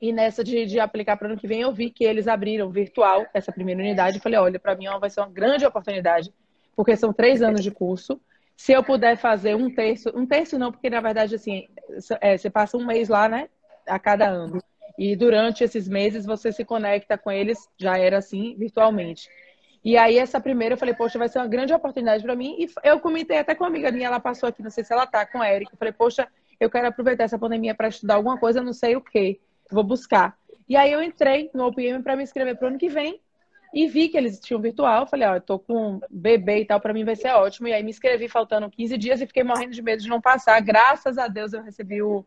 E 0.00 0.12
nessa 0.12 0.42
de, 0.42 0.66
de 0.66 0.80
aplicar 0.80 1.16
para 1.16 1.28
o 1.28 1.30
ano 1.30 1.40
que 1.40 1.46
vem, 1.46 1.60
eu 1.60 1.72
vi 1.72 1.90
que 1.90 2.04
eles 2.04 2.26
abriram 2.26 2.68
virtual 2.70 3.24
essa 3.32 3.52
primeira 3.52 3.80
unidade. 3.80 4.18
Falei, 4.18 4.38
olha, 4.38 4.58
para 4.58 4.74
mim 4.74 4.86
vai 5.00 5.08
ser 5.08 5.20
uma 5.20 5.30
grande 5.30 5.64
oportunidade, 5.64 6.34
porque 6.74 6.96
são 6.96 7.12
três 7.12 7.40
anos 7.40 7.62
de 7.62 7.70
curso. 7.70 8.20
Se 8.56 8.72
eu 8.72 8.82
puder 8.82 9.16
fazer 9.16 9.54
um 9.54 9.72
terço, 9.72 10.10
um 10.14 10.26
terço 10.26 10.58
não, 10.58 10.72
porque 10.72 10.90
na 10.90 11.00
verdade, 11.00 11.34
assim, 11.34 11.68
é, 12.20 12.36
você 12.36 12.50
passa 12.50 12.76
um 12.76 12.84
mês 12.84 13.08
lá, 13.08 13.28
né, 13.28 13.48
a 13.86 13.98
cada 13.98 14.28
ano. 14.28 14.60
E 14.98 15.14
durante 15.14 15.62
esses 15.62 15.88
meses 15.88 16.24
você 16.24 16.50
se 16.52 16.64
conecta 16.64 17.18
com 17.18 17.30
eles, 17.30 17.58
já 17.78 17.98
era 17.98 18.18
assim, 18.18 18.54
virtualmente. 18.56 19.28
E 19.84 19.96
aí, 19.96 20.18
essa 20.18 20.40
primeira, 20.40 20.74
eu 20.74 20.78
falei, 20.78 20.94
poxa, 20.94 21.18
vai 21.18 21.28
ser 21.28 21.38
uma 21.38 21.46
grande 21.46 21.72
oportunidade 21.72 22.22
para 22.22 22.34
mim. 22.34 22.56
E 22.58 22.68
eu 22.82 22.98
comentei 22.98 23.38
até 23.38 23.54
com 23.54 23.62
uma 23.64 23.70
amiga 23.70 23.92
minha, 23.92 24.08
ela 24.08 24.18
passou 24.18 24.48
aqui, 24.48 24.62
não 24.62 24.70
sei 24.70 24.82
se 24.82 24.92
ela 24.92 25.06
tá, 25.06 25.24
com 25.24 25.40
a 25.40 25.52
Erika. 25.52 25.74
Eu 25.74 25.78
falei, 25.78 25.92
poxa, 25.92 26.26
eu 26.58 26.68
quero 26.68 26.88
aproveitar 26.88 27.24
essa 27.24 27.38
pandemia 27.38 27.74
para 27.74 27.88
estudar 27.88 28.14
alguma 28.14 28.36
coisa, 28.38 28.62
não 28.62 28.72
sei 28.72 28.96
o 28.96 29.00
quê 29.00 29.38
vou 29.70 29.84
buscar. 29.84 30.36
E 30.68 30.76
aí 30.76 30.92
eu 30.92 31.02
entrei 31.02 31.50
no 31.54 31.66
OPM 31.66 32.02
para 32.02 32.16
me 32.16 32.22
inscrever 32.22 32.56
para 32.56 32.66
o 32.66 32.68
ano 32.68 32.78
que 32.78 32.88
vem 32.88 33.20
e 33.72 33.86
vi 33.86 34.08
que 34.08 34.16
eles 34.16 34.40
tinham 34.40 34.60
virtual. 34.60 35.06
Falei, 35.06 35.28
ó, 35.28 35.36
eu 35.36 35.40
tô 35.40 35.58
com 35.58 35.94
um 35.94 36.00
bebê 36.10 36.60
e 36.60 36.64
tal, 36.64 36.80
para 36.80 36.92
mim 36.92 37.04
vai 37.04 37.16
ser 37.16 37.28
ótimo. 37.28 37.68
E 37.68 37.72
aí 37.72 37.82
me 37.82 37.90
inscrevi 37.90 38.28
faltando 38.28 38.70
15 38.70 38.96
dias 38.98 39.20
e 39.20 39.26
fiquei 39.26 39.44
morrendo 39.44 39.72
de 39.72 39.82
medo 39.82 40.02
de 40.02 40.08
não 40.08 40.20
passar. 40.20 40.60
Graças 40.60 41.18
a 41.18 41.28
Deus 41.28 41.52
eu 41.52 41.62
recebi 41.62 42.02
o, 42.02 42.24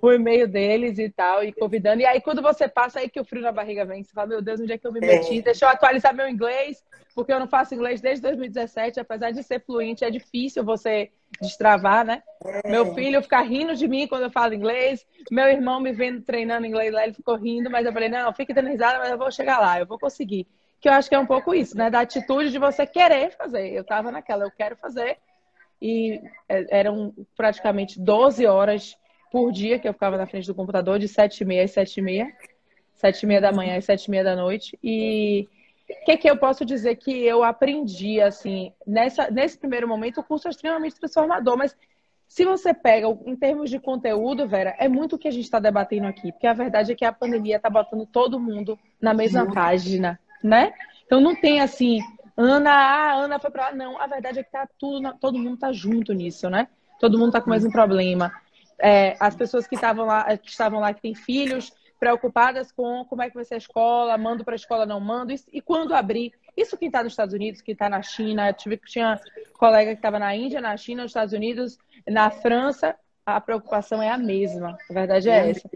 o 0.00 0.12
e-mail 0.12 0.48
deles 0.48 0.98
e 0.98 1.08
tal, 1.08 1.44
e 1.44 1.52
convidando. 1.52 2.02
E 2.02 2.06
aí, 2.06 2.20
quando 2.20 2.42
você 2.42 2.68
passa, 2.68 3.00
aí 3.00 3.08
que 3.08 3.20
o 3.20 3.24
frio 3.24 3.42
na 3.42 3.52
barriga 3.52 3.84
vem. 3.84 4.02
Você 4.02 4.12
fala, 4.12 4.28
meu 4.28 4.42
Deus, 4.42 4.60
onde 4.60 4.72
é 4.72 4.78
que 4.78 4.86
eu 4.86 4.92
me 4.92 5.00
meti? 5.00 5.38
É. 5.38 5.42
Deixa 5.42 5.64
eu 5.64 5.68
atualizar 5.68 6.14
meu 6.14 6.28
inglês, 6.28 6.84
porque 7.14 7.32
eu 7.32 7.38
não 7.38 7.46
faço 7.46 7.74
inglês 7.74 8.00
desde 8.00 8.22
2017. 8.22 9.00
Apesar 9.00 9.30
de 9.30 9.42
ser 9.42 9.60
fluente, 9.60 10.04
é 10.04 10.10
difícil 10.10 10.64
você 10.64 11.10
destravar, 11.40 12.04
né? 12.04 12.22
É. 12.44 12.68
Meu 12.68 12.94
filho 12.94 13.22
fica 13.22 13.40
rindo 13.40 13.74
de 13.74 13.86
mim 13.86 14.06
quando 14.06 14.24
eu 14.24 14.30
falo 14.30 14.54
inglês. 14.54 15.06
Meu 15.30 15.48
irmão 15.48 15.80
me 15.80 15.92
vendo 15.92 16.22
treinando 16.22 16.66
inglês 16.66 16.92
lá, 16.92 17.04
ele 17.04 17.14
ficou 17.14 17.36
rindo, 17.36 17.70
mas 17.70 17.86
eu 17.86 17.92
falei, 17.92 18.08
não, 18.08 18.32
fique 18.32 18.52
dando 18.52 18.68
risada, 18.68 18.98
mas 18.98 19.10
eu 19.10 19.18
vou 19.18 19.30
chegar 19.30 19.58
lá, 19.58 19.78
eu 19.78 19.86
vou 19.86 19.98
conseguir. 19.98 20.46
Que 20.80 20.88
eu 20.88 20.92
acho 20.92 21.08
que 21.08 21.14
é 21.14 21.18
um 21.18 21.26
pouco 21.26 21.54
isso, 21.54 21.76
né? 21.76 21.88
Da 21.90 22.00
atitude 22.00 22.50
de 22.50 22.58
você 22.58 22.86
querer 22.86 23.30
fazer. 23.32 23.72
Eu 23.72 23.84
tava 23.84 24.10
naquela, 24.10 24.44
eu 24.44 24.50
quero 24.50 24.76
fazer. 24.76 25.18
E 25.80 26.20
é, 26.48 26.80
eram 26.80 27.14
praticamente 27.36 28.00
12 28.00 28.46
horas 28.46 28.96
por 29.36 29.52
dia 29.52 29.78
que 29.78 29.86
eu 29.86 29.92
ficava 29.92 30.16
na 30.16 30.26
frente 30.26 30.46
do 30.46 30.54
computador, 30.54 30.98
de 30.98 31.06
7 31.06 31.42
e 31.42 31.44
meia 31.44 31.64
às 31.64 31.70
7 31.72 31.98
e 31.98 32.02
meia. 32.02 32.32
7 32.94 33.22
e 33.22 33.26
meia 33.26 33.40
da 33.42 33.52
manhã 33.52 33.76
às 33.76 33.84
7 33.84 34.06
e 34.06 34.10
meia 34.10 34.24
da 34.24 34.34
noite. 34.34 34.78
E 34.82 35.46
o 35.90 36.04
que, 36.06 36.16
que 36.16 36.30
eu 36.30 36.38
posso 36.38 36.64
dizer 36.64 36.96
que 36.96 37.12
eu 37.12 37.44
aprendi, 37.44 38.18
assim, 38.18 38.72
nessa, 38.86 39.30
nesse 39.30 39.58
primeiro 39.58 39.86
momento, 39.86 40.20
o 40.20 40.24
curso 40.24 40.48
é 40.48 40.50
extremamente 40.50 40.98
transformador, 40.98 41.54
mas 41.54 41.76
se 42.26 42.46
você 42.46 42.72
pega 42.72 43.08
em 43.26 43.36
termos 43.36 43.68
de 43.68 43.78
conteúdo, 43.78 44.48
Vera, 44.48 44.74
é 44.78 44.88
muito 44.88 45.16
o 45.16 45.18
que 45.18 45.28
a 45.28 45.30
gente 45.30 45.44
está 45.44 45.58
debatendo 45.58 46.06
aqui, 46.06 46.32
porque 46.32 46.46
a 46.46 46.54
verdade 46.54 46.92
é 46.92 46.94
que 46.94 47.04
a 47.04 47.12
pandemia 47.12 47.56
está 47.56 47.68
botando 47.68 48.06
todo 48.06 48.40
mundo 48.40 48.78
na 48.98 49.12
mesma 49.12 49.44
uhum. 49.44 49.52
página, 49.52 50.18
né? 50.42 50.72
Então 51.04 51.20
não 51.20 51.36
tem 51.36 51.60
assim, 51.60 52.00
Ana, 52.34 52.70
ah, 52.72 53.14
Ana 53.16 53.38
foi 53.38 53.50
para 53.50 53.66
lá. 53.66 53.74
Não, 53.74 54.00
a 54.00 54.06
verdade 54.06 54.38
é 54.38 54.42
que 54.42 54.50
tá 54.50 54.66
tudo, 54.78 55.14
todo 55.20 55.38
mundo 55.38 55.58
tá 55.58 55.72
junto 55.72 56.14
nisso, 56.14 56.48
né? 56.48 56.68
Todo 56.98 57.18
mundo 57.18 57.32
tá 57.32 57.40
com 57.42 57.50
o 57.50 57.52
mesmo 57.52 57.70
problema. 57.70 58.32
É, 58.78 59.16
as 59.18 59.34
pessoas 59.34 59.66
que 59.66 59.74
estavam 59.74 60.06
lá, 60.06 60.36
que 60.36 60.50
estavam 60.50 60.80
lá, 60.80 60.92
que 60.92 61.00
têm 61.00 61.14
filhos, 61.14 61.72
preocupadas 61.98 62.70
com 62.70 63.04
como 63.04 63.22
é 63.22 63.28
que 63.28 63.34
vai 63.34 63.44
ser 63.44 63.54
a 63.54 63.58
escola, 63.58 64.18
mando 64.18 64.44
para 64.44 64.54
a 64.54 64.56
escola, 64.56 64.84
não 64.84 65.00
mando, 65.00 65.32
e, 65.52 65.60
quando 65.60 65.94
abrir. 65.94 66.32
Isso 66.56 66.76
quem 66.76 66.88
está 66.88 67.02
nos 67.02 67.12
Estados 67.12 67.34
Unidos, 67.34 67.60
quem 67.60 67.72
está 67.72 67.88
na 67.88 68.02
China, 68.02 68.52
tive 68.52 68.76
tinha 68.78 69.20
colega 69.54 69.92
que 69.92 69.98
estava 69.98 70.18
na 70.18 70.34
Índia, 70.34 70.60
na 70.60 70.76
China, 70.76 71.02
nos 71.02 71.10
Estados 71.10 71.32
Unidos, 71.32 71.78
na 72.06 72.30
França, 72.30 72.94
a 73.24 73.40
preocupação 73.40 74.00
é 74.00 74.08
a 74.08 74.16
mesma. 74.16 74.78
A 74.88 74.92
verdade 74.92 75.28
é 75.28 75.50
essa. 75.50 75.68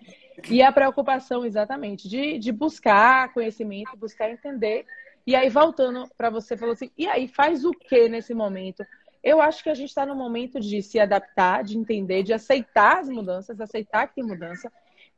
E 0.48 0.62
a 0.62 0.70
preocupação, 0.70 1.44
exatamente, 1.44 2.08
de, 2.08 2.38
de 2.38 2.52
buscar 2.52 3.32
conhecimento, 3.32 3.96
buscar 3.96 4.30
entender. 4.30 4.86
E 5.26 5.34
aí, 5.34 5.48
voltando 5.48 6.08
para 6.16 6.30
você, 6.30 6.56
falou 6.56 6.72
assim: 6.72 6.90
e 6.96 7.06
aí, 7.08 7.26
faz 7.26 7.64
o 7.64 7.72
que 7.72 8.08
nesse 8.08 8.32
momento? 8.32 8.86
Eu 9.22 9.40
acho 9.40 9.62
que 9.62 9.70
a 9.70 9.74
gente 9.74 9.88
está 9.88 10.06
no 10.06 10.14
momento 10.14 10.58
de 10.58 10.82
se 10.82 10.98
adaptar, 10.98 11.62
de 11.62 11.76
entender, 11.76 12.22
de 12.22 12.32
aceitar 12.32 13.00
as 13.00 13.08
mudanças, 13.08 13.60
aceitar 13.60 14.06
que 14.06 14.14
tem 14.14 14.24
mudança 14.24 14.70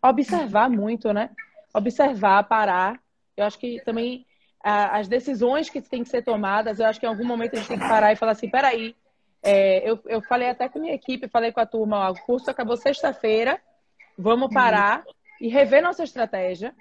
observar 0.02 0.68
muito, 0.68 1.12
né? 1.12 1.30
Observar, 1.72 2.42
parar. 2.44 3.00
Eu 3.36 3.44
acho 3.44 3.58
que 3.58 3.80
também 3.84 4.26
as 4.64 5.08
decisões 5.08 5.68
que 5.68 5.80
têm 5.80 6.04
que 6.04 6.10
ser 6.10 6.22
tomadas, 6.22 6.78
eu 6.78 6.86
acho 6.86 7.00
que 7.00 7.06
em 7.06 7.08
algum 7.08 7.24
momento 7.24 7.54
a 7.54 7.56
gente 7.56 7.68
tem 7.68 7.78
que 7.78 7.88
parar 7.88 8.12
e 8.12 8.16
falar 8.16 8.32
assim, 8.32 8.48
peraí, 8.48 8.94
é, 9.42 9.88
eu, 9.88 9.98
eu 10.06 10.22
falei 10.22 10.48
até 10.48 10.68
com 10.68 10.78
a 10.78 10.82
minha 10.82 10.94
equipe, 10.94 11.28
falei 11.28 11.50
com 11.50 11.58
a 11.58 11.66
turma, 11.66 12.08
ó, 12.08 12.12
o 12.12 12.22
curso 12.22 12.48
acabou 12.48 12.76
sexta-feira, 12.76 13.60
vamos 14.16 14.46
uhum. 14.46 14.54
parar 14.54 15.02
e 15.40 15.48
rever 15.48 15.82
nossa 15.82 16.04
estratégia, 16.04 16.72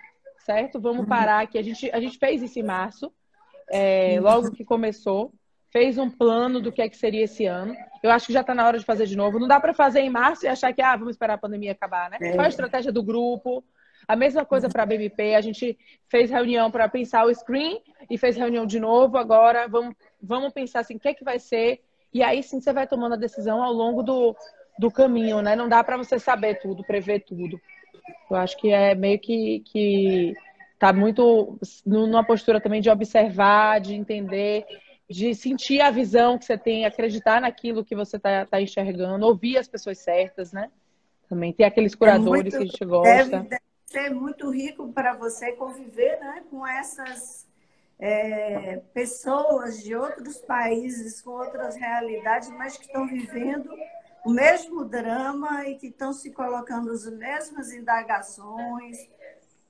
certo? 0.46 0.80
Vamos 0.80 1.02
uhum. 1.02 1.08
parar, 1.08 1.48
que 1.48 1.58
a 1.58 1.64
gente, 1.64 1.90
a 1.92 2.00
gente 2.00 2.20
fez 2.20 2.44
isso 2.44 2.60
em 2.60 2.64
março, 2.64 3.12
é, 3.68 4.20
logo 4.22 4.52
que 4.52 4.64
começou, 4.64 5.34
fez 5.72 5.98
um 5.98 6.10
plano 6.10 6.60
do 6.60 6.72
que 6.72 6.82
é 6.82 6.90
que 6.90 6.98
seria 6.98 7.24
esse 7.24 7.46
ano. 7.46 7.76
Eu 8.04 8.12
acho 8.12 8.28
que 8.28 8.34
já 8.34 8.42
está 8.42 8.54
na 8.54 8.68
hora 8.68 8.78
de 8.78 8.86
fazer 8.86 9.06
de 9.06 9.16
novo. 9.16 9.40
Não 9.40 9.48
dá 9.48 9.60
para 9.60 9.74
fazer 9.74 10.02
em 10.02 10.10
março 10.10 10.46
e 10.46 10.48
achar 10.48 10.74
que 10.74 10.82
ah, 10.82 10.96
vamos 10.96 11.12
esperar 11.12 11.36
a 11.36 11.38
pandemia 11.38 11.72
acabar, 11.72 12.10
né? 12.10 12.18
É. 12.22 12.32
Qual 12.34 12.46
a 12.46 12.50
estratégia 12.50 12.92
do 12.92 13.02
grupo? 13.02 13.64
A 14.08 14.16
mesma 14.16 14.44
coisa 14.44 14.68
para 14.68 14.84
a 14.84 14.86
BMP. 14.86 15.34
A 15.34 15.42
gente 15.42 15.78
fez 16.10 16.30
reunião 16.30 16.70
para 16.70 16.90
pensar 16.90 17.26
o 17.26 17.34
screen 17.34 17.82
e 18.10 18.18
fez 18.18 18.36
reunião 18.36 18.66
de 18.66 18.80
novo. 18.80 19.18
Agora 19.18 19.68
vamos, 19.68 19.96
vamos 20.22 20.52
pensar 20.52 20.82
assim, 20.82 20.96
o 20.96 21.00
que 21.00 21.08
é 21.08 21.14
que 21.14 21.24
vai 21.24 21.40
ser. 21.40 21.82
E 22.14 22.22
aí 22.22 22.44
sim 22.44 22.60
você 22.60 22.74
vai 22.74 22.86
tomando 22.86 23.14
a 23.14 23.18
decisão 23.18 23.64
ao 23.64 23.72
longo 23.72 24.04
do, 24.04 24.36
do 24.78 24.92
caminho, 24.92 25.42
né? 25.42 25.56
Não 25.56 25.70
dá 25.70 25.82
para 25.82 25.96
você 25.96 26.20
saber 26.20 26.60
tudo, 26.60 26.84
prever 26.84 27.24
tudo. 27.24 27.62
Eu 28.30 28.36
acho 28.36 28.58
que 28.58 28.72
é 28.72 28.94
meio 28.94 29.20
que, 29.20 29.62
que 29.62 30.34
tá 30.78 30.92
muito 30.92 31.58
numa 31.86 32.26
postura 32.26 32.60
também 32.60 32.82
de 32.82 32.90
observar, 32.90 33.80
de 33.80 33.94
entender 33.94 34.66
de 35.12 35.36
sentir 35.36 35.82
a 35.82 35.92
visão 35.92 36.38
que 36.38 36.46
você 36.46 36.58
tem, 36.58 36.86
acreditar 36.86 37.42
naquilo 37.42 37.84
que 37.84 37.96
você 37.96 38.16
está 38.16 38.46
tá 38.46 38.62
enxergando, 38.62 39.26
ouvir 39.26 39.58
as 39.58 39.68
pessoas 39.68 39.98
certas, 40.00 40.54
né? 40.54 40.72
Também 41.28 41.52
tem 41.52 41.66
aqueles 41.66 41.94
curadores 41.94 42.54
é 42.54 42.58
muito, 42.58 42.58
que 42.58 42.58
a 42.58 42.66
gente 42.66 42.86
gosta. 42.86 43.30
Deve, 43.30 43.50
deve 43.50 43.62
ser 43.86 44.10
muito 44.10 44.50
rico 44.50 44.92
para 44.94 45.14
você 45.14 45.52
conviver 45.52 46.18
né, 46.20 46.44
com 46.50 46.66
essas 46.66 47.46
é, 48.00 48.82
pessoas 48.94 49.84
de 49.84 49.94
outros 49.96 50.38
países, 50.38 51.22
com 51.22 51.32
outras 51.32 51.76
realidades, 51.76 52.50
mas 52.50 52.78
que 52.78 52.86
estão 52.86 53.06
vivendo 53.06 53.70
o 54.26 54.30
mesmo 54.30 54.86
drama 54.86 55.68
e 55.68 55.76
que 55.76 55.88
estão 55.88 56.14
se 56.14 56.32
colocando 56.32 56.90
as 56.90 57.06
mesmas 57.06 57.74
indagações, 57.74 58.98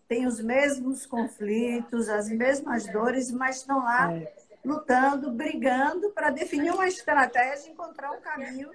têm 0.07 0.27
os 0.27 0.39
mesmos 0.39 1.05
conflitos, 1.05 2.09
as 2.09 2.29
mesmas 2.29 2.85
dores, 2.85 3.31
mas 3.31 3.57
estão 3.57 3.79
lá. 3.79 4.13
É 4.13 4.40
lutando, 4.63 5.31
brigando 5.31 6.11
para 6.11 6.29
definir 6.29 6.71
uma 6.71 6.87
estratégia, 6.87 7.69
encontrar 7.69 8.11
um 8.11 8.21
caminho 8.21 8.69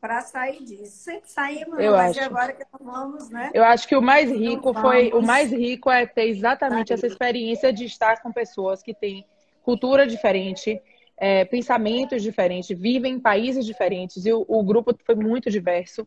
para 0.00 0.20
sair 0.20 0.62
disso. 0.62 1.04
Sempre 1.04 1.28
saímos, 1.28 1.78
eu 1.78 1.92
mas 1.92 2.16
acho. 2.16 2.26
agora 2.26 2.52
que 2.52 2.64
vamos, 2.80 3.28
né? 3.30 3.50
Eu 3.52 3.64
acho 3.64 3.86
que 3.88 3.96
o 3.96 4.02
mais 4.02 4.30
rico 4.30 4.70
então, 4.70 4.82
foi 4.82 5.10
o 5.12 5.20
mais 5.20 5.50
rico 5.50 5.90
é 5.90 6.06
ter 6.06 6.28
exatamente 6.28 6.92
essa 6.92 7.06
experiência 7.06 7.72
de 7.72 7.84
estar 7.84 8.22
com 8.22 8.32
pessoas 8.32 8.82
que 8.82 8.94
têm 8.94 9.26
cultura 9.62 10.06
diferente, 10.06 10.80
é, 11.16 11.44
pensamentos 11.44 12.22
diferentes, 12.22 12.78
vivem 12.78 13.14
em 13.14 13.20
países 13.20 13.66
diferentes 13.66 14.24
e 14.24 14.32
o, 14.32 14.44
o 14.48 14.62
grupo 14.62 14.96
foi 15.04 15.14
muito 15.14 15.50
diverso, 15.50 16.06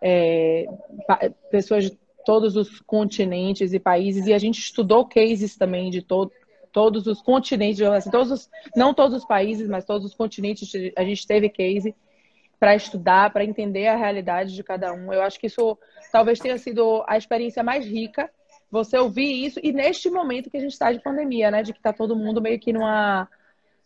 é, 0.00 0.66
pessoas 1.50 1.84
de 1.84 1.98
todos 2.24 2.56
os 2.56 2.80
continentes 2.80 3.72
e 3.74 3.78
países 3.78 4.26
e 4.26 4.32
a 4.32 4.38
gente 4.38 4.58
estudou 4.58 5.06
cases 5.06 5.56
também 5.56 5.90
de 5.90 6.00
todo 6.00 6.32
todos 6.74 7.06
os 7.06 7.22
continentes, 7.22 7.80
assim, 7.80 8.10
todos 8.10 8.32
os, 8.32 8.50
não 8.74 8.92
todos 8.92 9.16
os 9.16 9.24
países, 9.24 9.68
mas 9.68 9.84
todos 9.84 10.04
os 10.04 10.14
continentes, 10.14 10.72
a 10.96 11.04
gente 11.04 11.24
teve 11.24 11.48
case 11.48 11.94
para 12.58 12.74
estudar, 12.74 13.32
para 13.32 13.44
entender 13.44 13.86
a 13.86 13.96
realidade 13.96 14.52
de 14.52 14.64
cada 14.64 14.92
um. 14.92 15.12
Eu 15.12 15.22
acho 15.22 15.38
que 15.38 15.46
isso 15.46 15.78
talvez 16.10 16.40
tenha 16.40 16.58
sido 16.58 17.04
a 17.06 17.16
experiência 17.16 17.62
mais 17.62 17.86
rica, 17.86 18.28
você 18.68 18.98
ouvir 18.98 19.46
isso, 19.46 19.60
e 19.62 19.72
neste 19.72 20.10
momento 20.10 20.50
que 20.50 20.56
a 20.56 20.60
gente 20.60 20.72
está 20.72 20.92
de 20.92 21.00
pandemia, 21.00 21.48
né? 21.48 21.62
De 21.62 21.72
que 21.72 21.78
está 21.78 21.92
todo 21.92 22.16
mundo 22.16 22.42
meio 22.42 22.58
que 22.58 22.72
numa. 22.72 23.28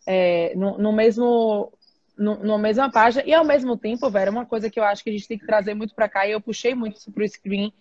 É, 0.07 0.55
no, 0.55 0.79
no, 0.79 0.91
mesmo. 0.91 1.71
Numa 2.17 2.57
mesma 2.57 2.91
página, 2.91 3.23
e 3.25 3.33
ao 3.33 3.45
mesmo 3.45 3.77
tempo, 3.77 4.09
Vera, 4.09 4.29
uma 4.29 4.45
coisa 4.45 4.69
que 4.69 4.77
eu 4.77 4.83
acho 4.83 5.01
que 5.01 5.09
a 5.09 5.13
gente 5.13 5.27
tem 5.27 5.37
que 5.37 5.45
trazer 5.45 5.73
muito 5.73 5.95
para 5.95 6.09
cá, 6.09 6.27
e 6.27 6.31
eu 6.31 6.41
puxei 6.41 6.75
muito 6.75 6.97
isso 6.97 7.11
para 7.13 7.23
o 7.23 7.27
screen, 7.29 7.71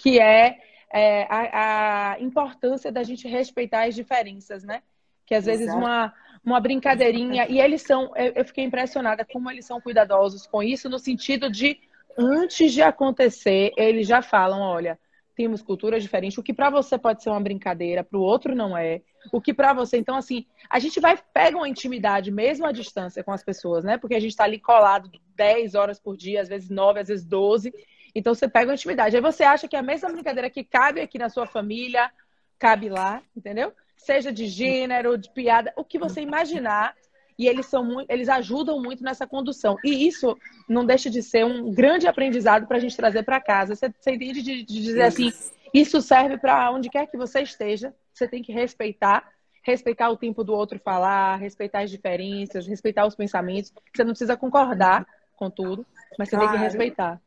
que 0.00 0.18
é 0.18 0.56
é, 0.92 1.26
a, 1.28 2.12
a, 2.12 2.20
importância 2.20 2.92
da 2.92 3.02
gente 3.02 3.26
respeitar 3.26 3.86
as 3.86 3.94
diferenças, 3.94 4.62
né? 4.62 4.82
Que 5.24 5.34
às 5.34 5.46
vezes 5.46 5.72
uma, 5.72 6.12
uma 6.44 6.60
brincadeirinha, 6.60 7.46
e 7.48 7.60
eles 7.60 7.82
são, 7.82 8.12
eu, 8.16 8.32
eu 8.36 8.44
fiquei 8.44 8.64
impressionada 8.64 9.24
como 9.24 9.50
eles 9.50 9.64
são 9.64 9.80
cuidadosos 9.80 10.46
com 10.46 10.62
isso, 10.62 10.90
no 10.90 10.98
sentido 10.98 11.50
de, 11.50 11.78
antes 12.18 12.72
de 12.72 12.82
acontecer, 12.82 13.72
eles 13.76 14.06
já 14.06 14.20
falam, 14.20 14.60
olha, 14.60 14.98
temos 15.34 15.62
culturas 15.62 16.02
diferentes. 16.02 16.36
O 16.36 16.42
que 16.42 16.52
para 16.52 16.70
você 16.70 16.98
pode 16.98 17.22
ser 17.22 17.30
uma 17.30 17.40
brincadeira, 17.40 18.04
para 18.04 18.18
o 18.18 18.22
outro 18.22 18.54
não 18.54 18.76
é. 18.76 19.00
O 19.32 19.40
que 19.40 19.54
para 19.54 19.72
você, 19.72 19.96
então 19.96 20.16
assim, 20.16 20.44
a 20.68 20.78
gente 20.78 21.00
vai 21.00 21.16
pega 21.32 21.56
uma 21.56 21.68
intimidade 21.68 22.30
mesmo 22.30 22.66
à 22.66 22.72
distância 22.72 23.24
com 23.24 23.32
as 23.32 23.42
pessoas, 23.42 23.84
né? 23.84 23.96
Porque 23.96 24.14
a 24.14 24.20
gente 24.20 24.32
está 24.32 24.44
ali 24.44 24.58
colado 24.58 25.10
10 25.36 25.74
horas 25.74 25.98
por 25.98 26.16
dia, 26.16 26.42
às 26.42 26.48
vezes 26.48 26.68
9, 26.68 27.00
às 27.00 27.08
vezes 27.08 27.24
12, 27.24 27.72
então 28.14 28.34
você 28.34 28.48
pega 28.48 28.68
uma 28.68 28.74
intimidade. 28.74 29.16
Aí 29.16 29.22
você 29.22 29.42
acha 29.42 29.66
que 29.66 29.76
a 29.76 29.82
mesma 29.82 30.10
brincadeira 30.10 30.50
que 30.50 30.62
cabe 30.62 31.00
aqui 31.00 31.18
na 31.18 31.28
sua 31.28 31.46
família, 31.46 32.10
cabe 32.58 32.88
lá, 32.88 33.22
entendeu? 33.36 33.72
Seja 33.96 34.32
de 34.32 34.46
gênero, 34.46 35.16
de 35.16 35.30
piada, 35.30 35.72
o 35.76 35.84
que 35.84 35.98
você 35.98 36.20
imaginar. 36.20 36.94
E 37.38 37.48
eles 37.48 37.66
são 37.66 37.84
muito, 37.84 38.10
eles 38.10 38.28
ajudam 38.28 38.80
muito 38.80 39.02
nessa 39.02 39.26
condução. 39.26 39.78
E 39.82 40.06
isso 40.06 40.36
não 40.68 40.84
deixa 40.84 41.08
de 41.08 41.22
ser 41.22 41.44
um 41.44 41.72
grande 41.72 42.06
aprendizado 42.06 42.66
para 42.66 42.76
a 42.76 42.80
gente 42.80 42.96
trazer 42.96 43.22
para 43.22 43.40
casa. 43.40 43.74
Você, 43.74 43.92
você 43.98 44.12
entende 44.12 44.42
de, 44.42 44.62
de 44.62 44.82
dizer 44.82 45.02
assim, 45.02 45.32
isso 45.72 46.02
serve 46.02 46.36
para 46.36 46.70
onde 46.70 46.90
quer 46.90 47.06
que 47.06 47.16
você 47.16 47.40
esteja. 47.40 47.94
Você 48.12 48.28
tem 48.28 48.42
que 48.42 48.52
respeitar 48.52 49.32
respeitar 49.62 50.10
o 50.10 50.16
tempo 50.16 50.42
do 50.42 50.52
outro 50.52 50.78
falar, 50.78 51.36
respeitar 51.36 51.80
as 51.80 51.90
diferenças, 51.90 52.66
respeitar 52.66 53.06
os 53.06 53.14
pensamentos. 53.14 53.72
Você 53.94 54.02
não 54.02 54.10
precisa 54.10 54.36
concordar 54.36 55.06
com 55.36 55.48
tudo, 55.48 55.86
mas 56.18 56.28
você 56.28 56.36
claro. 56.36 56.50
tem 56.50 56.58
que 56.58 56.64
respeitar. 56.64 57.20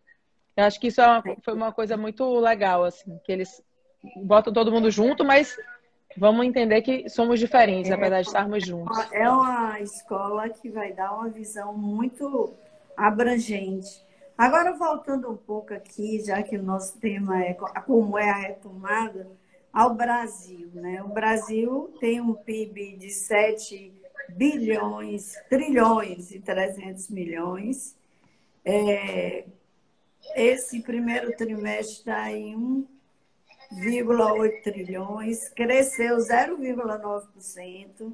Eu 0.55 0.63
acho 0.63 0.79
que 0.79 0.87
isso 0.87 1.01
é 1.01 1.07
uma, 1.07 1.23
foi 1.43 1.53
uma 1.53 1.71
coisa 1.71 1.97
muito 1.97 2.39
legal, 2.39 2.83
assim, 2.83 3.19
que 3.23 3.31
eles 3.31 3.61
botam 4.23 4.53
todo 4.53 4.71
mundo 4.71 4.89
junto, 4.89 5.23
mas 5.25 5.55
vamos 6.17 6.45
entender 6.45 6.81
que 6.81 7.09
somos 7.09 7.39
diferentes, 7.39 7.91
é, 7.91 7.93
apesar 7.93 8.21
de 8.21 8.27
estarmos 8.27 8.65
juntos. 8.65 8.97
É 9.11 9.29
uma 9.29 9.79
escola 9.81 10.49
que 10.49 10.69
vai 10.69 10.93
dar 10.93 11.13
uma 11.13 11.29
visão 11.29 11.77
muito 11.77 12.53
abrangente. 12.95 14.05
Agora, 14.37 14.73
voltando 14.73 15.29
um 15.29 15.37
pouco 15.37 15.73
aqui, 15.73 16.23
já 16.23 16.41
que 16.43 16.57
o 16.57 16.63
nosso 16.63 16.99
tema 16.99 17.41
é 17.43 17.53
como 17.85 18.17
é 18.17 18.29
a 18.29 18.35
retomada, 18.35 19.27
ao 19.75 19.93
Brasil. 19.93 20.69
Né? 20.73 21.03
O 21.03 21.09
Brasil 21.09 21.93
tem 21.99 22.21
um 22.21 22.33
PIB 22.33 22.95
de 22.97 23.09
7 23.09 23.93
bilhões, 24.29 25.35
trilhões 25.49 26.31
e 26.31 26.39
300 26.39 27.09
milhões. 27.09 27.95
É, 28.63 29.45
esse 30.35 30.81
primeiro 30.81 31.35
trimestre 31.35 31.97
está 31.97 32.31
em 32.31 32.87
1,8 33.71 34.63
trilhões, 34.63 35.49
cresceu 35.49 36.17
0,9%, 36.17 38.13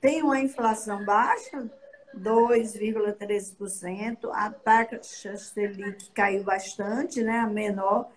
tem 0.00 0.22
uma 0.22 0.40
inflação 0.40 1.04
baixa, 1.04 1.70
2,13%, 2.16 4.30
a 4.32 4.50
taxa 4.50 5.36
Selic 5.36 6.10
caiu 6.10 6.42
bastante, 6.42 7.22
né, 7.22 7.38
a 7.38 7.46
menor 7.46 8.10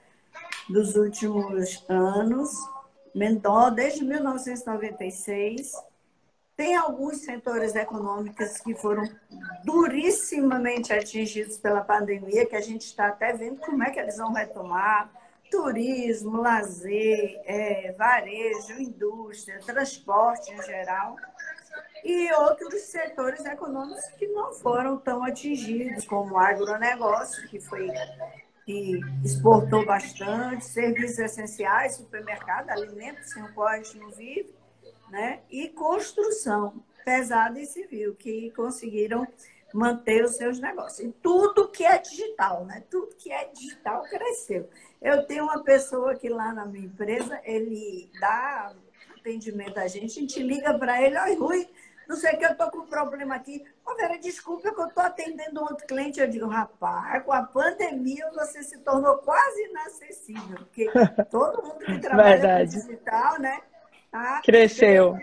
dos 0.69 0.95
últimos 0.95 1.85
anos, 1.87 2.51
menor 3.13 3.69
desde 3.69 4.03
1996. 4.03 5.73
Tem 6.55 6.75
alguns 6.75 7.17
setores 7.17 7.73
econômicos 7.73 8.59
que 8.59 8.75
foram 8.75 9.03
durissimamente 9.63 10.93
atingidos 10.93 11.57
pela 11.57 11.81
pandemia, 11.81 12.45
que 12.45 12.55
a 12.55 12.61
gente 12.61 12.85
está 12.85 13.07
até 13.07 13.33
vendo 13.33 13.59
como 13.59 13.83
é 13.83 13.89
que 13.89 13.99
eles 13.99 14.17
vão 14.17 14.31
retomar. 14.31 15.09
Turismo, 15.49 16.37
lazer, 16.37 17.41
é, 17.45 17.91
varejo, 17.97 18.73
indústria, 18.79 19.59
transporte 19.61 20.51
em 20.51 20.61
geral. 20.61 21.15
E 22.03 22.31
outros 22.33 22.81
setores 22.83 23.43
econômicos 23.45 24.05
que 24.17 24.27
não 24.27 24.53
foram 24.53 24.97
tão 24.97 25.23
atingidos, 25.23 26.05
como 26.05 26.35
o 26.35 26.37
agronegócio, 26.37 27.47
que 27.47 27.59
foi 27.59 27.87
que 28.65 28.99
exportou 29.23 29.85
bastante, 29.85 30.65
serviços 30.65 31.19
essenciais, 31.19 31.95
supermercado, 31.95 32.69
alimentos 32.69 33.29
sem 33.31 33.43
o 33.43 33.53
qual 33.53 33.67
a 33.67 33.77
gente 33.77 33.97
não 33.97 34.09
vive 34.11 34.62
né? 35.13 35.41
e 35.47 35.69
construção 35.69 36.83
pesada 37.05 37.59
e 37.59 37.67
civil, 37.67 38.15
que 38.15 38.49
conseguiram 38.51 39.27
manter 39.71 40.25
os 40.25 40.35
seus 40.35 40.59
negócios. 40.59 41.07
E 41.07 41.11
tudo 41.21 41.69
que 41.69 41.83
é 41.85 41.99
digital, 41.99 42.65
né? 42.65 42.83
Tudo 42.89 43.15
que 43.15 43.31
é 43.31 43.45
digital 43.45 44.03
cresceu. 44.03 44.67
Eu 44.99 45.25
tenho 45.27 45.43
uma 45.43 45.63
pessoa 45.63 46.15
que 46.15 46.29
lá 46.29 46.51
na 46.51 46.65
minha 46.65 46.85
empresa, 46.85 47.39
ele 47.43 48.09
dá 48.19 48.73
atendimento 49.19 49.77
a 49.77 49.87
gente, 49.87 50.17
a 50.17 50.21
gente 50.21 50.41
liga 50.41 50.77
para 50.77 51.01
ele, 51.01 51.19
oi, 51.19 51.35
Rui, 51.35 51.69
não 52.07 52.15
sei 52.15 52.33
o 52.33 52.37
que, 52.37 52.45
eu 52.45 52.51
estou 52.51 52.71
com 52.71 52.79
um 52.79 52.87
problema 52.87 53.35
aqui. 53.35 53.63
Ô, 53.85 53.95
Vera, 53.95 54.17
desculpa 54.17 54.73
que 54.73 54.81
eu 54.81 54.87
estou 54.87 55.03
atendendo 55.03 55.61
um 55.61 55.63
outro 55.63 55.85
cliente. 55.85 56.19
Eu 56.19 56.27
digo, 56.27 56.47
rapaz, 56.47 57.23
com 57.23 57.31
a 57.31 57.43
pandemia 57.43 58.31
você 58.31 58.63
se 58.63 58.79
tornou 58.79 59.17
quase 59.19 59.63
inacessível, 59.65 60.57
porque 60.57 60.89
todo 61.29 61.63
mundo 61.63 61.85
que 61.85 61.99
trabalha 61.99 62.37
Verdade. 62.37 62.81
com 62.81 62.87
digital, 62.87 63.39
né? 63.39 63.61
Tá? 64.13 64.41
Cresceu. 64.43 65.17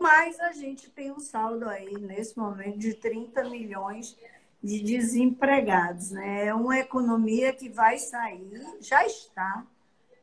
Mas 0.00 0.40
a 0.40 0.50
gente 0.50 0.90
tem 0.90 1.12
um 1.12 1.20
saldo 1.20 1.68
aí, 1.68 1.96
nesse 1.96 2.36
momento, 2.36 2.76
de 2.76 2.92
30 2.94 3.44
milhões 3.44 4.18
de 4.60 4.82
desempregados. 4.82 6.10
Né? 6.10 6.46
É 6.46 6.54
uma 6.54 6.76
economia 6.76 7.52
que 7.52 7.68
vai 7.68 7.98
sair, 7.98 8.60
já 8.80 9.06
está 9.06 9.64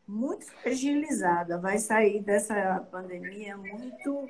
muito 0.06 0.52
fragilizada, 0.52 1.58
vai 1.58 1.78
sair 1.78 2.22
dessa 2.22 2.86
pandemia 2.92 3.56
muito 3.56 4.30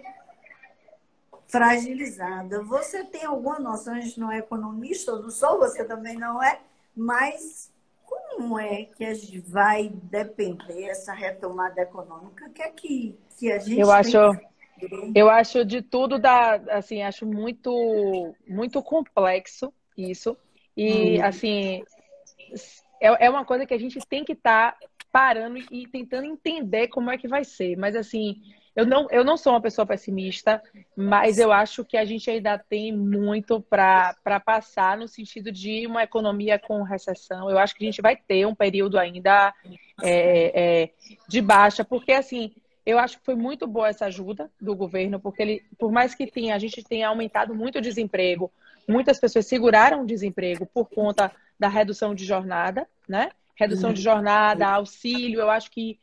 fragilizada. 1.47 2.61
Você 2.61 3.03
tem 3.05 3.25
alguma 3.25 3.57
noção, 3.57 3.95
a 3.95 4.01
gente 4.01 4.19
não 4.19 4.31
é 4.31 4.37
economista, 4.37 5.09
eu 5.09 5.23
não 5.23 5.31
sou, 5.31 5.57
você 5.57 5.83
também 5.83 6.15
não 6.15 6.43
é, 6.43 6.59
mas 6.95 7.71
como 8.37 8.59
é 8.59 8.83
que 8.95 9.03
a 9.03 9.15
gente 9.15 9.39
vai 9.39 9.89
depender 9.89 10.83
essa 10.85 11.11
retomada 11.11 11.81
econômica? 11.81 12.47
Que 12.51 12.61
é 12.61 12.69
que, 12.69 13.17
que 13.35 13.51
a 13.51 13.57
gente 13.57 13.79
eu 13.79 13.89
acho 13.89 14.17
eu 15.15 15.27
acho 15.27 15.65
de 15.65 15.81
tudo 15.81 16.19
da 16.19 16.61
assim 16.69 17.01
acho 17.01 17.25
muito 17.25 18.35
muito 18.47 18.83
complexo 18.83 19.73
isso 19.97 20.37
e 20.75 21.19
hum. 21.19 21.25
assim 21.25 21.83
é, 23.01 23.25
é 23.25 23.29
uma 23.29 23.43
coisa 23.43 23.65
que 23.65 23.73
a 23.73 23.79
gente 23.79 23.99
tem 24.07 24.23
que 24.23 24.33
estar 24.33 24.73
tá 24.73 24.87
parando 25.11 25.57
e 25.71 25.87
tentando 25.87 26.27
entender 26.27 26.89
como 26.89 27.09
é 27.09 27.17
que 27.17 27.27
vai 27.27 27.43
ser 27.43 27.75
mas 27.75 27.95
assim 27.95 28.39
eu 28.77 28.85
não, 28.85 29.07
eu 29.09 29.23
não 29.23 29.35
sou 29.35 29.53
uma 29.53 29.59
pessoa 29.59 29.87
pessimista, 29.87 30.61
mas 30.95 31.39
eu 31.39 31.51
acho 31.51 31.83
que 31.83 31.97
a 31.97 32.05
gente 32.05 32.29
ainda 32.29 32.59
tem 32.59 32.95
muito 32.95 33.59
para 33.59 34.39
passar 34.45 34.95
no 34.95 35.07
sentido 35.07 35.51
de 35.51 35.87
uma 35.87 36.03
economia 36.03 36.59
com 36.59 36.83
recessão. 36.83 37.49
Eu 37.49 37.57
acho 37.57 37.75
que 37.75 37.83
a 37.83 37.87
gente 37.87 38.03
vai 38.03 38.15
ter 38.15 38.45
um 38.45 38.53
período 38.53 38.99
ainda 38.99 39.51
é, 40.03 40.83
é, 40.83 40.89
de 41.27 41.41
baixa, 41.41 41.83
porque 41.83 42.11
assim, 42.11 42.53
eu 42.85 42.99
acho 42.99 43.17
que 43.17 43.25
foi 43.25 43.33
muito 43.33 43.65
boa 43.65 43.87
essa 43.87 44.05
ajuda 44.05 44.47
do 44.61 44.75
governo, 44.75 45.19
porque 45.19 45.41
ele, 45.41 45.63
por 45.79 45.91
mais 45.91 46.13
que 46.13 46.27
tenha, 46.27 46.53
a 46.53 46.59
gente 46.59 46.83
tenha 46.83 47.07
aumentado 47.07 47.55
muito 47.55 47.79
o 47.79 47.81
desemprego, 47.81 48.51
muitas 48.87 49.19
pessoas 49.19 49.47
seguraram 49.47 50.03
o 50.03 50.05
desemprego 50.05 50.67
por 50.67 50.85
conta 50.85 51.31
da 51.59 51.67
redução 51.67 52.13
de 52.13 52.23
jornada, 52.23 52.87
né? 53.09 53.31
Redução 53.57 53.91
de 53.91 54.01
jornada, 54.01 54.67
auxílio, 54.67 55.39
eu 55.39 55.49
acho 55.49 55.71
que 55.71 55.99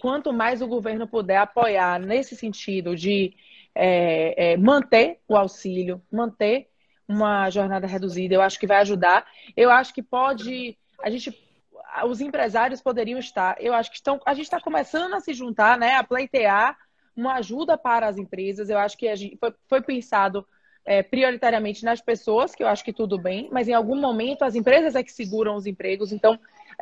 quanto 0.00 0.32
mais 0.32 0.60
o 0.60 0.68
governo 0.68 1.08
puder 1.08 1.38
apoiar 1.38 1.98
nesse 1.98 2.36
sentido 2.36 2.94
de 2.94 3.34
é, 3.74 4.52
é, 4.52 4.56
manter 4.56 5.20
o 5.26 5.36
auxílio, 5.36 6.02
manter 6.12 6.68
uma 7.08 7.50
jornada 7.50 7.86
reduzida, 7.86 8.34
eu 8.34 8.42
acho 8.42 8.58
que 8.58 8.66
vai 8.66 8.78
ajudar. 8.78 9.26
Eu 9.56 9.70
acho 9.70 9.92
que 9.92 10.02
pode. 10.02 10.78
A 11.02 11.10
gente. 11.10 11.36
Os 12.06 12.20
empresários 12.20 12.80
poderiam 12.80 13.18
estar. 13.18 13.56
Eu 13.60 13.74
acho 13.74 13.90
que 13.90 13.96
estão. 13.96 14.20
A 14.24 14.34
gente 14.34 14.44
está 14.44 14.60
começando 14.60 15.14
a 15.14 15.20
se 15.20 15.34
juntar, 15.34 15.76
né? 15.78 15.94
A 15.94 16.04
pleitear 16.04 16.76
uma 17.16 17.34
ajuda 17.34 17.76
para 17.76 18.06
as 18.06 18.16
empresas. 18.16 18.70
Eu 18.70 18.78
acho 18.78 18.96
que 18.96 19.14
gente, 19.16 19.36
foi, 19.38 19.54
foi 19.68 19.82
pensado 19.82 20.46
é, 20.90 21.04
prioritariamente 21.04 21.84
nas 21.84 22.00
pessoas, 22.00 22.52
que 22.52 22.64
eu 22.64 22.66
acho 22.66 22.84
que 22.84 22.92
tudo 22.92 23.16
bem, 23.16 23.48
mas 23.52 23.68
em 23.68 23.72
algum 23.72 23.94
momento 23.94 24.42
as 24.42 24.56
empresas 24.56 24.96
é 24.96 25.04
que 25.04 25.12
seguram 25.12 25.54
os 25.54 25.64
empregos. 25.64 26.10
Então, 26.10 26.36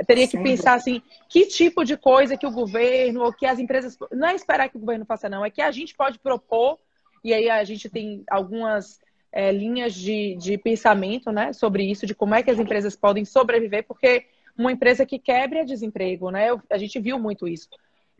teria 0.06 0.26
que 0.26 0.38
Sim. 0.38 0.42
pensar 0.42 0.72
assim, 0.72 1.02
que 1.28 1.44
tipo 1.44 1.84
de 1.84 1.94
coisa 1.94 2.34
que 2.34 2.46
o 2.46 2.50
governo 2.50 3.22
ou 3.22 3.30
que 3.34 3.44
as 3.44 3.58
empresas. 3.58 3.98
Não 4.10 4.28
é 4.28 4.34
esperar 4.34 4.70
que 4.70 4.78
o 4.78 4.80
governo 4.80 5.04
faça, 5.04 5.28
não, 5.28 5.44
é 5.44 5.50
que 5.50 5.60
a 5.60 5.70
gente 5.70 5.94
pode 5.94 6.18
propor, 6.20 6.78
e 7.22 7.34
aí 7.34 7.50
a 7.50 7.62
gente 7.64 7.90
tem 7.90 8.24
algumas 8.30 8.98
é, 9.30 9.52
linhas 9.52 9.92
de, 9.92 10.36
de 10.36 10.56
pensamento 10.56 11.30
né, 11.30 11.52
sobre 11.52 11.84
isso, 11.84 12.06
de 12.06 12.14
como 12.14 12.34
é 12.34 12.42
que 12.42 12.50
as 12.50 12.58
empresas 12.58 12.96
podem 12.96 13.26
sobreviver, 13.26 13.84
porque 13.86 14.24
uma 14.56 14.72
empresa 14.72 15.04
que 15.04 15.18
quebra 15.18 15.58
é 15.58 15.64
desemprego, 15.66 16.30
né? 16.30 16.46
A 16.70 16.78
gente 16.78 16.98
viu 16.98 17.18
muito 17.18 17.46
isso. 17.46 17.68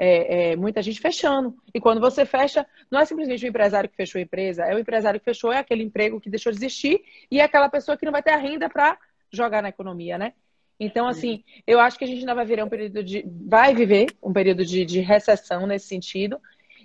É, 0.00 0.52
é, 0.52 0.56
muita 0.56 0.80
gente 0.80 1.00
fechando. 1.00 1.56
E 1.74 1.80
quando 1.80 2.00
você 2.00 2.24
fecha, 2.24 2.64
não 2.88 3.00
é 3.00 3.04
simplesmente 3.04 3.44
o 3.44 3.48
empresário 3.48 3.90
que 3.90 3.96
fechou 3.96 4.20
a 4.20 4.22
empresa, 4.22 4.64
é 4.64 4.72
o 4.72 4.78
empresário 4.78 5.18
que 5.18 5.24
fechou, 5.24 5.52
é 5.52 5.58
aquele 5.58 5.82
emprego 5.82 6.20
que 6.20 6.30
deixou 6.30 6.52
de 6.52 6.58
existir 6.58 7.02
e 7.28 7.40
é 7.40 7.42
aquela 7.42 7.68
pessoa 7.68 7.96
que 7.96 8.04
não 8.04 8.12
vai 8.12 8.22
ter 8.22 8.30
a 8.30 8.36
renda 8.36 8.68
para 8.68 8.96
jogar 9.32 9.60
na 9.60 9.70
economia, 9.70 10.16
né? 10.16 10.34
Então, 10.80 11.08
assim, 11.08 11.42
eu 11.66 11.80
acho 11.80 11.98
que 11.98 12.04
a 12.04 12.06
gente 12.06 12.20
ainda 12.20 12.34
vai 12.34 12.46
viver 12.46 12.62
um 12.62 12.68
período 12.68 13.02
de. 13.02 13.24
vai 13.26 13.74
viver 13.74 14.06
um 14.22 14.32
período 14.32 14.64
de, 14.64 14.84
de 14.84 15.00
recessão 15.00 15.66
nesse 15.66 15.88
sentido. 15.88 16.40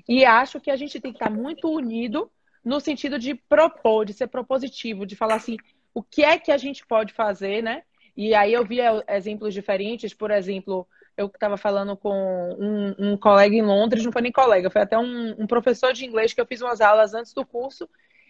E 0.08 0.26
acho 0.26 0.60
que 0.60 0.72
a 0.72 0.76
gente 0.76 1.00
tem 1.00 1.12
que 1.12 1.18
estar 1.18 1.30
muito 1.30 1.70
unido 1.70 2.32
no 2.66 2.80
sentido 2.80 3.20
de 3.20 3.36
propor, 3.36 4.06
de 4.06 4.14
ser 4.14 4.28
propositivo, 4.28 5.06
de 5.06 5.16
falar 5.16 5.36
assim, 5.36 5.58
o 5.94 6.02
que 6.02 6.24
é 6.24 6.40
que 6.40 6.52
a 6.52 6.58
gente 6.58 6.86
pode 6.86 7.14
fazer, 7.14 7.62
né? 7.62 7.84
E 8.16 8.34
aí 8.34 8.54
eu 8.54 8.66
vi 8.66 8.78
exemplos 9.08 9.54
diferentes, 9.54 10.14
por 10.14 10.32
exemplo, 10.32 10.88
eu 11.16 11.28
estava 11.28 11.58
falando 11.58 11.96
com 11.96 12.12
um, 12.60 12.96
um, 13.12 13.18
colega 13.18 13.56
em 13.56 13.62
Londres, 13.62 14.04
não 14.04 14.12
foi 14.12 14.22
nem 14.22 14.32
colega, 14.32 14.70
foi 14.70 14.82
até 14.82 14.98
um, 14.98 15.36
um, 15.40 15.48
professor 15.48 15.94
de 15.94 16.06
inglês 16.06 16.34
que 16.34 16.42
eu 16.42 16.46
fiz 16.46 16.62
umas 16.62 16.82
aulas 16.82 17.14
antes 17.14 17.34
do 17.34 17.46
curso, 17.46 17.88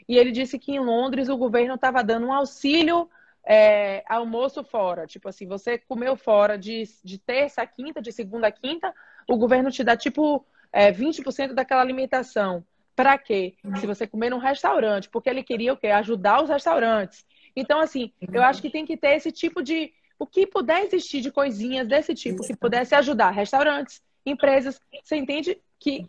e 0.07 0.17
ele 0.17 0.31
disse 0.31 0.59
que 0.59 0.73
em 0.73 0.79
Londres 0.79 1.29
o 1.29 1.37
governo 1.37 1.75
estava 1.75 2.03
dando 2.03 2.27
um 2.27 2.33
auxílio 2.33 3.09
é, 3.45 4.03
almoço 4.07 4.63
fora. 4.63 5.07
Tipo 5.07 5.29
assim, 5.29 5.47
você 5.47 5.77
comeu 5.77 6.15
fora 6.15 6.57
de, 6.57 6.83
de 7.03 7.17
terça 7.17 7.61
a 7.61 7.67
quinta, 7.67 8.01
de 8.01 8.11
segunda 8.11 8.47
a 8.47 8.51
quinta, 8.51 8.93
o 9.27 9.37
governo 9.37 9.71
te 9.71 9.83
dá 9.83 9.95
tipo 9.95 10.45
é, 10.71 10.91
20% 10.91 11.53
daquela 11.53 11.81
alimentação. 11.81 12.65
Para 12.95 13.17
quê? 13.17 13.55
Se 13.79 13.87
você 13.87 14.05
comer 14.05 14.29
num 14.29 14.37
restaurante, 14.37 15.09
porque 15.09 15.27
ele 15.27 15.43
queria 15.43 15.73
o 15.73 15.77
quê? 15.77 15.87
Ajudar 15.87 16.43
os 16.43 16.49
restaurantes. 16.49 17.25
Então, 17.55 17.79
assim, 17.79 18.11
eu 18.31 18.43
acho 18.43 18.61
que 18.61 18.69
tem 18.69 18.85
que 18.85 18.97
ter 18.97 19.15
esse 19.15 19.31
tipo 19.31 19.63
de. 19.63 19.91
O 20.17 20.25
que 20.25 20.47
puder 20.47 20.83
existir 20.83 21.21
de 21.21 21.31
coisinhas 21.31 21.87
desse 21.87 22.13
tipo 22.13 22.45
que 22.45 22.55
pudesse 22.55 22.95
ajudar 22.95 23.31
restaurantes, 23.31 24.01
empresas, 24.25 24.79
você 25.03 25.15
entende? 25.15 25.59
Que 25.79 26.07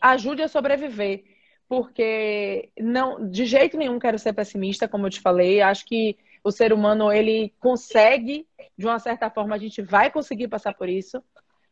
ajude 0.00 0.42
a 0.42 0.48
sobreviver. 0.48 1.24
Porque 1.68 2.70
não, 2.78 3.28
de 3.28 3.44
jeito 3.44 3.76
nenhum 3.76 3.98
quero 3.98 4.18
ser 4.18 4.32
pessimista, 4.32 4.88
como 4.88 5.06
eu 5.06 5.10
te 5.10 5.20
falei. 5.20 5.60
Acho 5.60 5.84
que 5.86 6.16
o 6.42 6.50
ser 6.50 6.72
humano 6.72 7.12
ele 7.12 7.52
consegue, 7.60 8.46
de 8.76 8.86
uma 8.86 8.98
certa 8.98 9.30
forma, 9.30 9.54
a 9.54 9.58
gente 9.58 9.82
vai 9.82 10.10
conseguir 10.10 10.48
passar 10.48 10.74
por 10.74 10.88
isso. 10.88 11.22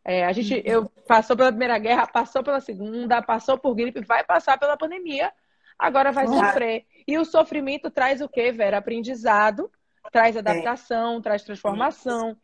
É, 0.04 0.24
a 0.24 0.32
gente 0.32 0.62
eu 0.64 0.88
passou 1.06 1.36
pela 1.36 1.50
primeira 1.50 1.78
guerra, 1.78 2.06
passou 2.06 2.42
pela 2.42 2.60
segunda, 2.60 3.20
passou 3.20 3.58
por 3.58 3.74
gripe, 3.74 4.00
vai 4.00 4.24
passar 4.24 4.58
pela 4.58 4.76
pandemia, 4.76 5.30
agora 5.78 6.12
vai 6.12 6.26
sofrer. 6.26 6.86
E 7.06 7.18
o 7.18 7.24
sofrimento 7.24 7.90
traz 7.90 8.20
o 8.20 8.28
quê, 8.28 8.50
Vera? 8.52 8.78
Aprendizado, 8.78 9.70
traz 10.10 10.36
é. 10.36 10.38
adaptação, 10.38 11.18
é. 11.18 11.20
traz 11.20 11.42
transformação. 11.42 12.36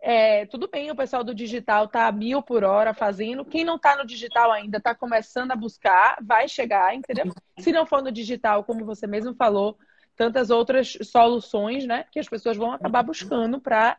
É, 0.00 0.46
tudo 0.46 0.68
bem, 0.68 0.90
o 0.90 0.96
pessoal 0.96 1.24
do 1.24 1.34
digital 1.34 1.86
está 1.86 2.06
a 2.06 2.12
mil 2.12 2.40
por 2.40 2.62
hora 2.62 2.94
fazendo. 2.94 3.44
Quem 3.44 3.64
não 3.64 3.76
está 3.76 3.96
no 3.96 4.06
digital 4.06 4.52
ainda 4.52 4.78
está 4.78 4.94
começando 4.94 5.50
a 5.50 5.56
buscar, 5.56 6.16
vai 6.22 6.48
chegar, 6.48 6.94
entendeu? 6.94 7.32
Se 7.58 7.72
não 7.72 7.84
for 7.84 8.02
no 8.02 8.12
digital, 8.12 8.62
como 8.62 8.84
você 8.84 9.06
mesmo 9.06 9.34
falou, 9.34 9.76
tantas 10.16 10.50
outras 10.50 10.96
soluções, 11.02 11.84
né, 11.84 12.04
que 12.10 12.18
as 12.18 12.28
pessoas 12.28 12.56
vão 12.56 12.72
acabar 12.72 13.02
buscando 13.02 13.60
para 13.60 13.96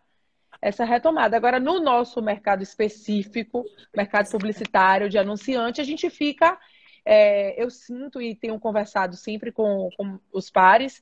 essa 0.62 0.84
retomada. 0.84 1.38
Agora, 1.38 1.60
no 1.60 1.80
nosso 1.80 2.22
mercado 2.22 2.62
específico, 2.62 3.64
mercado 3.96 4.30
publicitário 4.30 5.10
de 5.10 5.18
anunciante, 5.18 5.80
a 5.80 5.84
gente 5.84 6.10
fica, 6.10 6.58
é, 7.06 7.62
eu 7.62 7.70
sinto 7.70 8.22
e 8.22 8.36
tenho 8.36 8.60
conversado 8.60 9.16
sempre 9.16 9.52
com, 9.52 9.90
com 9.96 10.20
os 10.34 10.50
pares, 10.50 11.02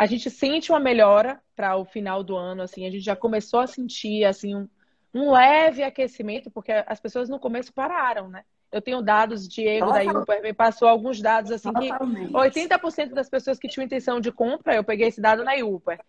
a 0.00 0.06
gente 0.06 0.30
sente 0.30 0.72
uma 0.72 0.80
melhora 0.80 1.38
para 1.54 1.76
o 1.76 1.84
final 1.84 2.24
do 2.24 2.34
ano, 2.34 2.62
assim, 2.62 2.86
a 2.86 2.90
gente 2.90 3.04
já 3.04 3.14
começou 3.14 3.60
a 3.60 3.66
sentir 3.66 4.24
assim 4.24 4.56
um, 4.56 4.66
um 5.12 5.30
leve 5.30 5.82
aquecimento, 5.82 6.50
porque 6.50 6.72
as 6.72 6.98
pessoas 6.98 7.28
no 7.28 7.38
começo 7.38 7.70
pararam, 7.70 8.26
né? 8.26 8.42
Eu 8.72 8.80
tenho 8.80 9.02
dados, 9.02 9.46
Diego 9.46 9.92
da 9.92 10.02
Uber 10.02 10.40
me 10.40 10.54
passou 10.54 10.88
alguns 10.88 11.20
dados 11.20 11.50
assim 11.50 11.70
que 11.74 11.90
80% 11.90 13.10
das 13.10 13.28
pessoas 13.28 13.58
que 13.58 13.68
tinham 13.68 13.84
intenção 13.84 14.22
de 14.22 14.32
compra, 14.32 14.74
eu 14.74 14.82
peguei 14.82 15.08
esse 15.08 15.20
dado 15.20 15.44
na 15.44 15.52
Uber, 15.56 16.00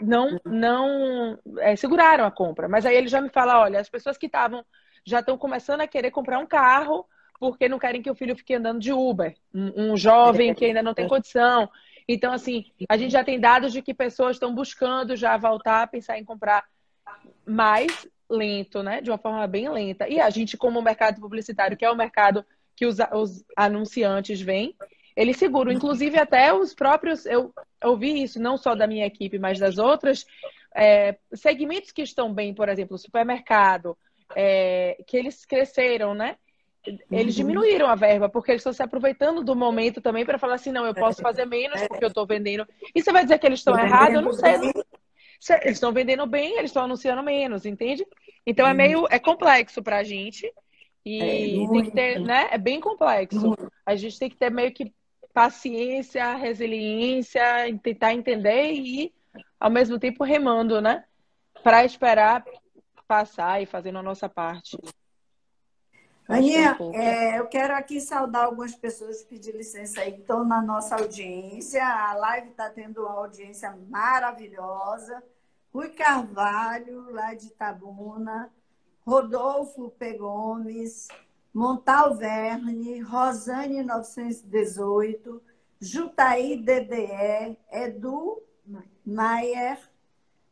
não 0.00 0.40
não 0.42 1.38
é, 1.58 1.76
seguraram 1.76 2.24
a 2.24 2.30
compra. 2.30 2.70
Mas 2.70 2.86
aí 2.86 2.96
ele 2.96 3.08
já 3.08 3.20
me 3.20 3.28
fala, 3.28 3.60
olha, 3.60 3.80
as 3.80 3.90
pessoas 3.90 4.16
que 4.16 4.26
estavam 4.26 4.64
já 5.04 5.20
estão 5.20 5.36
começando 5.36 5.82
a 5.82 5.86
querer 5.86 6.10
comprar 6.10 6.38
um 6.38 6.46
carro 6.46 7.04
porque 7.38 7.68
não 7.68 7.78
querem 7.78 8.00
que 8.00 8.10
o 8.10 8.14
filho 8.14 8.34
fique 8.36 8.54
andando 8.54 8.80
de 8.80 8.94
Uber, 8.94 9.34
um, 9.52 9.92
um 9.92 9.96
jovem 9.96 10.54
que 10.54 10.64
ainda 10.64 10.82
não 10.82 10.94
tem 10.94 11.06
condição. 11.06 11.68
Então, 12.12 12.32
assim, 12.32 12.64
a 12.88 12.96
gente 12.96 13.12
já 13.12 13.22
tem 13.22 13.38
dados 13.38 13.72
de 13.72 13.80
que 13.82 13.94
pessoas 13.94 14.36
estão 14.36 14.52
buscando 14.52 15.14
já 15.14 15.36
voltar 15.36 15.82
a 15.82 15.86
pensar 15.86 16.18
em 16.18 16.24
comprar 16.24 16.64
mais 17.46 18.08
lento, 18.28 18.82
né? 18.82 19.00
De 19.00 19.10
uma 19.10 19.18
forma 19.18 19.46
bem 19.46 19.68
lenta. 19.68 20.08
E 20.08 20.20
a 20.20 20.28
gente, 20.28 20.56
como 20.56 20.82
mercado 20.82 21.20
publicitário, 21.20 21.76
que 21.76 21.84
é 21.84 21.90
o 21.90 21.96
mercado 21.96 22.44
que 22.74 22.84
os, 22.84 22.98
os 23.12 23.44
anunciantes 23.56 24.40
vêm, 24.40 24.74
eles 25.16 25.36
seguram. 25.36 25.70
Inclusive, 25.70 26.18
até 26.18 26.52
os 26.52 26.74
próprios. 26.74 27.26
Eu 27.26 27.54
ouvi 27.84 28.22
isso 28.22 28.40
não 28.40 28.56
só 28.56 28.74
da 28.74 28.88
minha 28.88 29.06
equipe, 29.06 29.38
mas 29.38 29.58
das 29.58 29.78
outras. 29.78 30.26
É, 30.74 31.16
segmentos 31.32 31.92
que 31.92 32.02
estão 32.02 32.32
bem, 32.32 32.52
por 32.54 32.68
exemplo, 32.68 32.98
supermercado, 32.98 33.96
é, 34.34 35.02
que 35.06 35.16
eles 35.16 35.44
cresceram, 35.44 36.14
né? 36.14 36.36
Eles 36.86 37.36
uhum. 37.36 37.42
diminuíram 37.42 37.86
a 37.86 37.94
verba, 37.94 38.28
porque 38.28 38.52
eles 38.52 38.60
estão 38.60 38.72
se 38.72 38.82
aproveitando 38.82 39.44
do 39.44 39.54
momento 39.54 40.00
também 40.00 40.24
para 40.24 40.38
falar 40.38 40.54
assim: 40.54 40.72
não, 40.72 40.86
eu 40.86 40.94
posso 40.94 41.20
fazer 41.20 41.44
menos 41.44 41.80
porque 41.86 42.04
eu 42.04 42.08
estou 42.08 42.26
vendendo. 42.26 42.66
E 42.94 43.02
você 43.02 43.12
vai 43.12 43.22
dizer 43.22 43.38
que 43.38 43.46
eles 43.46 43.60
estão 43.60 43.78
errados? 43.78 44.14
Eu 44.14 44.22
não 44.22 44.32
sei. 44.32 44.54
Eles 45.62 45.76
estão 45.76 45.92
vendendo 45.92 46.26
bem, 46.26 46.58
eles 46.58 46.70
estão 46.70 46.84
anunciando 46.84 47.22
menos, 47.22 47.66
entende? 47.66 48.06
Então 48.46 48.66
é 48.66 48.74
meio 48.74 49.06
é 49.10 49.18
complexo 49.18 49.82
para 49.82 49.98
a 49.98 50.02
gente 50.02 50.50
e 51.04 51.22
é 51.22 51.68
tem 51.68 51.84
que 51.84 51.90
ter, 51.90 52.20
né? 52.20 52.48
É 52.50 52.58
bem 52.58 52.80
complexo. 52.80 53.54
A 53.84 53.94
gente 53.94 54.18
tem 54.18 54.30
que 54.30 54.36
ter 54.36 54.50
meio 54.50 54.72
que 54.72 54.92
paciência, 55.32 56.34
resiliência, 56.34 57.42
tentar 57.82 58.14
entender 58.14 58.72
e 58.72 59.12
ao 59.58 59.70
mesmo 59.70 59.98
tempo 59.98 60.24
remando, 60.24 60.80
né? 60.80 61.04
Para 61.62 61.84
esperar 61.84 62.44
passar 63.06 63.62
e 63.62 63.66
fazendo 63.66 63.98
a 63.98 64.02
nossa 64.02 64.28
parte. 64.28 64.78
Aninha, 66.30 66.78
é, 66.94 67.40
eu 67.40 67.46
quero 67.48 67.74
aqui 67.74 68.00
saudar 68.00 68.44
algumas 68.44 68.72
pessoas, 68.72 69.20
pedir 69.20 69.52
licença 69.52 70.00
aí, 70.00 70.12
que 70.12 70.20
estão 70.20 70.44
na 70.44 70.62
nossa 70.62 70.94
audiência. 70.94 71.84
A 71.84 72.14
live 72.14 72.50
está 72.50 72.70
tendo 72.70 73.02
uma 73.02 73.18
audiência 73.18 73.76
maravilhosa. 73.88 75.20
Rui 75.74 75.88
Carvalho, 75.88 77.10
lá 77.10 77.34
de 77.34 77.48
Itabuna, 77.48 78.48
Rodolfo 79.04 79.90
P. 79.98 80.18
Gomes, 80.18 81.08
Montal 81.52 82.16
Verne, 82.16 83.00
Rosane 83.00 83.82
918, 83.82 85.42
Jutaí 85.80 86.56
DDE, 86.56 87.58
Edu 87.72 88.40
Maier, 89.04 89.80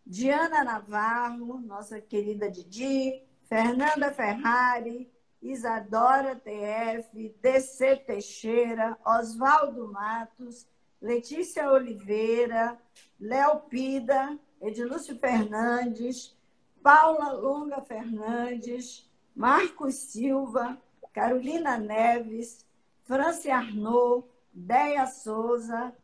Diana 0.04 0.64
Navarro, 0.64 1.60
nossa 1.60 2.00
querida 2.00 2.50
Didi, 2.50 3.22
Fernanda 3.48 4.10
Ferrari, 4.12 5.08
Isadora 5.42 6.34
TF, 6.34 7.34
DC 7.40 7.96
Teixeira, 7.96 8.96
Oswaldo 9.04 9.88
Matos, 9.88 10.66
Letícia 11.00 11.70
Oliveira, 11.70 12.76
Léo 13.20 13.60
Pida, 13.60 14.38
Edilúcio 14.60 15.16
Fernandes, 15.18 16.36
Paula 16.82 17.32
Longa 17.32 17.80
Fernandes, 17.80 19.08
Marcos 19.34 19.94
Silva, 19.94 20.76
Carolina 21.12 21.78
Neves, 21.78 22.66
Franci 23.04 23.50
Arnaud, 23.50 24.24
Deia 24.52 25.06
Souza, 25.06 25.94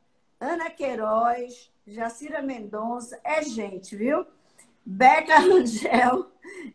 Ana 0.40 0.70
Queiroz, 0.70 1.72
Jacira 1.86 2.40
Mendonça, 2.40 3.20
é 3.24 3.42
gente, 3.42 3.96
viu? 3.96 4.24
Beca 4.86 5.38
Rangel, 5.38 6.30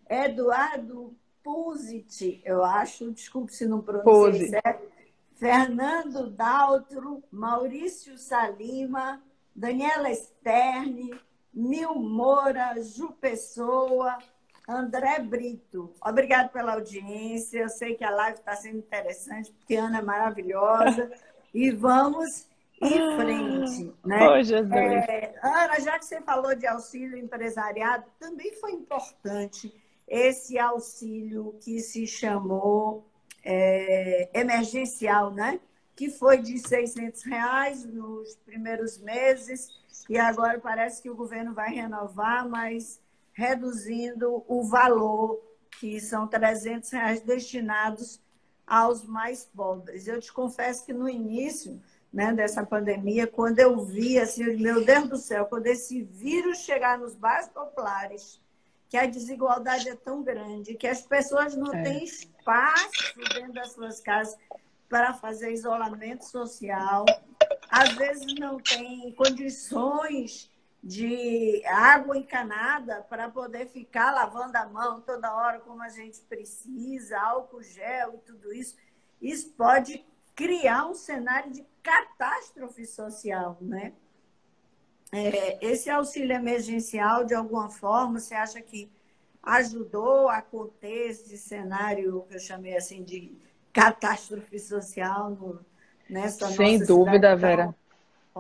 Eduardo 0.10 1.16
Puzit, 1.50 2.43
eu 2.45 2.64
acho, 2.64 3.12
desculpe 3.12 3.52
se 3.52 3.66
não 3.66 3.82
pronunciei 3.82 4.50
certo. 4.50 4.88
Fernando 5.34 6.30
Daltro, 6.30 7.24
Maurício 7.32 8.16
Salima, 8.20 9.20
Daniela 9.56 10.14
Sterne, 10.14 11.20
Nil 11.52 11.95
Moura, 11.95 12.80
Ju 12.84 13.14
Pessoa, 13.14 14.20
André 14.68 15.18
Brito. 15.22 15.91
Obrigado 16.06 16.52
pela 16.52 16.74
audiência. 16.74 17.62
Eu 17.62 17.70
sei 17.70 17.95
que 17.95 18.04
a 18.04 18.12
live 18.12 18.38
está 18.38 18.56
sendo 18.56 18.78
interessante, 18.78 19.52
porque 19.52 19.76
a 19.76 19.86
Ana 19.86 19.97
é 19.97 20.04
maravilhosa. 20.04 21.12
E 21.52 21.72
vamos 21.72 22.47
em 22.80 23.16
frente. 23.18 23.91
Né? 24.06 24.30
Oh, 24.30 24.43
Jesus. 24.43 24.72
É, 24.72 25.34
Ana, 25.41 25.80
já 25.80 25.97
que 25.97 26.06
você 26.06 26.22
falou 26.22 26.54
de 26.54 26.68
auxílio 26.68 27.18
empresariado, 27.18 28.06
também 28.20 28.54
foi 28.54 28.74
importante 28.74 29.74
esse 30.10 30.57
auxílio 30.57 31.55
que 31.62 31.80
se 31.80 32.05
chamou 32.07 33.07
é, 33.43 34.30
emergencial, 34.34 35.32
né? 35.32 35.60
que 35.99 36.10
foi 36.10 36.38
de 36.38 36.57
600 36.57 37.24
reais 37.24 37.84
nos 37.84 38.34
primeiros 38.45 38.97
meses 38.99 39.68
e 40.10 40.18
agora 40.18 40.57
parece 40.57 41.01
que 41.01 41.10
o 41.10 41.16
governo 41.16 41.53
vai 41.53 41.72
renovar, 41.72 42.47
mas 42.47 43.01
reduzindo 43.34 44.41
o 44.47 44.64
valor, 44.64 45.41
que 45.78 45.99
são 45.99 46.26
300 46.26 46.89
reais 46.89 47.22
destinados 47.22 48.22
aos 48.66 49.03
mais 49.03 49.43
pobres. 49.43 50.07
Eu 50.07 50.22
te 50.22 50.32
confesso 50.32 50.86
que 50.86 50.93
no 50.93 51.10
início 51.10 51.82
né, 52.14 52.32
dessa 52.32 52.66
pandemia, 52.66 53.28
quando 53.28 53.60
eu 53.60 53.84
vi, 53.84 54.18
assim, 54.18 54.55
meu 54.55 54.86
Deus 54.86 55.10
do 55.10 55.18
céu, 55.18 55.47
quando 55.47 55.68
esse 55.68 56.01
vírus 56.01 56.60
chegar 56.60 56.97
nos 56.97 57.14
bairros 57.14 57.49
populares, 57.49 58.39
que 58.90 58.98
a 58.98 59.06
desigualdade 59.06 59.88
é 59.88 59.96
tão 59.96 60.24
grande, 60.24 60.74
que 60.74 60.88
as 60.88 61.04
pessoas 61.04 61.56
não 61.56 61.72
é. 61.74 61.84
têm 61.84 62.04
espaço 62.04 63.16
dentro 63.36 63.54
das 63.54 63.72
suas 63.72 64.02
casas 64.02 64.36
para 64.90 65.14
fazer 65.14 65.54
isolamento 65.54 66.26
social, 66.26 67.06
às 67.70 67.94
vezes 67.94 68.34
não 68.40 68.58
tem 68.60 69.14
condições 69.14 70.52
de 70.84 71.64
água 71.68 72.18
encanada 72.18 73.02
para 73.04 73.30
poder 73.30 73.68
ficar 73.68 74.12
lavando 74.12 74.58
a 74.58 74.66
mão 74.68 75.02
toda 75.02 75.36
hora 75.36 75.60
como 75.60 75.84
a 75.84 75.90
gente 75.90 76.20
precisa, 76.22 77.20
álcool 77.20 77.62
gel 77.62 78.16
e 78.16 78.18
tudo 78.20 78.52
isso. 78.52 78.76
Isso 79.22 79.52
pode 79.52 80.04
criar 80.34 80.88
um 80.88 80.96
cenário 80.96 81.52
de 81.52 81.64
catástrofe 81.84 82.86
social, 82.86 83.58
né? 83.62 83.94
É, 85.12 85.57
esse 85.66 85.89
auxílio 85.89 86.36
emergencial, 86.36 87.26
de 87.26 87.34
alguma 87.34 87.70
forma, 87.70 88.20
você 88.20 88.36
acha 88.36 88.62
que 88.62 88.89
ajudou 89.41 90.30
a 90.30 90.41
conter 90.41 91.10
esse 91.10 91.38
cenário 91.38 92.26
que 92.30 92.36
eu 92.36 92.39
chamei 92.39 92.76
assim 92.78 93.03
de 93.03 93.32
catástrofe 93.74 94.60
social 94.60 95.32
no, 95.32 95.60
nessa 96.10 96.47
Sem 96.47 96.80
dúvida, 96.80 97.36
Vera. 97.36 97.74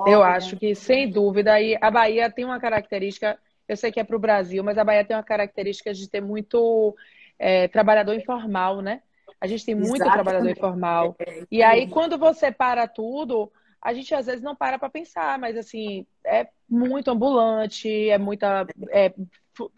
Eu 0.05 0.23
acho 0.23 0.55
que, 0.55 0.75
sem 0.75 1.09
dúvida, 1.09 1.59
e 1.59 1.77
a 1.81 1.91
Bahia 1.91 2.29
tem 2.29 2.45
uma 2.45 2.59
característica, 2.59 3.37
eu 3.67 3.75
sei 3.75 3.91
que 3.91 3.99
é 3.99 4.03
para 4.03 4.15
o 4.15 4.19
Brasil, 4.19 4.63
mas 4.63 4.77
a 4.77 4.83
Bahia 4.83 5.03
tem 5.03 5.15
uma 5.17 5.23
característica 5.23 5.93
de 5.93 6.07
ter 6.07 6.21
muito 6.21 6.95
é, 7.37 7.67
trabalhador 7.67 8.13
informal, 8.13 8.81
né? 8.81 9.01
A 9.41 9.47
gente 9.47 9.65
tem 9.65 9.75
muito 9.75 9.95
Exatamente. 9.95 10.13
trabalhador 10.13 10.49
informal. 10.49 11.15
É, 11.19 11.43
e 11.51 11.63
aí, 11.63 11.89
quando 11.89 12.17
você 12.17 12.51
para 12.51 12.87
tudo, 12.87 13.51
a 13.81 13.93
gente 13.93 14.13
às 14.13 14.25
vezes 14.25 14.41
não 14.41 14.55
para 14.55 14.77
para 14.77 14.89
pensar, 14.89 15.37
mas 15.39 15.57
assim, 15.57 16.05
é 16.25 16.47
muito 16.69 17.09
ambulante, 17.09 18.09
é 18.09 18.17
muita 18.17 18.67
é, 18.89 19.13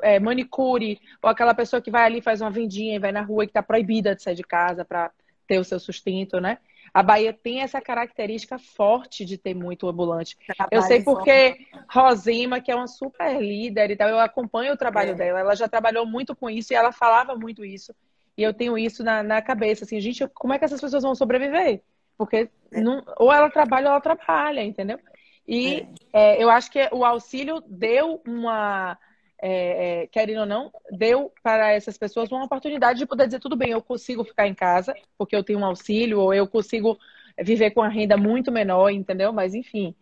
é, 0.02 0.20
manicure, 0.20 1.00
ou 1.22 1.30
aquela 1.30 1.54
pessoa 1.54 1.82
que 1.82 1.92
vai 1.92 2.06
ali 2.06 2.22
faz 2.22 2.42
uma 2.42 2.52
vendinha 2.52 2.96
e 2.96 3.00
vai 3.00 3.12
na 3.12 3.22
rua 3.22 3.44
e 3.44 3.48
que 3.48 3.52
está 3.52 3.64
proibida 3.64 4.16
de 4.16 4.24
sair 4.24 4.36
de 4.36 4.44
casa 4.44 4.84
para 4.84 5.12
ter 5.48 5.60
o 5.60 5.64
seu 5.64 5.80
sustento, 5.80 6.40
né? 6.40 6.58
A 6.94 7.02
Bahia 7.02 7.32
tem 7.32 7.62
essa 7.62 7.80
característica 7.80 8.58
forte 8.60 9.24
de 9.24 9.38
ter 9.38 9.54
muito 9.54 9.88
ambulante. 9.88 10.38
Eu 10.70 10.82
sei 10.82 11.02
porque 11.02 11.66
Rosima, 11.90 12.60
que 12.60 12.70
é 12.70 12.76
uma 12.76 12.88
super 12.88 13.40
líder 13.40 13.92
e 13.92 13.96
tal, 13.96 14.10
eu 14.10 14.20
acompanho 14.20 14.74
o 14.74 14.78
trabalho 14.78 15.12
é. 15.12 15.14
dela. 15.14 15.40
Ela 15.40 15.56
já 15.56 15.70
trabalhou 15.70 16.06
muito 16.06 16.36
com 16.36 16.50
isso 16.50 16.74
e 16.74 16.76
ela 16.76 16.92
falava 16.92 17.36
muito 17.36 17.64
isso. 17.64 17.96
E 18.38 18.44
eu 18.44 18.54
tenho 18.54 18.78
isso 18.78 19.04
na, 19.04 19.24
na 19.24 19.42
cabeça, 19.42 19.86
assim, 19.86 20.02
gente, 20.02 20.28
como 20.34 20.54
é 20.54 20.60
que 20.60 20.66
essas 20.66 20.82
pessoas 20.82 21.04
vão 21.04 21.16
sobreviver? 21.16 21.82
Porque 22.22 22.48
é. 22.72 22.82
não, 22.82 23.04
ou 23.18 23.34
ela 23.34 23.50
trabalha 23.50 23.88
ou 23.88 23.92
ela 23.94 24.00
trabalha, 24.00 24.64
entendeu? 24.64 25.00
E 25.48 25.88
é. 26.14 26.36
É, 26.36 26.44
eu 26.44 26.52
acho 26.52 26.70
que 26.70 26.88
o 26.92 27.04
auxílio 27.04 27.64
deu 27.68 28.22
uma 28.28 28.96
é, 29.42 30.04
é, 30.04 30.08
querendo 30.08 30.42
ou 30.42 30.46
não, 30.46 30.72
deu 30.92 31.34
para 31.42 31.72
essas 31.72 31.98
pessoas 31.98 32.32
uma 32.32 32.46
oportunidade 32.46 33.00
de 33.00 33.08
poder 33.08 33.26
dizer, 33.26 33.40
tudo 33.40 33.56
bem, 33.56 33.72
eu 33.72 33.82
consigo 33.82 34.24
ficar 34.24 34.48
em 34.48 34.54
casa, 34.54 34.94
porque 35.18 35.36
eu 35.36 35.44
tenho 35.44 35.58
um 35.58 35.66
auxílio, 35.66 36.20
ou 36.20 36.32
eu 36.32 36.48
consigo 36.48 36.96
viver 37.42 37.72
com 37.72 37.82
a 37.82 37.88
renda 37.88 38.16
muito 38.16 38.52
menor, 38.52 38.92
entendeu? 38.92 39.34
Mas, 39.34 39.56
enfim, 39.56 39.96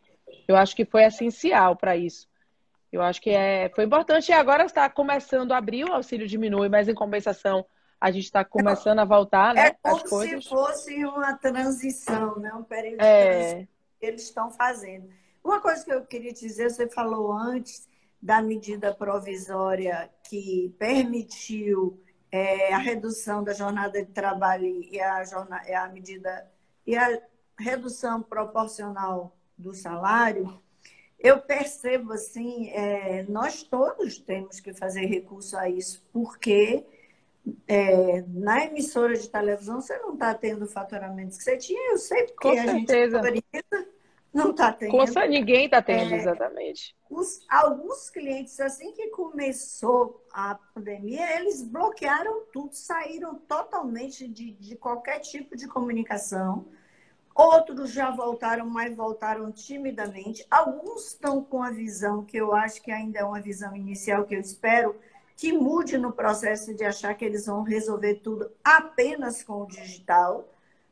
eu 0.45 0.57
acho 0.57 0.76
que 0.76 0.84
foi 0.84 1.03
essencial 1.03 1.78
para 1.78 1.95
isso. 1.95 2.28
Eu 2.91 3.01
acho 3.01 3.22
que 3.22 3.30
é, 3.30 3.70
foi 3.74 3.86
importante 3.86 4.28
e 4.28 4.34
agora 4.34 4.65
está 4.65 4.89
começando 4.89 5.53
a 5.53 5.57
abrir, 5.57 5.86
o 5.86 5.93
auxílio 5.93 6.28
diminui, 6.28 6.67
mas 6.67 6.89
em 6.89 6.93
compensação 6.93 7.65
a 8.00 8.12
gente 8.12 8.26
está 8.26 8.45
começando 8.45 9.00
a 9.00 9.06
voltar, 9.06 9.54
né? 9.54 9.68
É 9.68 9.72
como 9.72 10.22
se 10.22 10.41
fosse 10.41 11.06
uma 11.06 11.34
transição, 11.34 12.38
né? 12.39 12.54
Um 12.54 12.64
período 12.64 13.02
é... 13.02 13.68
que 14.00 14.06
eles 14.06 14.24
estão 14.24 14.50
fazendo. 14.52 15.10
Uma 15.43 15.60
coisa 15.60 15.84
que 15.84 15.91
eu 15.91 16.06
queria 16.06 16.34
dizer, 16.34 16.70
você 16.70 16.88
falou 16.88 17.32
antes 17.32 17.88
da 18.22 18.41
medida 18.41 18.93
provisória 18.93 20.10
que 20.30 20.74
permitiu 20.78 22.02
é, 22.32 22.74
a 22.74 22.78
redução 22.78 23.43
da 23.43 23.54
jornada 23.54 24.04
de 24.04 24.12
trabalho 24.12 24.66
e 24.66 25.00
a, 25.00 25.24
jornada, 25.24 25.80
a 25.80 25.88
medida 25.88 26.50
e 26.86 26.95
a 26.95 27.22
redução 27.58 28.22
proporcional 28.22 29.36
do 29.58 29.74
salário, 29.74 30.62
eu 31.20 31.39
percebo 31.39 32.14
assim, 32.14 32.70
é, 32.70 33.24
nós 33.24 33.64
todos 33.64 34.18
temos 34.18 34.60
que 34.60 34.74
fazer 34.74 35.06
recurso 35.06 35.58
a 35.58 35.70
isso, 35.70 36.04
porque 36.14 36.86
é, 37.67 38.23
na 38.27 38.65
emissora 38.65 39.15
de 39.15 39.29
televisão 39.29 39.81
você 39.81 39.97
não 39.99 40.13
está 40.13 40.33
tendo 40.33 40.65
o 40.65 40.67
faturamento 40.67 41.37
que 41.37 41.43
você 41.43 41.57
tinha, 41.57 41.91
eu 41.91 41.97
sei 41.97 42.27
porque 42.27 42.49
Com 42.49 42.59
a 42.59 42.63
certeza. 42.63 43.23
gente 43.23 43.43
não 44.33 44.51
está 44.51 44.71
tendo. 44.71 44.91
Coça, 44.91 45.25
ninguém 45.25 45.65
está 45.65 45.81
tendo, 45.81 46.13
é, 46.13 46.17
exatamente. 46.17 46.95
Os, 47.09 47.45
alguns 47.49 48.09
clientes, 48.09 48.59
assim 48.59 48.91
que 48.93 49.07
começou 49.07 50.23
a 50.31 50.55
pandemia, 50.73 51.39
eles 51.39 51.63
bloquearam 51.63 52.45
tudo, 52.53 52.73
saíram 52.73 53.35
totalmente 53.35 54.27
de, 54.27 54.51
de 54.51 54.75
qualquer 54.75 55.19
tipo 55.19 55.55
de 55.55 55.67
comunicação. 55.67 56.67
Outros 57.33 57.91
já 57.91 58.11
voltaram, 58.11 58.65
mas 58.65 58.95
voltaram 58.95 59.51
timidamente. 59.51 60.45
Alguns 60.51 61.07
estão 61.07 61.43
com 61.43 61.63
a 61.63 61.71
visão, 61.71 62.23
que 62.23 62.37
eu 62.37 62.53
acho 62.53 62.81
que 62.81 62.91
ainda 62.91 63.19
é 63.19 63.23
uma 63.23 63.41
visão 63.41 63.75
inicial, 63.75 64.25
que 64.25 64.35
eu 64.35 64.41
espero 64.41 64.95
que 65.39 65.53
mude 65.53 65.97
no 65.97 66.11
processo 66.11 66.73
de 66.73 66.83
achar 66.83 67.13
que 67.15 67.23
eles 67.23 67.45
vão 67.45 67.63
resolver 67.63 68.15
tudo 68.15 68.51
apenas 68.61 69.41
com 69.41 69.63
o 69.63 69.67
digital 69.67 70.45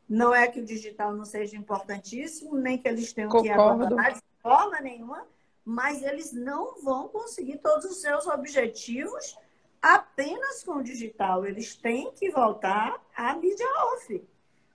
não 0.07 0.33
é 0.33 0.47
que 0.47 0.61
o 0.61 0.65
digital 0.65 1.13
não 1.13 1.25
seja 1.25 1.57
importantíssimo, 1.57 2.55
nem 2.55 2.77
que 2.77 2.87
eles 2.87 3.11
tenham 3.11 3.29
Concordo. 3.29 3.53
que 3.53 3.59
abandonar 3.59 4.13
de 4.13 4.21
forma 4.41 4.79
nenhuma, 4.79 5.27
mas 5.65 6.01
eles 6.01 6.31
não 6.31 6.81
vão 6.81 7.09
conseguir 7.09 7.57
todos 7.57 7.83
os 7.83 7.97
seus 7.97 8.25
objetivos 8.25 9.37
apenas 9.81 10.63
com 10.63 10.75
o 10.75 10.83
digital. 10.83 11.45
Eles 11.45 11.75
têm 11.75 12.13
que 12.13 12.31
voltar 12.31 13.03
à 13.13 13.35
mídia 13.35 13.67
off. 13.93 14.25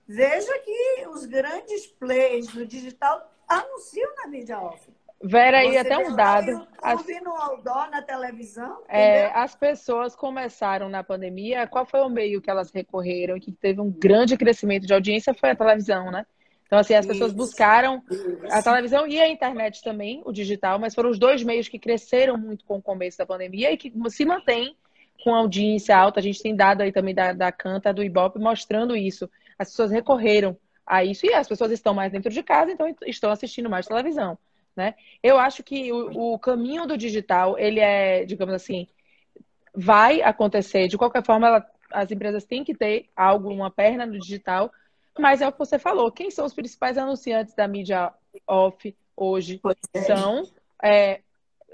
Veja 0.07 0.59
que 0.59 1.07
os 1.07 1.25
grandes 1.25 1.87
players 1.87 2.45
do 2.47 2.63
digital 2.63 3.33
anunciam 3.47 4.13
na 4.17 4.27
mídia 4.27 4.59
off. 4.59 4.92
Vera, 5.25 5.59
aí 5.59 5.77
até 5.77 5.97
um 5.97 6.13
dado. 6.13 6.51
YouTube, 6.51 6.67
as... 6.81 7.05
no 7.23 7.31
outdoor, 7.31 7.89
na 7.89 8.01
televisão. 8.01 8.81
É, 8.89 9.27
as 9.27 9.55
pessoas 9.55 10.17
começaram 10.17 10.89
na 10.89 11.01
pandemia. 11.01 11.65
Qual 11.65 11.85
foi 11.85 12.01
o 12.01 12.09
meio 12.09 12.41
que 12.41 12.49
elas 12.49 12.71
recorreram 12.71 13.39
que 13.39 13.51
teve 13.51 13.79
um 13.79 13.89
grande 13.89 14.35
crescimento 14.35 14.85
de 14.85 14.93
audiência? 14.93 15.33
Foi 15.33 15.51
a 15.51 15.55
televisão, 15.55 16.11
né? 16.11 16.25
Então, 16.65 16.77
assim, 16.77 16.93
as 16.93 17.05
pessoas 17.05 17.31
buscaram 17.31 18.03
isso. 18.09 18.37
a 18.49 18.61
televisão 18.61 19.07
e 19.07 19.21
a 19.21 19.29
internet 19.29 19.81
também, 19.81 20.21
o 20.25 20.31
digital, 20.31 20.77
mas 20.77 20.93
foram 20.93 21.09
os 21.09 21.19
dois 21.19 21.41
meios 21.43 21.69
que 21.69 21.79
cresceram 21.79 22.35
muito 22.35 22.65
com 22.65 22.77
o 22.77 22.81
começo 22.81 23.17
da 23.17 23.25
pandemia 23.25 23.71
e 23.71 23.77
que 23.77 23.93
se 24.09 24.25
mantém 24.25 24.75
com 25.23 25.33
audiência 25.33 25.95
alta. 25.95 26.19
A 26.19 26.23
gente 26.23 26.41
tem 26.41 26.53
dado 26.53 26.81
aí 26.81 26.91
também 26.91 27.15
da, 27.15 27.31
da 27.31 27.51
Canta, 27.51 27.93
do 27.93 28.03
Ibope, 28.03 28.39
mostrando 28.39 28.93
isso. 28.93 29.29
As 29.57 29.69
pessoas 29.69 29.91
recorreram 29.91 30.57
a 30.85 31.01
isso 31.01 31.25
e 31.25 31.33
as 31.33 31.47
pessoas 31.47 31.71
estão 31.71 31.93
mais 31.93 32.11
dentro 32.11 32.29
de 32.29 32.43
casa, 32.43 32.71
então 32.71 32.93
estão 33.05 33.31
assistindo 33.31 33.69
mais 33.69 33.87
televisão. 33.87 34.37
Né? 34.75 34.95
Eu 35.21 35.37
acho 35.37 35.63
que 35.63 35.91
o, 35.91 36.33
o 36.33 36.39
caminho 36.39 36.87
do 36.87 36.97
digital, 36.97 37.57
ele 37.59 37.79
é, 37.79 38.25
digamos 38.25 38.53
assim, 38.55 38.87
vai 39.73 40.21
acontecer. 40.21 40.87
De 40.87 40.97
qualquer 40.97 41.23
forma, 41.23 41.47
ela, 41.47 41.65
as 41.91 42.11
empresas 42.11 42.43
têm 42.43 42.63
que 42.63 42.75
ter 42.75 43.09
algo, 43.15 43.49
uma 43.49 43.69
perna 43.69 44.05
no 44.05 44.19
digital, 44.19 44.71
mas 45.17 45.41
é 45.41 45.47
o 45.47 45.51
que 45.51 45.59
você 45.59 45.77
falou. 45.77 46.11
Quem 46.11 46.31
são 46.31 46.45
os 46.45 46.53
principais 46.53 46.97
anunciantes 46.97 47.53
da 47.53 47.67
mídia 47.67 48.11
off 48.47 48.95
hoje? 49.15 49.61
É. 49.93 50.01
São, 50.01 50.43
é, 50.83 51.21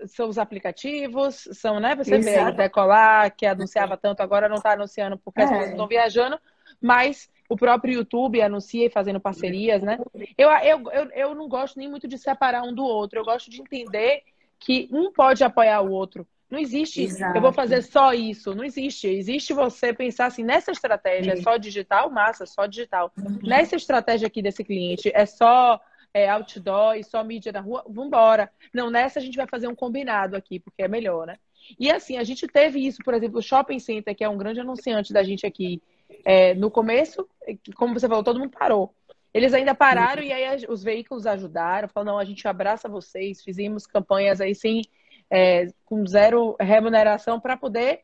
são 0.07 0.27
os 0.27 0.37
aplicativos, 0.37 1.47
são, 1.53 1.79
né? 1.79 1.95
Você 1.95 2.15
Exato. 2.15 2.45
vê, 2.45 2.51
o 2.51 2.55
Decolar, 2.55 3.35
que 3.35 3.45
anunciava 3.45 3.95
tanto, 3.95 4.21
agora 4.21 4.49
não 4.49 4.57
está 4.57 4.73
anunciando 4.73 5.17
porque 5.17 5.41
as 5.41 5.49
é. 5.49 5.53
pessoas 5.53 5.71
estão 5.71 5.87
viajando, 5.87 6.39
mas 6.81 7.29
o 7.49 7.57
próprio 7.57 7.95
YouTube 7.95 8.41
anuncia 8.41 8.85
e 8.85 8.91
fazendo 8.91 9.19
parcerias, 9.19 9.81
né? 9.81 9.97
Eu, 10.37 10.49
eu, 10.51 10.91
eu, 10.91 11.11
eu 11.11 11.35
não 11.35 11.49
gosto 11.49 11.77
nem 11.77 11.89
muito 11.89 12.07
de 12.07 12.17
separar 12.17 12.61
um 12.61 12.73
do 12.73 12.83
outro. 12.83 13.19
Eu 13.19 13.25
gosto 13.25 13.49
de 13.49 13.59
entender 13.59 14.21
que 14.59 14.87
um 14.91 15.11
pode 15.11 15.43
apoiar 15.43 15.81
o 15.81 15.91
outro. 15.91 16.27
Não 16.49 16.59
existe, 16.59 17.03
Exato. 17.03 17.37
eu 17.37 17.41
vou 17.41 17.51
fazer 17.51 17.81
só 17.81 18.13
isso. 18.13 18.53
Não 18.53 18.63
existe. 18.63 19.07
Existe 19.07 19.53
você 19.53 19.91
pensar 19.93 20.27
assim, 20.27 20.43
nessa 20.43 20.71
estratégia, 20.71 21.33
é 21.33 21.35
só 21.37 21.57
digital, 21.57 22.11
massa, 22.11 22.45
só 22.45 22.67
digital. 22.67 23.11
Uhum. 23.17 23.39
Nessa 23.43 23.75
estratégia 23.75 24.27
aqui 24.27 24.41
desse 24.41 24.63
cliente, 24.63 25.11
é 25.13 25.25
só 25.25 25.79
é, 26.13 26.29
outdoor 26.29 26.95
e 26.97 27.03
só 27.03 27.23
mídia 27.23 27.51
na 27.51 27.61
rua, 27.61 27.83
vambora. 27.87 28.51
Não, 28.73 28.91
nessa 28.91 29.19
a 29.19 29.21
gente 29.21 29.37
vai 29.37 29.47
fazer 29.47 29.67
um 29.67 29.75
combinado 29.75 30.35
aqui, 30.35 30.59
porque 30.59 30.83
é 30.83 30.87
melhor, 30.87 31.27
né? 31.27 31.37
E 31.79 31.91
assim, 31.91 32.17
a 32.17 32.23
gente 32.23 32.47
teve 32.47 32.85
isso, 32.85 32.99
por 33.03 33.13
exemplo, 33.13 33.39
o 33.39 33.43
Shopping 33.43 33.79
Center, 33.79 34.15
que 34.15 34.23
é 34.23 34.29
um 34.29 34.37
grande 34.37 34.59
anunciante 34.59 35.13
da 35.13 35.21
gente 35.23 35.45
aqui, 35.45 35.81
é, 36.25 36.53
no 36.53 36.71
começo, 36.71 37.27
como 37.75 37.93
você 37.93 38.07
falou, 38.07 38.23
todo 38.23 38.39
mundo 38.39 38.51
parou. 38.57 38.93
Eles 39.33 39.53
ainda 39.53 39.75
pararam 39.75 40.23
e 40.23 40.31
aí 40.33 40.65
os 40.67 40.83
veículos 40.83 41.27
ajudaram, 41.27 41.87
falaram, 41.87 42.13
não, 42.13 42.19
a 42.19 42.25
gente 42.25 42.47
abraça 42.47 42.89
vocês, 42.89 43.43
fizemos 43.43 43.85
campanhas 43.85 44.41
aí 44.41 44.55
sem, 44.55 44.81
é, 45.29 45.67
com 45.85 46.05
zero 46.05 46.55
remuneração 46.59 47.39
para 47.39 47.55
poder 47.55 48.01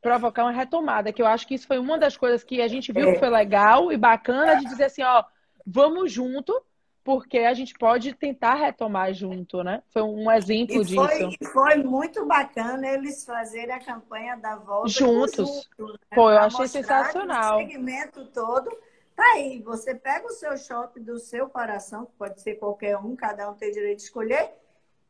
provocar 0.00 0.44
uma 0.44 0.52
retomada, 0.52 1.12
que 1.12 1.22
eu 1.22 1.26
acho 1.26 1.46
que 1.46 1.54
isso 1.54 1.66
foi 1.66 1.78
uma 1.78 1.96
das 1.96 2.16
coisas 2.16 2.42
que 2.42 2.60
a 2.60 2.66
gente 2.66 2.90
viu 2.90 3.12
que 3.12 3.20
foi 3.20 3.30
legal 3.30 3.92
e 3.92 3.96
bacana 3.96 4.56
de 4.56 4.64
dizer 4.64 4.84
assim, 4.84 5.02
ó, 5.02 5.22
vamos 5.64 6.10
junto, 6.10 6.60
porque 7.04 7.38
a 7.38 7.54
gente 7.54 7.74
pode 7.74 8.14
tentar 8.14 8.54
retomar 8.54 9.12
junto, 9.12 9.62
né? 9.62 9.82
Foi 9.90 10.02
um 10.02 10.30
exemplo 10.30 10.82
e 10.82 10.94
foi, 10.94 11.08
disso. 11.08 11.52
Foi 11.52 11.76
muito 11.76 12.24
bacana 12.26 12.86
eles 12.88 13.24
fazerem 13.24 13.74
a 13.74 13.80
campanha 13.80 14.36
da 14.36 14.56
volta 14.56 14.88
juntos. 14.88 15.68
Junto, 15.78 15.92
né? 15.92 15.98
Pô, 16.14 16.30
eu 16.30 16.38
achei 16.38 16.68
sensacional. 16.68 17.58
O 17.58 17.60
segmento 17.60 18.24
todo 18.26 18.70
tá 19.16 19.24
aí. 19.34 19.60
Você 19.62 19.94
pega 19.94 20.26
o 20.26 20.30
seu 20.30 20.56
shopping 20.56 21.02
do 21.02 21.18
seu 21.18 21.48
coração, 21.48 22.06
que 22.06 22.12
pode 22.12 22.40
ser 22.40 22.54
qualquer 22.54 22.96
um, 22.96 23.16
cada 23.16 23.50
um 23.50 23.54
tem 23.54 23.72
direito 23.72 23.98
de 23.98 24.04
escolher, 24.04 24.52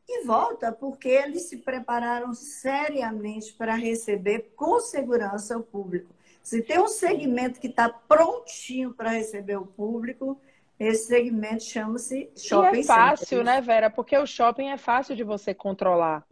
e 0.07 0.25
volta, 0.25 0.71
porque 0.71 1.07
eles 1.07 1.43
se 1.43 1.57
prepararam 1.57 2.33
seriamente 2.33 3.53
para 3.53 3.75
receber 3.75 4.51
com 4.55 4.79
segurança 4.79 5.57
o 5.57 5.63
público. 5.63 6.13
Se 6.41 6.61
tem 6.61 6.77
um 6.77 6.89
segmento 6.89 7.59
que 7.59 7.67
está 7.67 7.87
prontinho 7.87 8.93
para 8.93 9.11
receber 9.11 9.55
o 9.55 9.65
público, 9.65 10.41
esse 10.87 11.07
segmento 11.07 11.63
chama-se 11.63 12.29
shopping. 12.37 12.77
E 12.77 12.79
é 12.81 12.83
fácil, 12.83 13.27
center. 13.27 13.45
né, 13.45 13.61
Vera? 13.61 13.89
Porque 13.89 14.17
o 14.17 14.25
shopping 14.25 14.69
é 14.69 14.77
fácil 14.77 15.15
de 15.15 15.23
você 15.23 15.53
controlar. 15.53 16.25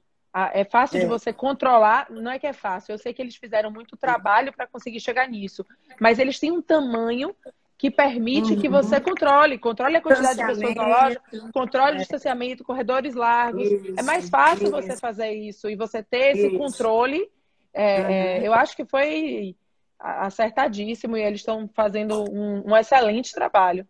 É 0.54 0.64
fácil 0.64 0.98
é. 0.98 1.00
de 1.02 1.06
você 1.08 1.34
controlar, 1.34 2.10
não 2.10 2.32
é 2.32 2.40
que 2.40 2.48
é 2.48 2.54
fácil. 2.54 2.94
Eu 2.94 2.98
sei 2.98 3.14
que 3.14 3.22
eles 3.22 3.36
fizeram 3.36 3.70
muito 3.70 3.98
trabalho 3.98 4.54
para 4.54 4.66
conseguir 4.66 5.02
chegar 5.02 5.28
nisso, 5.28 5.66
mas 6.00 6.20
eles 6.20 6.40
têm 6.40 6.52
um 6.52 6.62
tamanho 6.62 7.36
que 7.78 7.92
permite 7.92 8.54
uhum. 8.54 8.62
que 8.62 8.70
você 8.70 9.02
controle, 9.02 9.58
controle 9.58 9.98
a 9.98 10.02
quantidade 10.02 10.38
de 10.38 10.46
pessoas 10.46 10.76
na 10.76 10.88
loja, 10.88 11.22
controle 11.52 11.94
o 11.94 11.96
é. 11.96 11.98
distanciamento, 11.98 12.64
corredores 12.64 13.16
largos. 13.16 13.64
Isso, 13.64 13.94
é 13.98 14.04
mais 14.04 14.30
fácil 14.30 14.66
isso. 14.68 14.72
você 14.72 14.96
fazer 14.96 15.32
isso 15.32 15.68
e 15.68 15.76
você 15.76 16.04
ter 16.04 16.38
esse 16.38 16.48
isso. 16.48 16.58
controle. 16.58 17.28
É, 17.74 18.38
uhum. 18.38 18.46
eu 18.46 18.54
acho 18.54 18.76
que 18.76 18.86
foi 18.86 19.56
acertadíssimo 20.00 21.18
e 21.18 21.22
eles 21.22 21.42
estão 21.42 21.68
fazendo 21.74 22.24
um, 22.32 22.72
um 22.72 22.78
excelente 22.78 23.34
trabalho. 23.34 23.88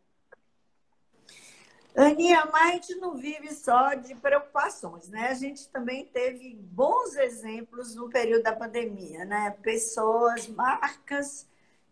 Aninha, 1.95 2.47
mas 2.51 2.69
a 2.69 2.71
gente 2.73 2.95
não 2.95 3.15
vive 3.15 3.53
só 3.53 3.93
de 3.95 4.15
preocupações, 4.15 5.09
né? 5.09 5.27
A 5.27 5.33
gente 5.33 5.67
também 5.69 6.05
teve 6.05 6.55
bons 6.55 7.15
exemplos 7.17 7.95
no 7.95 8.09
período 8.09 8.43
da 8.43 8.55
pandemia, 8.55 9.25
né? 9.25 9.51
Pessoas, 9.61 10.47
marcas 10.47 11.47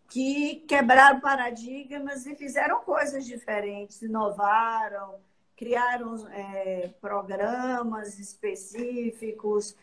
que 0.08 0.56
quebraram 0.66 1.20
paradigmas 1.20 2.26
e 2.26 2.34
fizeram 2.34 2.80
coisas 2.80 3.26
diferentes, 3.26 4.00
inovaram, 4.02 5.20
criaram 5.54 6.16
é, 6.32 6.90
programas 7.00 8.18
específicos. 8.18 9.76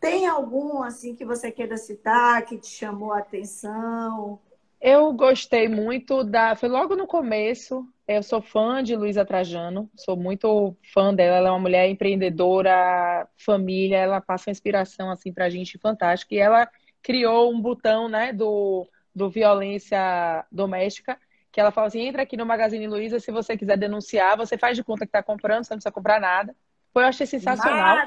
Tem 0.00 0.26
algum 0.26 0.82
assim 0.82 1.14
que 1.14 1.24
você 1.24 1.50
queira 1.50 1.76
citar 1.76 2.44
que 2.46 2.56
te 2.56 2.68
chamou 2.68 3.12
a 3.12 3.18
atenção? 3.18 4.38
Eu 4.80 5.12
gostei 5.12 5.68
muito 5.68 6.22
da. 6.22 6.54
Foi 6.54 6.68
logo 6.68 6.94
no 6.94 7.06
começo. 7.06 7.86
Eu 8.06 8.22
sou 8.22 8.40
fã 8.40 8.82
de 8.82 8.94
Luísa 8.94 9.24
Trajano, 9.24 9.90
sou 9.96 10.16
muito 10.16 10.76
fã 10.92 11.12
dela. 11.12 11.38
Ela 11.38 11.48
é 11.48 11.50
uma 11.50 11.58
mulher 11.58 11.88
empreendedora, 11.88 13.26
família, 13.36 13.96
ela 13.96 14.20
passa 14.20 14.48
uma 14.48 14.52
inspiração 14.52 15.10
assim 15.10 15.32
pra 15.32 15.50
gente 15.50 15.76
fantástica. 15.78 16.34
E 16.34 16.38
ela 16.38 16.68
criou 17.02 17.52
um 17.52 17.60
botão, 17.60 18.08
né, 18.08 18.32
do, 18.32 18.86
do 19.14 19.28
violência 19.28 20.44
doméstica, 20.52 21.18
que 21.50 21.60
ela 21.60 21.72
fala 21.72 21.88
assim: 21.88 22.02
entra 22.06 22.22
aqui 22.22 22.36
no 22.36 22.46
Magazine 22.46 22.86
Luiza, 22.86 23.18
se 23.18 23.32
você 23.32 23.56
quiser 23.56 23.76
denunciar, 23.76 24.36
você 24.36 24.56
faz 24.56 24.76
de 24.76 24.84
conta 24.84 25.04
que 25.04 25.08
está 25.08 25.22
comprando, 25.22 25.64
você 25.64 25.74
não 25.74 25.78
precisa 25.78 25.92
comprar 25.92 26.20
nada. 26.20 26.54
Foi, 26.92 27.02
eu 27.02 27.08
achei 27.08 27.26
sensacional. 27.26 27.98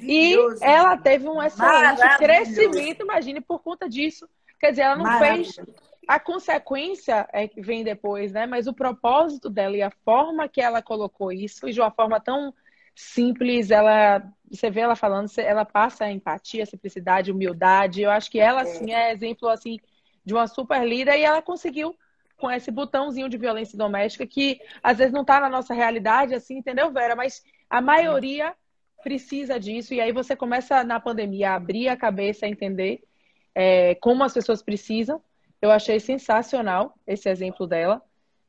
E 0.00 0.36
ela 0.60 0.96
teve 0.96 1.28
um 1.28 1.42
excelente 1.42 2.16
crescimento, 2.16 3.02
imagine, 3.02 3.40
por 3.40 3.60
conta 3.60 3.88
disso. 3.88 4.28
Quer 4.60 4.70
dizer, 4.70 4.82
ela 4.82 4.96
não 4.96 5.18
fez 5.18 5.58
a 6.12 6.20
consequência 6.20 7.26
é 7.32 7.48
que 7.48 7.62
vem 7.62 7.82
depois, 7.82 8.32
né? 8.32 8.44
Mas 8.44 8.66
o 8.66 8.74
propósito 8.74 9.48
dela 9.48 9.74
e 9.78 9.80
a 9.80 9.90
forma 10.04 10.46
que 10.46 10.60
ela 10.60 10.82
colocou 10.82 11.32
isso, 11.32 11.66
e 11.66 11.72
de 11.72 11.80
uma 11.80 11.90
forma 11.90 12.20
tão 12.20 12.52
simples, 12.94 13.70
ela 13.70 14.22
você 14.50 14.70
vê 14.70 14.80
ela 14.80 14.94
falando, 14.94 15.30
ela 15.38 15.64
passa 15.64 16.10
empatia, 16.10 16.66
simplicidade, 16.66 17.32
humildade. 17.32 18.02
Eu 18.02 18.10
acho 18.10 18.30
que 18.30 18.38
ela 18.38 18.60
assim 18.60 18.92
é 18.92 19.10
exemplo 19.10 19.48
assim 19.48 19.78
de 20.22 20.34
uma 20.34 20.46
super 20.46 20.86
líder 20.86 21.18
e 21.18 21.22
ela 21.24 21.40
conseguiu 21.40 21.96
com 22.36 22.50
esse 22.50 22.70
botãozinho 22.70 23.30
de 23.30 23.38
violência 23.38 23.78
doméstica 23.78 24.26
que 24.26 24.60
às 24.82 24.98
vezes 24.98 25.14
não 25.14 25.22
está 25.22 25.40
na 25.40 25.48
nossa 25.48 25.72
realidade 25.72 26.34
assim, 26.34 26.58
entendeu, 26.58 26.92
Vera? 26.92 27.16
Mas 27.16 27.42
a 27.70 27.80
maioria 27.80 28.54
precisa 29.02 29.58
disso 29.58 29.94
e 29.94 30.00
aí 30.02 30.12
você 30.12 30.36
começa 30.36 30.84
na 30.84 31.00
pandemia 31.00 31.52
a 31.52 31.54
abrir 31.54 31.88
a 31.88 31.96
cabeça, 31.96 32.44
a 32.44 32.50
entender 32.50 33.02
é, 33.54 33.94
como 33.94 34.22
as 34.22 34.34
pessoas 34.34 34.62
precisam 34.62 35.22
eu 35.62 35.70
achei 35.70 36.00
sensacional 36.00 36.98
esse 37.06 37.30
exemplo 37.30 37.68
dela, 37.68 38.02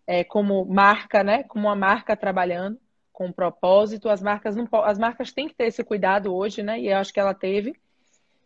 é, 0.08 0.24
como 0.24 0.66
marca, 0.66 1.24
né? 1.24 1.44
Como 1.44 1.68
uma 1.68 1.76
marca 1.76 2.18
trabalhando 2.18 2.80
com 3.14 3.32
propósito. 3.32 4.10
As 4.10 4.22
marcas 4.22 4.56
não, 4.56 4.68
as 4.84 4.98
marcas 4.98 5.32
têm 5.32 5.48
que 5.48 5.54
ter 5.54 5.66
esse 5.66 5.84
cuidado 5.84 6.36
hoje, 6.36 6.64
né? 6.64 6.80
E 6.80 6.88
eu 6.88 6.98
acho 6.98 7.14
que 7.14 7.20
ela 7.20 7.36
teve. 7.36 7.76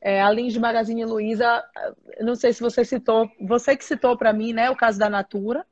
É, 0.02 0.22
além 0.22 0.50
de 0.50 0.60
Magazine 0.60 1.06
Luiza, 1.06 1.64
não 2.20 2.36
sei 2.36 2.54
se 2.54 2.62
você 2.62 2.86
citou, 2.86 3.32
você 3.40 3.76
que 3.76 3.84
citou 3.84 4.16
para 4.18 4.34
mim, 4.34 4.54
né? 4.54 4.70
O 4.70 4.76
caso 4.76 5.00
da 5.00 5.10
Natura, 5.10 5.66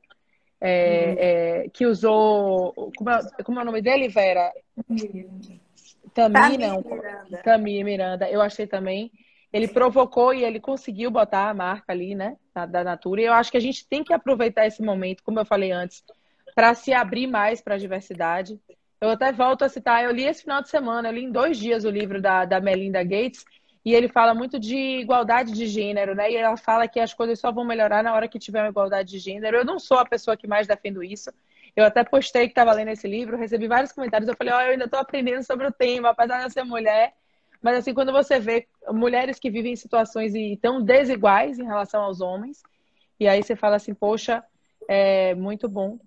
é, 0.58 1.06
uhum. 1.06 1.14
é, 1.18 1.68
que 1.68 1.86
usou. 1.86 2.72
Como 2.96 3.10
é, 3.10 3.20
como 3.44 3.58
é, 3.60 3.62
o 3.62 3.66
nome 3.66 3.82
dele, 3.82 4.08
Vera? 4.08 4.50
Tami, 6.14 6.56
não. 6.56 6.80
Miranda. 6.82 7.42
Tami 7.44 7.84
Miranda. 7.84 8.30
Eu 8.30 8.40
achei 8.40 8.66
também 8.66 9.12
ele 9.56 9.68
provocou 9.68 10.34
e 10.34 10.44
ele 10.44 10.60
conseguiu 10.60 11.10
botar 11.10 11.48
a 11.48 11.54
marca 11.54 11.92
ali, 11.92 12.14
né, 12.14 12.36
da 12.68 12.84
Natura. 12.84 13.22
E 13.22 13.24
eu 13.24 13.32
acho 13.32 13.50
que 13.50 13.56
a 13.56 13.60
gente 13.60 13.88
tem 13.88 14.04
que 14.04 14.12
aproveitar 14.12 14.66
esse 14.66 14.82
momento, 14.82 15.22
como 15.22 15.40
eu 15.40 15.46
falei 15.46 15.72
antes, 15.72 16.04
para 16.54 16.74
se 16.74 16.92
abrir 16.92 17.26
mais 17.26 17.62
para 17.62 17.76
a 17.76 17.78
diversidade. 17.78 18.60
Eu 19.00 19.08
até 19.10 19.32
volto 19.32 19.62
a 19.62 19.68
citar, 19.68 20.04
eu 20.04 20.12
li 20.12 20.24
esse 20.24 20.42
final 20.42 20.60
de 20.60 20.68
semana, 20.68 21.08
eu 21.08 21.12
li 21.12 21.24
em 21.24 21.32
dois 21.32 21.58
dias 21.58 21.84
o 21.84 21.90
livro 21.90 22.20
da, 22.20 22.44
da 22.44 22.60
Melinda 22.60 23.02
Gates, 23.02 23.46
e 23.82 23.94
ele 23.94 24.08
fala 24.08 24.34
muito 24.34 24.58
de 24.58 24.76
igualdade 24.76 25.52
de 25.52 25.66
gênero, 25.66 26.14
né? 26.14 26.30
E 26.30 26.36
ela 26.36 26.56
fala 26.56 26.88
que 26.88 27.00
as 27.00 27.14
coisas 27.14 27.38
só 27.38 27.50
vão 27.50 27.64
melhorar 27.64 28.02
na 28.02 28.12
hora 28.14 28.28
que 28.28 28.38
tiver 28.38 28.60
uma 28.60 28.68
igualdade 28.68 29.10
de 29.10 29.18
gênero. 29.18 29.56
Eu 29.56 29.64
não 29.64 29.78
sou 29.78 29.98
a 29.98 30.04
pessoa 30.04 30.36
que 30.36 30.46
mais 30.46 30.66
defendo 30.66 31.04
isso. 31.04 31.30
Eu 31.74 31.84
até 31.84 32.02
postei 32.02 32.46
que 32.46 32.52
estava 32.52 32.72
lendo 32.72 32.88
esse 32.88 33.06
livro, 33.06 33.36
recebi 33.36 33.68
vários 33.68 33.92
comentários. 33.92 34.28
Eu 34.28 34.36
falei, 34.36 34.52
ó, 34.52 34.58
oh, 34.58 34.60
eu 34.60 34.72
ainda 34.72 34.86
estou 34.86 34.98
aprendendo 34.98 35.44
sobre 35.44 35.66
o 35.68 35.72
tema, 35.72 36.10
apesar 36.10 36.38
de 36.38 36.44
eu 36.44 36.50
ser 36.50 36.64
mulher. 36.64 37.14
Mas 37.62 37.78
assim, 37.78 37.94
quando 37.94 38.12
você 38.12 38.38
vê 38.38 38.66
mulheres 38.88 39.38
que 39.38 39.50
vivem 39.50 39.72
em 39.72 39.76
situações 39.76 40.32
tão 40.60 40.82
desiguais 40.82 41.58
em 41.58 41.64
relação 41.64 42.02
aos 42.02 42.20
homens, 42.20 42.62
e 43.18 43.26
aí 43.26 43.42
você 43.42 43.56
fala 43.56 43.76
assim, 43.76 43.94
poxa, 43.94 44.44
é 44.88 45.34
muito 45.34 45.68
bom. 45.68 45.98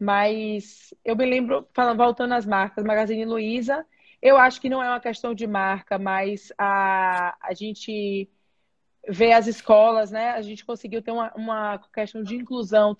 Mas 0.00 0.94
eu 1.04 1.16
me 1.16 1.26
lembro, 1.26 1.66
falando, 1.72 1.98
voltando 1.98 2.34
às 2.34 2.46
marcas, 2.46 2.84
Magazine 2.84 3.24
Luiza, 3.24 3.84
eu 4.22 4.36
acho 4.36 4.60
que 4.60 4.68
não 4.68 4.82
é 4.82 4.88
uma 4.88 5.00
questão 5.00 5.34
de 5.34 5.46
marca, 5.46 5.98
mas 5.98 6.52
a, 6.58 7.36
a 7.40 7.54
gente 7.54 8.28
vê 9.08 9.32
as 9.32 9.46
escolas, 9.46 10.10
né? 10.10 10.30
A 10.30 10.42
gente 10.42 10.64
conseguiu 10.64 11.02
ter 11.02 11.10
uma, 11.10 11.32
uma 11.34 11.78
questão 11.92 12.22
de 12.22 12.36
inclusão, 12.36 12.96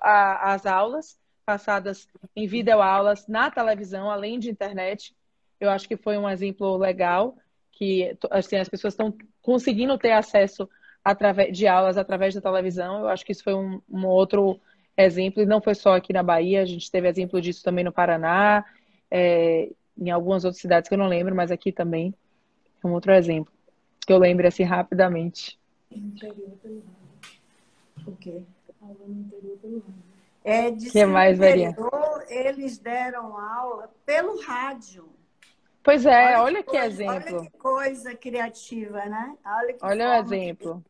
a, 0.00 0.52
as 0.52 0.66
aulas 0.66 1.18
passadas 1.44 2.08
em 2.34 2.46
videoaulas 2.46 3.26
na 3.28 3.50
televisão, 3.50 4.10
além 4.10 4.38
de 4.38 4.50
internet. 4.50 5.14
Eu 5.60 5.70
acho 5.70 5.88
que 5.88 5.96
foi 5.96 6.16
um 6.18 6.28
exemplo 6.28 6.76
legal, 6.76 7.36
que 7.72 8.16
assim, 8.30 8.56
as 8.56 8.68
pessoas 8.68 8.94
estão 8.94 9.14
conseguindo 9.42 9.96
ter 9.98 10.12
acesso 10.12 10.68
através 11.04 11.56
de 11.56 11.66
aulas 11.66 11.96
através 11.96 12.34
da 12.34 12.40
televisão. 12.40 13.00
Eu 13.00 13.08
acho 13.08 13.24
que 13.24 13.32
isso 13.32 13.44
foi 13.44 13.54
um, 13.54 13.80
um 13.90 14.06
outro 14.06 14.60
exemplo, 14.96 15.42
e 15.42 15.46
não 15.46 15.60
foi 15.60 15.74
só 15.74 15.94
aqui 15.94 16.12
na 16.12 16.22
Bahia, 16.22 16.62
a 16.62 16.66
gente 16.66 16.90
teve 16.90 17.08
exemplo 17.08 17.40
disso 17.40 17.62
também 17.62 17.84
no 17.84 17.92
Paraná. 17.92 18.64
É, 19.10 19.70
em 19.98 20.10
algumas 20.10 20.44
outras 20.44 20.60
cidades 20.60 20.88
que 20.88 20.94
eu 20.94 20.98
não 20.98 21.06
lembro, 21.06 21.34
mas 21.34 21.50
aqui 21.50 21.72
também 21.72 22.12
é 22.82 22.86
um 22.86 22.92
outro 22.92 23.12
exemplo 23.12 23.52
que 24.06 24.12
eu 24.12 24.18
lembro 24.18 24.46
assim 24.46 24.62
rapidamente. 24.62 25.58
O 28.06 28.12
quê? 28.12 28.42
Aula 28.80 28.96
no 29.06 29.20
interior 29.20 29.58
pelo 29.58 29.82
É, 30.44 30.70
de 30.70 30.90
que 30.90 31.04
mais, 31.04 31.36
interior, 31.38 32.24
eles 32.28 32.78
deram 32.78 33.36
aula 33.36 33.90
pelo 34.04 34.40
rádio. 34.42 35.08
Pois 35.86 36.04
é, 36.04 36.36
olha, 36.36 36.42
olha 36.42 36.62
que, 36.64 36.70
coisa, 36.70 36.86
exemplo. 36.86 37.38
Olha 37.38 37.48
que 37.48 37.58
coisa 37.58 38.14
criativa, 38.16 39.04
né? 39.06 39.36
Olha, 39.46 39.76
olha 39.82 40.10
o 40.10 40.14
exemplo. 40.14 40.84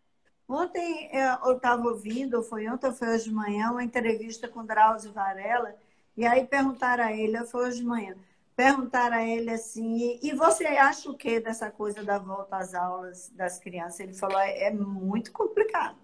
Ontem 0.49 1.11
eu 1.12 1.53
estava 1.53 1.86
ouvindo, 1.86 2.42
foi 2.42 2.66
ontem 2.66 2.86
ou 2.86 2.94
foi 2.94 3.09
hoje 3.09 3.24
de 3.24 3.34
manhã, 3.34 3.72
uma 3.72 3.84
entrevista 3.84 4.49
com 4.49 4.64
Drauzio 4.64 5.12
Varela, 5.12 5.76
e 6.16 6.24
aí 6.24 6.47
perguntaram 6.47 7.05
a 7.05 7.12
ele, 7.12 7.44
foi 7.44 7.66
hoje 7.66 7.80
de 7.80 7.84
manhã, 7.84 8.16
perguntaram 8.57 9.16
a 9.18 9.22
ele 9.22 9.51
assim, 9.51 10.18
e 10.22 10.32
você 10.32 10.64
acha 10.64 11.11
o 11.11 11.14
que 11.14 11.40
dessa 11.40 11.70
coisa 11.70 12.03
da 12.03 12.18
volta 12.18 12.57
às 12.57 12.72
aulas 12.72 13.30
das 13.36 13.59
crianças? 13.59 14.01
Ele 14.01 14.14
falou, 14.14 14.38
é, 14.38 14.68
é 14.68 14.70
muito 14.70 15.30
complicado. 15.30 15.97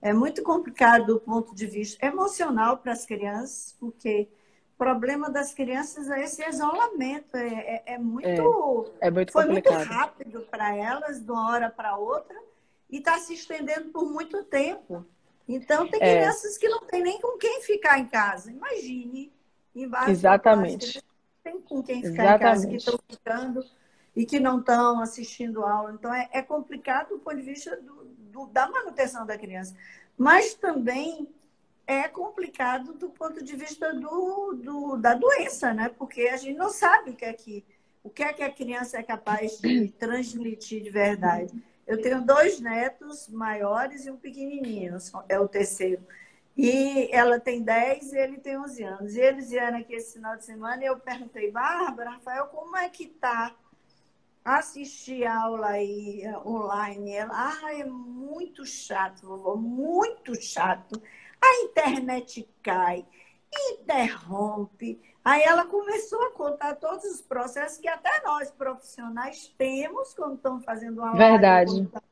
É 0.00 0.12
muito 0.12 0.44
complicado 0.44 1.06
do 1.06 1.18
ponto 1.18 1.52
de 1.52 1.66
vista 1.66 2.06
emocional 2.06 2.78
para 2.78 2.92
as 2.92 3.04
crianças, 3.04 3.76
porque 3.80 4.28
problema 4.80 5.28
das 5.28 5.52
crianças 5.52 6.08
é 6.08 6.22
esse 6.22 6.42
isolamento. 6.48 7.36
É, 7.36 7.48
é, 7.48 7.82
é 7.94 7.98
muito, 7.98 8.26
é, 8.98 9.08
é 9.08 9.10
muito 9.10 9.30
foi 9.30 9.44
muito 9.44 9.70
rápido 9.70 10.40
para 10.50 10.74
elas, 10.74 11.20
de 11.20 11.30
uma 11.30 11.50
hora 11.50 11.68
para 11.68 11.98
outra, 11.98 12.34
e 12.88 12.96
está 12.96 13.18
se 13.18 13.34
estendendo 13.34 13.90
por 13.90 14.10
muito 14.10 14.42
tempo. 14.44 15.04
Então, 15.46 15.86
tem 15.86 16.02
é. 16.02 16.16
crianças 16.16 16.56
que 16.56 16.66
não 16.66 16.80
tem 16.86 17.02
nem 17.02 17.20
com 17.20 17.36
quem 17.36 17.60
ficar 17.60 17.98
em 17.98 18.06
casa. 18.06 18.50
Imagine. 18.50 19.30
Embaixo 19.74 20.10
Exatamente 20.10 21.04
tem 21.44 21.60
com 21.60 21.82
quem 21.82 22.02
ficar 22.02 22.24
Exatamente. 22.24 22.36
em 22.36 22.40
casa, 22.40 22.68
que 22.68 22.76
estão 22.76 22.98
ficando 23.06 23.64
e 24.16 24.24
que 24.24 24.40
não 24.40 24.60
estão 24.60 25.00
assistindo 25.00 25.62
aula. 25.62 25.92
Então, 25.92 26.12
é, 26.12 26.28
é 26.32 26.42
complicado 26.42 27.10
do 27.10 27.18
ponto 27.18 27.36
de 27.36 27.42
vista 27.42 27.76
do, 27.76 28.04
do, 28.04 28.46
da 28.46 28.68
manutenção 28.70 29.26
da 29.26 29.36
criança. 29.36 29.76
Mas 30.16 30.54
também 30.54 31.28
é 31.86 32.08
complicado 32.08 32.94
do 32.94 33.10
ponto 33.10 33.42
de 33.42 33.56
vista 33.56 33.92
do, 33.92 34.52
do, 34.54 34.96
da 34.96 35.14
doença, 35.14 35.74
né? 35.74 35.88
Porque 35.88 36.22
a 36.22 36.36
gente 36.36 36.56
não 36.56 36.70
sabe 36.70 37.10
o 37.10 37.16
que 37.16 37.24
é 37.24 37.32
que, 37.32 37.64
o 38.02 38.10
que 38.10 38.22
é 38.22 38.32
que 38.32 38.42
a 38.42 38.52
criança 38.52 38.98
é 38.98 39.02
capaz 39.02 39.58
de 39.58 39.88
transmitir 39.98 40.82
de 40.82 40.90
verdade. 40.90 41.52
Eu 41.86 42.00
tenho 42.00 42.24
dois 42.24 42.60
netos 42.60 43.28
maiores 43.28 44.06
e 44.06 44.10
um 44.10 44.16
pequenininho, 44.16 44.96
é 45.28 45.38
o 45.40 45.48
terceiro. 45.48 46.02
E 46.56 47.08
ela 47.10 47.40
tem 47.40 47.62
10 47.62 48.12
e 48.12 48.18
ele 48.18 48.38
tem 48.38 48.58
11 48.58 48.82
anos. 48.82 49.16
E 49.16 49.20
eles 49.20 49.50
vieram 49.50 49.78
aqui 49.78 49.94
esse 49.94 50.12
final 50.12 50.36
de 50.36 50.44
semana 50.44 50.82
e 50.82 50.86
eu 50.86 50.98
perguntei, 50.98 51.50
Bárbara, 51.50 52.10
Rafael, 52.10 52.46
como 52.46 52.76
é 52.76 52.88
que 52.88 53.06
tá 53.06 53.54
assistir 54.44 55.24
aula 55.26 55.68
aí 55.68 56.22
eh, 56.22 56.38
online? 56.38 57.12
Ela, 57.12 57.32
ah, 57.32 57.74
é 57.74 57.84
muito 57.84 58.64
chato, 58.64 59.26
vovô, 59.26 59.56
muito 59.56 60.34
chato. 60.40 61.00
A 61.42 61.64
internet 61.64 62.48
cai, 62.62 63.06
interrompe. 63.72 65.00
Aí 65.24 65.42
ela 65.42 65.66
começou 65.66 66.22
a 66.24 66.30
contar 66.30 66.76
todos 66.76 67.04
os 67.04 67.20
processos 67.20 67.78
que 67.78 67.88
até 67.88 68.22
nós 68.24 68.50
profissionais 68.50 69.52
temos 69.58 70.14
quando 70.14 70.36
estamos 70.36 70.64
fazendo 70.64 71.00
uma 71.00 71.12
Verdade. 71.12 71.70
live. 71.72 71.82
Verdade 71.82 72.10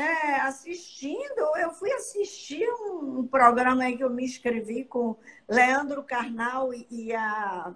é, 0.00 0.40
assistindo, 0.40 1.56
eu 1.58 1.72
fui 1.72 1.92
assistir 1.92 2.66
um, 2.70 3.26
programa 3.26 3.84
aí 3.84 3.96
que 3.96 4.04
eu 4.04 4.10
me 4.10 4.24
inscrevi 4.24 4.84
com 4.84 5.16
Leandro 5.46 6.02
Carnal 6.02 6.72
e 6.72 7.12
a, 7.14 7.74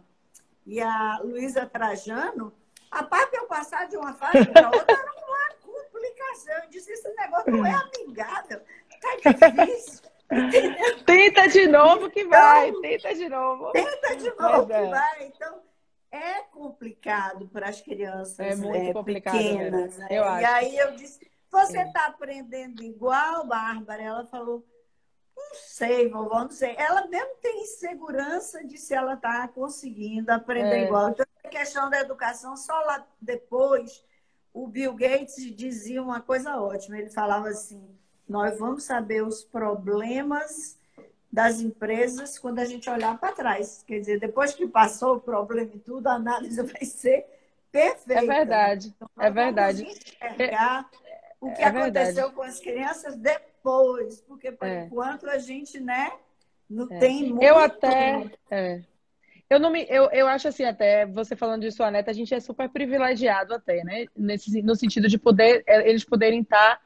e 0.67 0.81
a 0.81 1.21
Luísa 1.23 1.67
Trajano. 1.67 2.53
A 2.91 3.03
parte 3.03 3.37
eu 3.37 3.47
passar 3.47 3.89
de 3.89 3.97
uma 3.97 4.15
fase 4.15 4.47
para 4.47 4.69
outra 4.69 4.93
era 4.93 5.13
uma 5.13 5.55
complicação. 5.61 6.55
Eu 6.63 6.71
disse, 6.71 6.93
esse 6.93 7.09
negócio 7.15 7.53
não 7.53 7.67
é 7.67 7.75
amigável, 8.01 8.61
tá 9.01 9.33
difícil. 9.33 10.04
Tenta 11.07 11.49
de 11.49 11.67
novo 11.67 12.11
que 12.11 12.25
vai, 12.25 12.69
então, 12.69 12.81
tenta 12.81 13.15
de 13.15 13.29
novo. 13.29 13.73
Tenta 13.73 14.17
de 14.17 14.35
novo 14.37 14.73
é. 14.73 14.85
que 14.85 14.91
vai. 14.91 15.27
Então, 15.27 15.63
é 16.11 16.41
complicado 16.43 17.49
para 17.49 17.69
as 17.69 17.81
crianças 17.81 18.39
é 18.39 18.55
muito 18.55 18.77
é, 18.77 18.93
complicado, 18.93 19.37
pequenas. 19.37 19.99
Né? 19.99 20.07
Eu 20.11 20.23
e 20.23 20.45
aí 20.45 20.77
eu 20.77 20.93
disse, 20.93 21.29
você 21.51 21.81
está 21.81 22.07
aprendendo 22.07 22.83
igual, 22.83 23.47
Bárbara? 23.47 24.03
Ela 24.03 24.25
falou, 24.27 24.65
não 25.37 25.55
sei, 25.55 26.09
vovó, 26.09 26.45
não 26.45 26.51
sei. 26.51 26.75
Ela 26.79 27.07
mesmo 27.09 27.37
tem 27.43 27.63
insegurança 27.63 28.65
de 28.65 28.79
se 28.79 28.95
ela 28.95 29.15
está 29.15 29.47
conseguindo 29.49 30.31
aprender 30.31 30.83
é. 30.83 30.85
igual. 30.85 31.11
Então, 31.11 31.27
a 31.45 31.49
questão 31.49 31.91
da 31.91 32.01
educação, 32.01 32.57
só 32.57 32.79
lá 32.81 33.07
depois, 33.21 34.05
o 34.53 34.69
Bill 34.69 34.95
Gates 34.95 35.37
dizia 35.55 36.03
uma 36.03 36.21
coisa 36.21 36.57
ótima. 36.57 36.99
Ele 36.99 37.11
falava 37.11 37.49
assim, 37.49 37.85
nós 38.29 38.59
vamos 38.59 38.85
saber 38.85 39.23
os 39.23 39.45
problemas 39.45 40.79
das 41.31 41.61
empresas 41.61 42.39
quando 42.39 42.61
a 42.61 42.65
gente 42.65 42.89
olhar 42.89 43.19
para 43.19 43.33
trás. 43.33 43.83
Quer 43.87 43.99
dizer, 43.99 44.21
depois 44.21 44.55
que 44.55 44.69
passou 44.69 45.17
o 45.17 45.21
problema 45.21 45.71
e 45.75 45.79
tudo, 45.79 46.07
a 46.07 46.15
análise 46.15 46.63
vai 46.63 46.85
ser 46.85 47.27
perfeita. 47.73 48.23
É 48.23 48.27
verdade, 48.27 48.95
então, 48.95 49.11
é 49.19 49.31
verdade. 49.31 49.83
enxergar 49.83 50.89
o 51.41 51.53
que 51.53 51.61
é 51.61 51.67
aconteceu 51.67 52.15
verdade. 52.15 52.35
com 52.35 52.43
as 52.43 52.61
crianças 52.61 53.17
depois, 53.17 54.21
porque 54.21 54.53
por 54.53 54.69
é. 54.69 54.85
enquanto 54.85 55.29
a 55.29 55.39
gente, 55.39 55.81
né, 55.81 56.13
não 56.71 56.87
é. 56.91 56.99
tem 56.99 57.31
muito. 57.31 57.43
Eu 57.43 57.59
até. 57.59 58.31
É. 58.51 58.81
Eu, 59.51 59.59
não 59.61 59.71
me, 59.71 59.85
eu, 59.91 60.11
eu 60.11 60.27
acho 60.27 60.49
assim, 60.49 60.65
até 60.65 61.05
você 61.05 61.37
falando 61.37 61.63
de 61.63 61.71
sua 61.73 61.91
neta, 61.91 62.11
a 62.11 62.15
gente 62.15 62.33
é 62.33 62.41
super 62.41 62.69
privilegiado 62.69 63.55
até, 63.55 63.85
né? 63.85 64.07
Nesse, 64.17 64.63
no 64.63 64.75
sentido 64.75 65.09
de 65.09 65.19
poder, 65.19 65.63
é, 65.67 65.89
eles 65.89 66.05
poderem 66.05 66.41
estar 66.41 66.77
tá 66.77 66.81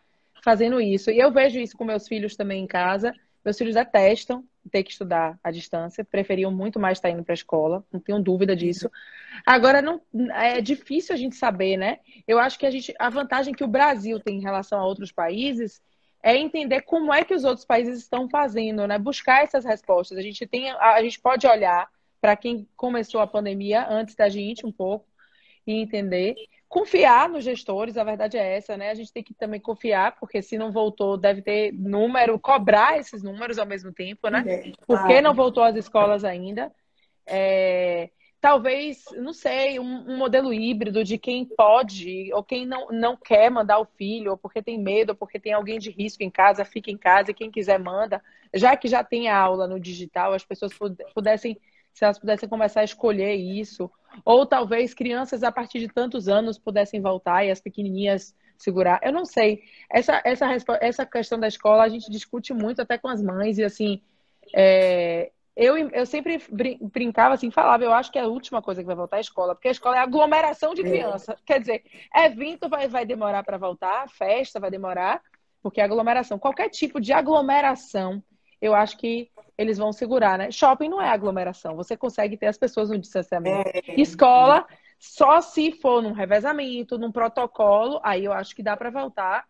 fazendo 0.49 0.80
isso. 0.80 1.11
E 1.11 1.18
eu 1.18 1.30
vejo 1.30 1.59
isso 1.59 1.76
com 1.76 1.84
meus 1.84 2.09
filhos 2.09 2.34
também 2.34 2.64
em 2.64 2.66
casa. 2.66 3.12
Meus 3.44 3.59
filhos 3.59 3.74
detestam 3.74 4.42
ter 4.72 4.82
que 4.82 4.90
estudar 4.90 5.38
à 5.44 5.51
distância, 5.51 6.05
preferiam 6.05 6.51
muito 6.51 6.80
mais 6.80 6.96
estar 6.96 7.11
indo 7.11 7.22
para 7.22 7.32
a 7.32 7.34
escola, 7.34 7.84
não 7.92 8.01
tenho 8.01 8.18
dúvida 8.18 8.57
disso. 8.57 8.90
Agora, 9.44 9.82
não, 9.82 10.01
é 10.32 10.61
difícil 10.61 11.14
a 11.14 11.18
gente 11.18 11.36
saber, 11.36 11.76
né? 11.76 11.99
Eu 12.26 12.38
acho 12.38 12.59
que 12.59 12.64
a, 12.64 12.70
gente, 12.70 12.94
a 12.99 13.11
vantagem 13.11 13.55
que 13.55 13.64
o 13.64 13.68
Brasil 13.68 14.18
tem 14.20 14.38
em 14.38 14.42
relação 14.42 14.78
a 14.78 14.86
outros 14.86 15.12
países 15.12 15.82
é 16.22 16.36
entender 16.36 16.82
como 16.82 17.12
é 17.12 17.24
que 17.24 17.34
os 17.34 17.44
outros 17.44 17.66
países 17.66 17.99
estão 17.99 18.28
fazendo, 18.28 18.86
né? 18.86 18.99
Buscar 18.99 19.44
essas 19.44 19.66
respostas. 19.66 20.16
A 20.16 20.22
gente, 20.22 20.46
tem, 20.46 20.70
a 20.70 21.03
gente 21.03 21.20
pode 21.20 21.46
olhar 21.46 21.88
para 22.22 22.36
quem 22.36 22.66
começou 22.74 23.20
a 23.20 23.26
pandemia 23.26 23.86
antes 23.88 24.14
da 24.14 24.28
gente 24.30 24.66
um 24.66 24.72
pouco 24.72 25.07
e 25.66 25.72
entender 25.74 26.34
confiar 26.69 27.29
nos 27.29 27.45
gestores, 27.45 27.97
a 27.97 28.05
verdade 28.05 28.37
é 28.37 28.57
essa, 28.57 28.77
né? 28.77 28.91
A 28.91 28.95
gente 28.95 29.12
tem 29.12 29.23
que 29.23 29.33
também 29.33 29.61
confiar, 29.61 30.16
porque 30.21 30.43
se 30.43 30.59
não 30.59 30.71
voltou, 30.71 31.16
deve 31.16 31.41
ter 31.41 31.73
número, 31.73 32.39
cobrar 32.39 32.99
esses 32.99 33.23
números 33.23 33.59
ao 33.59 33.66
mesmo 33.66 33.93
tempo, 33.93 34.29
né? 34.29 34.45
É, 34.47 34.73
Por 34.87 35.07
que 35.07 35.21
não 35.21 35.35
voltou 35.35 35.62
às 35.62 35.77
escolas 35.77 36.25
ainda? 36.25 36.71
É, 37.27 38.11
talvez, 38.41 39.05
não 39.16 39.33
sei, 39.33 39.81
um, 39.81 40.12
um, 40.12 40.19
modelo 40.19 40.53
híbrido 40.53 41.03
de 41.03 41.16
quem 41.16 41.45
pode 41.45 42.31
ou 42.33 42.45
quem 42.45 42.66
não, 42.66 42.89
não 42.91 43.16
quer 43.16 43.51
mandar 43.51 43.79
o 43.79 43.87
filho, 43.87 44.33
ou 44.33 44.37
porque 44.37 44.62
tem 44.62 44.79
medo, 44.79 45.11
ou 45.11 45.16
porque 45.16 45.41
tem 45.41 45.55
alguém 45.55 45.79
de 45.79 45.91
risco 45.91 46.23
em 46.23 46.31
casa, 46.31 46.64
fica 46.64 46.91
em 46.91 46.99
casa 46.99 47.31
e 47.31 47.35
quem 47.35 47.51
quiser 47.51 47.79
manda. 47.79 48.23
Já 48.55 48.77
que 48.77 48.89
já 48.89 49.03
tem 49.03 49.29
a 49.29 49.39
aula 49.39 49.66
no 49.66 49.81
digital, 49.81 50.35
as 50.35 50.45
pessoas 50.45 50.73
pudessem 51.14 51.59
se 51.99 52.05
elas 52.05 52.18
pudessem 52.18 52.49
começar 52.49 52.80
a 52.80 52.84
escolher 52.84 53.34
isso. 53.34 53.90
Ou 54.24 54.46
talvez 54.46 54.94
crianças 54.94 55.42
a 55.42 55.51
partir 55.51 55.80
de 55.80 55.88
tantos 55.88 56.28
anos 56.28 56.57
pudessem 56.57 57.01
voltar 57.01 57.44
e 57.44 57.51
as 57.51 57.61
pequenininhas 57.61 58.36
segurar. 58.57 59.01
Eu 59.03 59.12
não 59.12 59.24
sei. 59.24 59.62
Essa, 59.92 60.22
essa, 60.24 60.46
essa 60.80 61.05
questão 61.05 61.40
da 61.40 61.49
escola 61.49 61.82
a 61.82 61.88
gente 61.88 62.09
discute 62.09 62.55
muito 62.55 62.80
até 62.80 62.96
com 62.96 63.09
as 63.09 63.20
mães 63.20 63.59
e 63.59 63.64
assim. 63.64 64.01
É, 64.55 65.32
eu, 65.57 65.76
eu 65.76 66.07
sempre 66.07 66.40
brincava 66.80 67.34
assim, 67.34 67.51
falava, 67.51 67.82
eu 67.82 67.92
acho 67.92 68.12
que 68.12 68.18
é 68.18 68.22
a 68.22 68.28
última 68.28 68.62
coisa 68.62 68.80
que 68.80 68.86
vai 68.86 68.94
voltar 68.94 69.16
à 69.16 69.20
escola, 69.20 69.57
porque 69.57 69.66
a 69.66 69.72
escola 69.72 69.96
é 69.96 69.99
aglomeração 69.99 70.72
de 70.72 70.84
criança. 70.84 71.32
É. 71.32 71.36
Quer 71.44 71.61
dizer, 71.61 71.82
evento 72.14 72.68
vai, 72.68 72.86
vai 72.86 73.05
demorar 73.05 73.42
para 73.42 73.59
voltar, 73.59 74.09
festa 74.09 74.61
vai 74.61 74.70
demorar, 74.70 75.20
porque 75.61 75.80
é 75.80 75.84
aglomeração. 75.84 76.38
Qualquer 76.38 76.68
tipo 76.68 77.01
de 77.01 77.12
aglomeração, 77.12 78.22
eu 78.61 78.75
acho 78.75 78.97
que 78.97 79.31
eles 79.57 79.79
vão 79.79 79.93
segurar, 79.93 80.39
né? 80.39 80.51
Shopping 80.51 80.89
não 80.89 81.01
é 81.01 81.09
aglomeração, 81.09 81.77
você 81.77 81.97
consegue 81.97 82.37
ter 82.37 82.47
as 82.47 82.59
pessoas 82.59 82.91
no 82.91 82.99
distanciamento. 82.99 83.71
É. 83.75 84.01
Escola, 84.01 84.67
só 84.99 85.41
se 85.41 85.73
for 85.73 86.03
num 86.03 86.13
revezamento, 86.13 86.99
num 86.99 87.13
protocolo, 87.13 88.01
aí 88.03 88.25
eu 88.25 88.33
acho 88.33 88.55
que 88.55 88.63
dá 88.63 88.77
para 88.77 88.91
voltar. 88.91 89.45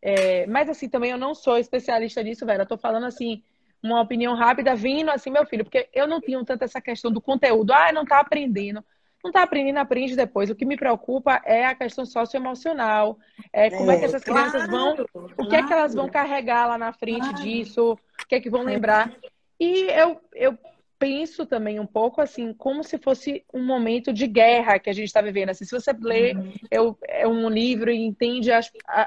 É, 0.00 0.46
mas 0.46 0.68
assim, 0.68 0.88
também 0.88 1.10
eu 1.10 1.18
não 1.18 1.34
sou 1.34 1.56
especialista 1.56 2.22
nisso, 2.22 2.44
velho. 2.44 2.62
Eu 2.62 2.66
tô 2.66 2.76
falando 2.76 3.06
assim, 3.06 3.42
uma 3.82 4.00
opinião 4.00 4.34
rápida 4.34 4.74
vindo 4.74 5.10
assim, 5.10 5.30
meu 5.30 5.46
filho, 5.46 5.64
porque 5.64 5.88
eu 5.92 6.06
não 6.06 6.20
tinha 6.20 6.42
tanto 6.44 6.64
essa 6.64 6.80
questão 6.80 7.10
do 7.10 7.20
conteúdo. 7.20 7.72
Ah, 7.72 7.92
não 7.92 8.04
tá 8.04 8.20
aprendendo. 8.20 8.84
Não 9.24 9.32
tá 9.32 9.42
aprendendo, 9.42 9.78
aprende 9.78 10.14
depois. 10.14 10.50
O 10.50 10.54
que 10.54 10.66
me 10.66 10.76
preocupa 10.76 11.40
é 11.46 11.64
a 11.64 11.74
questão 11.74 12.04
socioemocional. 12.04 13.18
É, 13.50 13.70
como 13.70 13.90
é, 13.90 13.96
é 13.96 13.98
que 13.98 14.04
essas 14.04 14.22
crianças 14.22 14.68
vão. 14.68 14.94
O 15.38 15.48
que 15.48 15.56
é 15.56 15.66
que 15.66 15.72
elas 15.72 15.94
vão 15.94 16.10
carregar 16.10 16.66
lá 16.66 16.76
na 16.76 16.92
frente 16.92 17.30
claro. 17.30 17.42
disso? 17.42 17.92
O 17.92 18.26
que 18.28 18.34
é 18.34 18.40
que 18.40 18.50
vão 18.50 18.62
lembrar? 18.62 19.10
E 19.58 19.86
eu, 19.90 20.20
eu 20.34 20.58
penso 20.98 21.46
também 21.46 21.80
um 21.80 21.86
pouco 21.86 22.20
assim, 22.20 22.52
como 22.52 22.84
se 22.84 22.98
fosse 22.98 23.42
um 23.52 23.64
momento 23.64 24.12
de 24.12 24.26
guerra 24.26 24.78
que 24.78 24.90
a 24.90 24.92
gente 24.92 25.06
está 25.06 25.22
vivendo. 25.22 25.48
Assim, 25.48 25.64
se 25.64 25.72
você 25.72 25.92
lê 25.98 26.34
uhum. 26.34 26.52
eu, 26.70 26.98
é 27.08 27.26
um 27.26 27.48
livro 27.48 27.90
e 27.90 28.04
entende 28.04 28.52
a, 28.52 28.60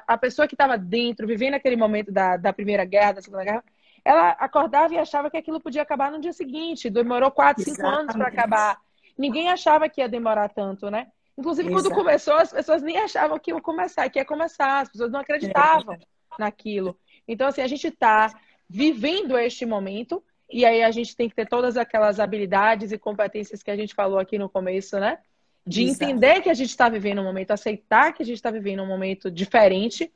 a 0.07 0.18
pessoa 0.18 0.47
que 0.47 0.55
estava 0.55 0.80
dentro, 0.80 1.28
vivendo 1.28 1.53
aquele 1.53 1.76
momento 1.76 2.11
da, 2.11 2.38
da 2.38 2.51
Primeira 2.51 2.86
Guerra, 2.86 3.13
da 3.13 3.22
Segunda 3.22 3.43
Guerra, 3.43 3.63
ela 4.03 4.30
acordava 4.32 4.95
e 4.95 4.97
achava 4.97 5.30
que 5.30 5.38
aquilo 5.38 5.59
podia 5.59 5.84
acabar 5.84 6.11
no 6.11 6.20
dia 6.20 6.34
seguinte. 6.34 6.89
Demorou 6.89 7.30
quatro, 7.30 7.63
cinco 7.63 7.86
anos 7.86 8.15
para 8.15 8.30
acabar. 8.30 8.86
Ninguém 9.18 9.49
achava 9.49 9.89
que 9.89 10.01
ia 10.01 10.09
demorar 10.09 10.49
tanto, 10.49 10.89
né? 10.89 11.07
Inclusive, 11.38 11.70
Exato. 11.70 11.84
quando 11.84 11.95
começou, 11.95 12.34
as 12.36 12.51
pessoas 12.51 12.82
nem 12.82 12.97
achavam 12.97 13.38
que 13.38 13.51
ia 13.51 13.61
começar, 13.61 14.09
que 14.09 14.20
ia 14.20 14.26
começar. 14.26 14.82
As 14.82 14.89
pessoas 14.89 15.11
não 15.11 15.20
acreditavam 15.20 15.93
é. 15.95 15.99
naquilo. 16.39 16.97
Então, 17.28 17.47
assim, 17.47 17.61
a 17.61 17.68
gente 17.68 17.88
está 17.88 18.34
vivendo 18.70 19.38
este 19.38 19.65
momento 19.65 20.24
e 20.49 20.65
aí 20.65 20.84
a 20.84 20.91
gente 20.91 21.15
tem 21.15 21.30
que 21.30 21.36
ter 21.36 21.47
todas 21.47 21.78
aquelas 21.78 22.20
habilidades 22.20 22.91
e 22.91 22.97
competências 22.97 23.61
que 23.61 23.72
a 23.72 23.76
gente 23.76 23.93
falou 23.93 24.18
aqui 24.18 24.38
no 24.38 24.49
começo, 24.49 24.99
né? 24.99 25.20
De 25.65 25.84
Exato. 25.84 26.03
entender 26.03 26.41
que 26.41 26.49
a 26.49 26.53
gente 26.53 26.70
está 26.70 26.88
vivendo 26.88 27.22
um 27.22 27.26
momento, 27.26 27.51
aceitar 27.51 28.13
que 28.13 28.24
a 28.24 28.26
gente 28.26 28.38
está 28.38 28.49
vivendo 28.49 28.82
um 28.82 28.88
momento 28.88 29.30
diferente, 29.30 30.11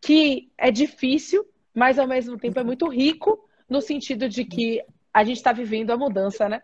que 0.00 0.50
é 0.58 0.70
difícil, 0.70 1.46
mas 1.74 1.98
ao 1.98 2.06
mesmo 2.06 2.36
tempo 2.36 2.58
é 2.60 2.64
muito 2.64 2.86
rico 2.88 3.48
no 3.68 3.80
sentido 3.80 4.28
de 4.28 4.44
que 4.44 4.84
a 5.12 5.24
gente 5.24 5.38
está 5.38 5.52
vivendo 5.52 5.90
a 5.90 5.96
mudança, 5.96 6.48
né? 6.48 6.62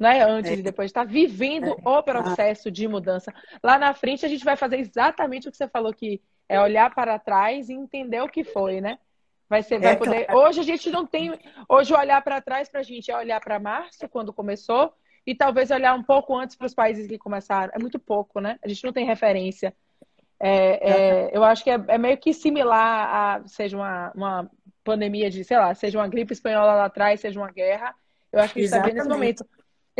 Não 0.00 0.08
é 0.08 0.22
antes 0.22 0.50
é. 0.50 0.54
e 0.54 0.62
depois, 0.62 0.88
está 0.88 1.04
vivendo 1.04 1.68
é. 1.68 1.88
o 1.88 2.02
processo 2.02 2.70
de 2.70 2.88
mudança. 2.88 3.34
Lá 3.62 3.78
na 3.78 3.92
frente 3.92 4.24
a 4.24 4.28
gente 4.30 4.42
vai 4.42 4.56
fazer 4.56 4.78
exatamente 4.78 5.46
o 5.46 5.50
que 5.50 5.58
você 5.58 5.68
falou 5.68 5.92
que 5.92 6.22
é 6.48 6.58
olhar 6.58 6.92
para 6.94 7.18
trás 7.18 7.68
e 7.68 7.74
entender 7.74 8.22
o 8.22 8.28
que 8.28 8.42
foi, 8.42 8.80
né? 8.80 8.98
Vai 9.46 9.62
ser, 9.62 9.78
vai 9.78 9.92
é, 9.92 9.96
poder. 9.96 10.24
Claro. 10.24 10.40
Hoje 10.40 10.60
a 10.60 10.62
gente 10.62 10.90
não 10.90 11.04
tem. 11.04 11.38
Hoje 11.68 11.92
olhar 11.92 12.22
para 12.22 12.40
trás 12.40 12.68
para 12.68 12.80
a 12.80 12.82
gente 12.82 13.10
é 13.10 13.16
olhar 13.16 13.40
para 13.40 13.60
março, 13.60 14.08
quando 14.08 14.32
começou, 14.32 14.94
e 15.26 15.34
talvez 15.34 15.70
olhar 15.70 15.94
um 15.94 16.02
pouco 16.02 16.34
antes 16.34 16.56
para 16.56 16.66
os 16.66 16.74
países 16.74 17.06
que 17.06 17.18
começaram. 17.18 17.70
É 17.74 17.78
muito 17.78 17.98
pouco, 17.98 18.40
né? 18.40 18.58
A 18.64 18.68
gente 18.68 18.82
não 18.84 18.92
tem 18.92 19.04
referência. 19.04 19.74
É, 20.38 20.90
é, 20.90 21.30
eu 21.36 21.44
acho 21.44 21.62
que 21.62 21.70
é, 21.70 21.78
é, 21.88 21.98
meio 21.98 22.16
que 22.16 22.32
similar 22.32 23.14
a 23.14 23.46
seja 23.46 23.76
uma, 23.76 24.12
uma 24.14 24.50
pandemia 24.82 25.28
de, 25.28 25.44
sei 25.44 25.58
lá, 25.58 25.74
seja 25.74 25.98
uma 25.98 26.08
gripe 26.08 26.32
espanhola 26.32 26.72
lá 26.74 26.86
atrás, 26.86 27.20
seja 27.20 27.38
uma 27.38 27.50
guerra. 27.50 27.94
Eu 28.32 28.40
acho 28.40 28.54
que 28.54 28.60
a 28.60 28.62
gente 28.62 28.72
está 28.72 28.86
vendo 28.86 28.94
nesse 28.94 29.08
momento. 29.08 29.44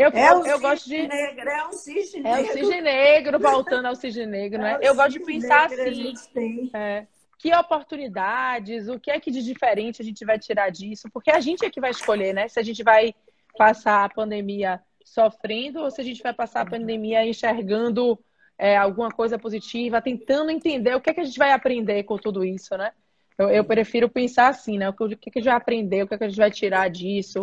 Eu, 0.01 0.09
é 0.13 0.31
eu, 0.31 0.45
eu 0.45 0.59
gosto 0.59 0.89
de. 0.89 1.07
Negro, 1.07 1.49
é 1.49 1.67
um 1.67 1.73
cisne 1.73 2.21
negro. 2.21 2.39
É 2.39 2.41
o 2.41 2.53
cisne 2.53 2.81
negro, 2.81 3.39
voltando 3.39 3.85
ao 3.85 3.95
cisne 3.95 4.25
negro, 4.25 4.61
né? 4.61 4.79
É 4.81 4.89
eu 4.89 4.95
gosto 4.95 5.11
de 5.11 5.19
pensar 5.19 5.65
assim. 5.65 6.71
É, 6.73 7.05
que 7.37 7.53
oportunidades, 7.55 8.87
o 8.87 8.99
que 8.99 9.11
é 9.11 9.19
que 9.19 9.31
de 9.31 9.43
diferente 9.43 10.01
a 10.01 10.05
gente 10.05 10.23
vai 10.25 10.37
tirar 10.37 10.69
disso? 10.69 11.09
Porque 11.11 11.31
a 11.31 11.39
gente 11.39 11.65
é 11.65 11.69
que 11.69 11.81
vai 11.81 11.91
escolher, 11.91 12.33
né? 12.33 12.47
Se 12.47 12.59
a 12.59 12.63
gente 12.63 12.83
vai 12.83 13.13
passar 13.57 14.05
a 14.05 14.09
pandemia 14.09 14.79
sofrendo 15.03 15.81
ou 15.81 15.91
se 15.91 15.99
a 15.99 16.03
gente 16.03 16.21
vai 16.21 16.33
passar 16.33 16.61
a 16.61 16.69
pandemia 16.69 17.25
enxergando 17.25 18.17
é, 18.57 18.77
alguma 18.77 19.09
coisa 19.09 19.39
positiva, 19.39 20.01
tentando 20.01 20.51
entender 20.51 20.95
o 20.95 21.01
que 21.01 21.09
é 21.09 21.13
que 21.13 21.21
a 21.21 21.23
gente 21.23 21.37
vai 21.37 21.51
aprender 21.51 22.03
com 22.03 22.17
tudo 22.17 22.43
isso, 22.43 22.77
né? 22.77 22.91
Eu, 23.37 23.49
eu 23.49 23.63
prefiro 23.63 24.07
pensar 24.07 24.47
assim, 24.47 24.77
né? 24.77 24.89
O 24.89 24.93
que, 24.93 25.03
o 25.03 25.17
que, 25.17 25.29
é 25.29 25.31
que 25.31 25.39
a 25.39 25.41
gente 25.41 25.49
vai 25.49 25.57
aprender, 25.57 26.03
o 26.03 26.07
que, 26.07 26.13
é 26.13 26.17
que 26.17 26.23
a 26.23 26.29
gente 26.29 26.37
vai 26.37 26.51
tirar 26.51 26.89
disso, 26.89 27.41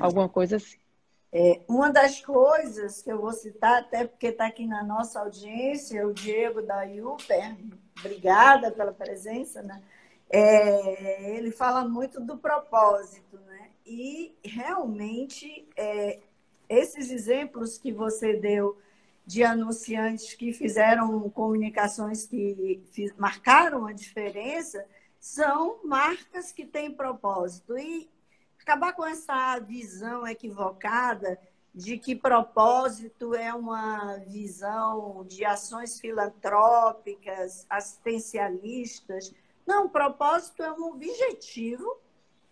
alguma 0.00 0.28
coisa 0.28 0.56
assim. 0.56 0.78
É, 1.32 1.60
uma 1.68 1.90
das 1.90 2.20
coisas 2.20 3.02
que 3.02 3.10
eu 3.10 3.20
vou 3.20 3.32
citar, 3.32 3.80
até 3.80 4.06
porque 4.06 4.28
está 4.28 4.46
aqui 4.46 4.66
na 4.66 4.82
nossa 4.82 5.20
audiência, 5.20 6.06
o 6.06 6.14
Diego 6.14 6.62
da 6.62 6.84
Uper, 6.84 7.56
obrigada 7.98 8.70
pela 8.70 8.92
presença, 8.92 9.62
né? 9.62 9.82
É, 10.28 11.36
ele 11.36 11.50
fala 11.50 11.86
muito 11.88 12.20
do 12.20 12.36
propósito, 12.36 13.38
né? 13.46 13.70
E 13.84 14.34
realmente 14.44 15.68
é, 15.76 16.20
esses 16.68 17.10
exemplos 17.10 17.78
que 17.78 17.92
você 17.92 18.34
deu 18.34 18.78
de 19.26 19.42
anunciantes 19.42 20.34
que 20.34 20.52
fizeram 20.52 21.28
comunicações 21.30 22.26
que 22.26 22.82
marcaram 23.18 23.86
a 23.86 23.92
diferença 23.92 24.84
são 25.18 25.80
marcas 25.84 26.52
que 26.52 26.64
têm 26.64 26.94
propósito 26.94 27.76
e 27.76 28.08
acabar 28.66 28.94
com 28.94 29.06
essa 29.06 29.60
visão 29.60 30.26
equivocada 30.26 31.38
de 31.72 31.96
que 31.98 32.16
propósito 32.16 33.32
é 33.32 33.54
uma 33.54 34.16
visão 34.26 35.24
de 35.28 35.44
ações 35.44 36.00
filantrópicas, 36.00 37.64
assistencialistas. 37.70 39.32
Não, 39.64 39.88
propósito 39.88 40.64
é 40.64 40.72
um 40.72 40.86
objetivo 40.86 42.00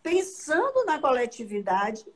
pensando 0.01 0.85
na 0.85 1.01
coletividade, 1.01 2.07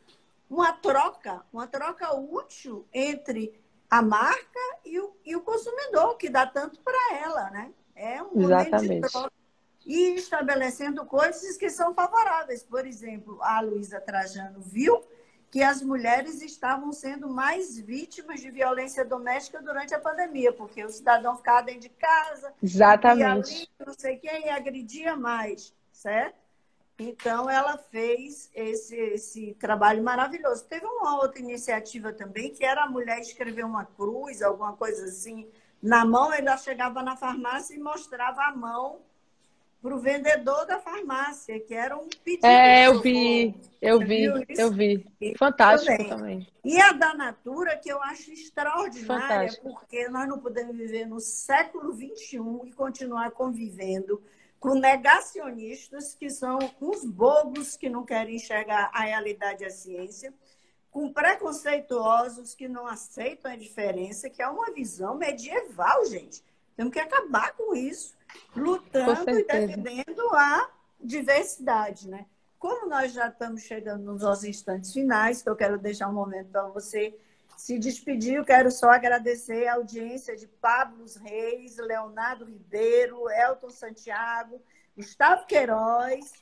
uma 0.48 0.72
troca, 0.72 1.44
uma 1.52 1.66
troca 1.66 2.14
útil 2.14 2.86
entre 2.92 3.60
a 3.90 4.00
marca 4.00 4.60
e 4.84 5.00
o, 5.00 5.16
e 5.24 5.34
o 5.34 5.40
consumidor, 5.40 6.16
que 6.16 6.28
dá 6.28 6.46
tanto 6.46 6.78
para 6.82 7.16
ela, 7.16 7.50
né? 7.50 7.72
É 7.96 8.22
um 8.22 8.42
Exatamente. 8.42 8.70
momento 8.70 9.02
de 9.06 9.10
troca. 9.10 9.37
E 9.88 10.16
estabelecendo 10.16 11.06
coisas 11.06 11.56
que 11.56 11.70
são 11.70 11.94
favoráveis. 11.94 12.62
Por 12.62 12.86
exemplo, 12.86 13.38
a 13.42 13.58
Luísa 13.60 13.98
Trajano 13.98 14.60
viu 14.60 15.02
que 15.50 15.62
as 15.62 15.80
mulheres 15.80 16.42
estavam 16.42 16.92
sendo 16.92 17.26
mais 17.26 17.78
vítimas 17.78 18.40
de 18.40 18.50
violência 18.50 19.02
doméstica 19.02 19.62
durante 19.62 19.94
a 19.94 19.98
pandemia, 19.98 20.52
porque 20.52 20.84
o 20.84 20.90
cidadão 20.90 21.38
ficava 21.38 21.62
dentro 21.62 21.80
de 21.80 21.88
casa, 21.88 22.52
Exatamente. 22.62 23.54
Ali, 23.54 23.68
não 23.86 23.94
sei 23.94 24.16
quem, 24.18 24.44
e 24.44 24.50
agredia 24.50 25.16
mais, 25.16 25.74
certo? 25.90 26.36
Então, 26.98 27.48
ela 27.48 27.78
fez 27.78 28.50
esse, 28.54 28.94
esse 28.94 29.54
trabalho 29.54 30.02
maravilhoso. 30.02 30.66
Teve 30.66 30.84
uma 30.84 31.16
outra 31.22 31.38
iniciativa 31.38 32.12
também, 32.12 32.52
que 32.52 32.62
era 32.64 32.84
a 32.84 32.90
mulher 32.90 33.18
escrever 33.20 33.64
uma 33.64 33.86
cruz, 33.86 34.42
alguma 34.42 34.74
coisa 34.74 35.06
assim, 35.06 35.48
na 35.80 36.04
mão, 36.04 36.30
ela 36.30 36.58
chegava 36.58 37.02
na 37.02 37.16
farmácia 37.16 37.74
e 37.74 37.78
mostrava 37.78 38.42
a 38.42 38.54
mão 38.54 39.00
para 39.80 39.94
o 39.94 40.00
vendedor 40.00 40.66
da 40.66 40.78
farmácia, 40.78 41.58
que 41.60 41.72
era 41.72 41.96
um 41.96 42.08
pedido. 42.24 42.46
É, 42.46 42.88
eu 42.88 43.00
vi, 43.00 43.54
eu 43.80 43.98
vi, 44.00 44.24
eu 44.48 44.72
vi. 44.72 45.06
Fantástico 45.38 45.96
também. 45.96 46.08
também. 46.08 46.48
E 46.64 46.80
a 46.80 46.92
da 46.92 47.14
Natura, 47.14 47.76
que 47.76 47.90
eu 47.90 48.02
acho 48.02 48.32
extraordinária, 48.32 49.28
Fantástico. 49.28 49.70
porque 49.70 50.08
nós 50.08 50.28
não 50.28 50.40
podemos 50.40 50.76
viver 50.76 51.06
no 51.06 51.20
século 51.20 51.92
XXI 51.92 52.38
e 52.64 52.72
continuar 52.72 53.30
convivendo 53.30 54.20
com 54.58 54.74
negacionistas, 54.74 56.14
que 56.14 56.28
são 56.28 56.58
uns 56.80 57.04
bobos 57.04 57.76
que 57.76 57.88
não 57.88 58.04
querem 58.04 58.34
enxergar 58.34 58.90
a 58.92 59.02
realidade 59.02 59.62
e 59.62 59.66
a 59.66 59.70
ciência, 59.70 60.34
com 60.90 61.12
preconceituosos 61.12 62.54
que 62.54 62.66
não 62.66 62.86
aceitam 62.86 63.52
a 63.52 63.56
diferença, 63.56 64.28
que 64.28 64.42
é 64.42 64.48
uma 64.48 64.72
visão 64.72 65.16
medieval, 65.16 66.04
gente. 66.06 66.42
Temos 66.78 66.92
que 66.92 67.00
acabar 67.00 67.54
com 67.54 67.74
isso 67.74 68.16
lutando 68.54 69.30
e 69.30 69.44
defendendo 69.44 70.28
a 70.32 70.70
diversidade, 71.00 72.08
né? 72.08 72.24
Como 72.56 72.88
nós 72.88 73.12
já 73.12 73.26
estamos 73.26 73.62
chegando 73.62 74.04
nos 74.04 74.44
instantes 74.44 74.92
finais, 74.92 75.42
que 75.42 75.48
eu 75.48 75.56
quero 75.56 75.76
deixar 75.76 76.08
um 76.08 76.12
momento 76.12 76.50
para 76.50 76.68
você 76.68 77.18
se 77.56 77.80
despedir, 77.80 78.34
eu 78.34 78.44
quero 78.44 78.70
só 78.70 78.90
agradecer 78.90 79.66
a 79.66 79.74
audiência 79.74 80.36
de 80.36 80.46
Pablo 80.46 81.04
Reis, 81.20 81.78
Leonardo 81.78 82.44
Ribeiro, 82.44 83.28
Elton 83.28 83.70
Santiago, 83.70 84.62
Gustavo 84.96 85.46
Queiroz, 85.46 86.32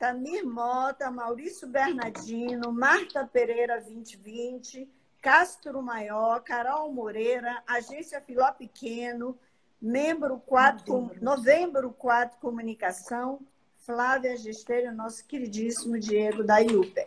Tamir 0.00 0.44
Mota, 0.44 1.12
Maurício 1.12 1.68
Bernardino, 1.68 2.72
Marta 2.72 3.24
Pereira 3.24 3.80
2020, 3.80 4.90
Castro 5.22 5.80
Maior, 5.80 6.40
Carol 6.40 6.92
Moreira, 6.92 7.62
Agência 7.68 8.20
Filó 8.20 8.50
Pequeno, 8.50 9.38
Membro 9.80 10.40
4, 10.46 11.16
novembro 11.20 11.90
4 11.92 12.38
Comunicação, 12.40 13.40
Flávia 13.78 14.36
Gesteira, 14.36 14.90
nosso 14.90 15.24
queridíssimo 15.26 15.98
Diego 15.98 16.42
da 16.42 16.58
Iuper. 16.58 17.06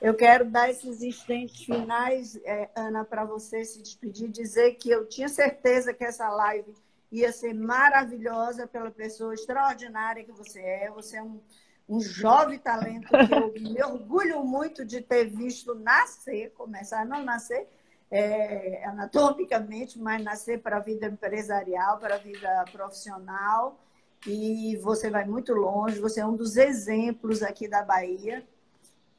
Eu 0.00 0.14
quero 0.14 0.44
dar 0.44 0.70
esses 0.70 1.02
instantes 1.02 1.64
finais, 1.64 2.36
é, 2.44 2.68
Ana, 2.74 3.04
para 3.04 3.24
você 3.24 3.64
se 3.64 3.80
despedir, 3.80 4.28
dizer 4.28 4.72
que 4.74 4.90
eu 4.90 5.06
tinha 5.06 5.28
certeza 5.28 5.94
que 5.94 6.04
essa 6.04 6.28
live 6.28 6.74
ia 7.12 7.30
ser 7.32 7.54
maravilhosa 7.54 8.66
pela 8.66 8.90
pessoa 8.90 9.34
extraordinária 9.34 10.24
que 10.24 10.32
você 10.32 10.60
é. 10.60 10.90
Você 10.90 11.16
é 11.18 11.22
um, 11.22 11.40
um 11.88 12.00
jovem 12.00 12.58
talento 12.58 13.08
que 13.08 13.34
eu 13.34 13.52
me 13.72 13.82
orgulho 13.82 14.44
muito 14.44 14.84
de 14.84 15.00
ter 15.00 15.26
visto 15.26 15.74
nascer, 15.74 16.50
começar 16.52 17.02
a 17.02 17.04
não 17.04 17.22
nascer 17.22 17.68
é, 18.14 18.84
anatomicamente, 18.86 19.98
mas 19.98 20.22
nascer 20.22 20.62
para 20.62 20.76
a 20.76 20.80
vida 20.80 21.06
empresarial, 21.06 21.98
para 21.98 22.14
a 22.14 22.18
vida 22.18 22.64
profissional. 22.70 23.76
E 24.24 24.76
você 24.76 25.10
vai 25.10 25.24
muito 25.24 25.52
longe, 25.52 25.98
você 25.98 26.20
é 26.20 26.26
um 26.26 26.36
dos 26.36 26.56
exemplos 26.56 27.42
aqui 27.42 27.66
da 27.66 27.82
Bahia. 27.82 28.46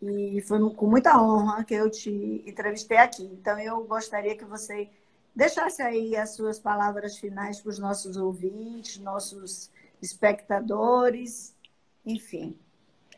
E 0.02 0.42
foi 0.48 0.58
com 0.74 0.88
muita 0.88 1.22
honra 1.22 1.66
que 1.66 1.74
eu 1.74 1.90
te 1.90 2.42
entrevistei 2.48 2.98
aqui. 2.98 3.26
Então, 3.26 3.60
eu 3.60 3.84
gostaria 3.84 4.38
que 4.38 4.46
você 4.46 4.90
deixasse 5.36 5.82
aí 5.82 6.16
as 6.16 6.30
suas 6.30 6.58
palavras 6.58 7.18
finais 7.18 7.60
para 7.60 7.72
os 7.72 7.80
nossos 7.80 8.16
ouvintes, 8.16 8.98
nossos 9.00 9.70
espectadores, 10.02 11.54
enfim. 12.06 12.58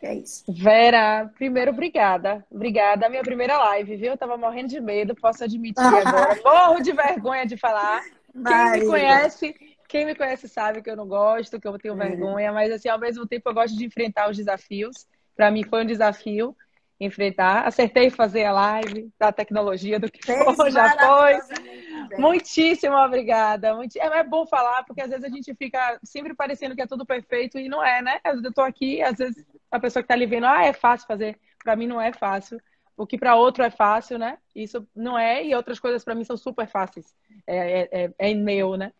É 0.02 0.14
isso. 0.14 0.44
Vera, 0.48 1.30
primeiro, 1.38 1.72
obrigada. 1.72 2.46
Obrigada. 2.52 3.10
Minha 3.10 3.24
primeira 3.24 3.58
live, 3.58 3.96
viu? 3.96 4.12
Eu 4.12 4.18
tava 4.18 4.38
morrendo 4.38 4.70
de 4.70 4.80
medo, 4.80 5.16
posso 5.16 5.44
admitir 5.44 5.82
agora. 5.84 6.40
Morro 6.44 6.82
de 6.82 6.92
vergonha 6.94 7.46
de 7.46 7.58
falar. 7.58 8.04
Quem 8.32 8.72
me 8.72 8.86
conhece, 8.86 9.56
quem 9.88 10.06
me 10.06 10.16
conhece 10.16 10.48
sabe 10.48 10.82
que 10.82 10.90
eu 10.90 10.96
não 10.96 11.08
gosto, 11.08 11.60
que 11.60 11.68
eu 11.68 11.78
tenho 11.80 12.02
é. 12.02 12.08
vergonha, 12.10 12.52
mas 12.52 12.72
assim, 12.72 12.90
ao 12.90 13.00
mesmo 13.00 13.26
tempo 13.26 13.50
eu 13.50 13.54
gosto 13.54 13.76
de 13.76 13.86
enfrentar 13.86 14.30
os 14.30 14.38
desafios. 14.38 15.08
Para 15.36 15.50
mim 15.52 15.64
foi 15.64 15.84
um 15.84 15.88
desafio 15.88 16.56
enfrentar. 17.00 17.68
Acertei 17.68 18.10
fazer 18.10 18.46
a 18.46 18.52
live 18.52 19.12
da 19.20 19.32
tecnologia 19.32 20.00
do 20.00 20.12
que 20.12 20.26
for, 20.26 20.72
já 20.72 20.98
foi. 20.98 22.18
Muitíssimo 22.18 22.96
obrigada. 22.96 23.76
É, 24.00 24.20
é 24.20 24.24
bom 24.24 24.46
falar, 24.48 24.84
porque 24.84 25.02
às 25.02 25.10
vezes 25.10 25.24
a 25.24 25.30
gente 25.30 25.54
fica 25.56 26.00
sempre 26.04 26.34
parecendo 26.34 26.76
que 26.76 26.82
é 26.82 26.88
tudo 26.88 27.06
perfeito 27.06 27.60
e 27.60 27.70
não 27.70 27.84
é, 27.84 28.02
né? 28.02 28.20
Eu 28.26 28.42
estou 28.42 28.64
aqui, 28.64 29.02
às 29.02 29.18
vezes 29.18 29.46
a 29.70 29.80
pessoa 29.80 30.02
que 30.02 30.06
está 30.06 30.16
ali 30.16 30.26
vendo, 30.26 30.48
ah, 30.48 30.66
é 30.66 30.74
fácil 30.74 31.08
fazer. 31.08 31.38
Para 31.64 31.76
mim 31.76 31.88
não 31.88 32.02
é 32.02 32.12
fácil. 32.12 32.60
O 32.96 33.06
que 33.06 33.18
para 33.18 33.36
outro 33.36 33.64
é 33.64 33.70
fácil, 33.70 34.18
né? 34.18 34.40
Isso 34.56 34.88
não 34.96 35.20
é, 35.20 35.46
e 35.46 35.54
outras 35.54 35.80
coisas 35.80 36.04
para 36.04 36.16
mim 36.16 36.24
são 36.24 36.36
super 36.36 36.68
fáceis. 36.68 37.14
É, 37.46 37.82
é, 37.82 37.90
é, 37.92 38.32
é 38.32 38.34
meu, 38.34 38.76
né? 38.76 38.92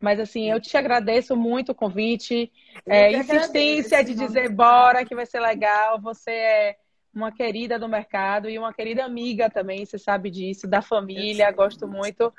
Mas 0.00 0.18
assim, 0.18 0.50
eu 0.50 0.60
te 0.60 0.76
agradeço 0.76 1.36
muito 1.36 1.70
o 1.70 1.74
convite, 1.74 2.50
é, 2.86 3.12
insistência 3.12 3.98
agradeço, 3.98 4.04
de 4.04 4.26
dizer 4.26 4.48
bora, 4.48 5.04
que 5.04 5.14
vai 5.14 5.26
ser 5.26 5.38
legal. 5.38 6.00
Você 6.00 6.30
é 6.30 6.76
uma 7.14 7.30
querida 7.30 7.78
do 7.78 7.88
mercado 7.88 8.48
e 8.48 8.58
uma 8.58 8.72
querida 8.72 9.04
amiga 9.04 9.50
também, 9.50 9.84
você 9.84 9.98
sabe 9.98 10.30
disso, 10.30 10.66
da 10.66 10.80
família, 10.80 11.50
gosto 11.50 11.86
muito. 11.86 12.32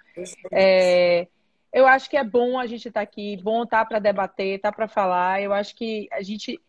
É, 0.51 1.27
eu 1.71 1.87
acho 1.87 2.09
que 2.09 2.17
é 2.17 2.23
bom 2.23 2.59
a 2.59 2.65
gente 2.65 2.87
estar 2.87 2.99
tá 2.99 3.03
aqui, 3.03 3.37
bom 3.41 3.63
estar 3.63 3.79
tá 3.79 3.85
para 3.85 3.99
debater, 3.99 4.55
estar 4.55 4.71
tá 4.71 4.75
para 4.75 4.87
falar. 4.87 5.41
Eu 5.41 5.53
acho 5.53 5.75
que 5.75 6.07
a 6.11 6.21
gente 6.21 6.59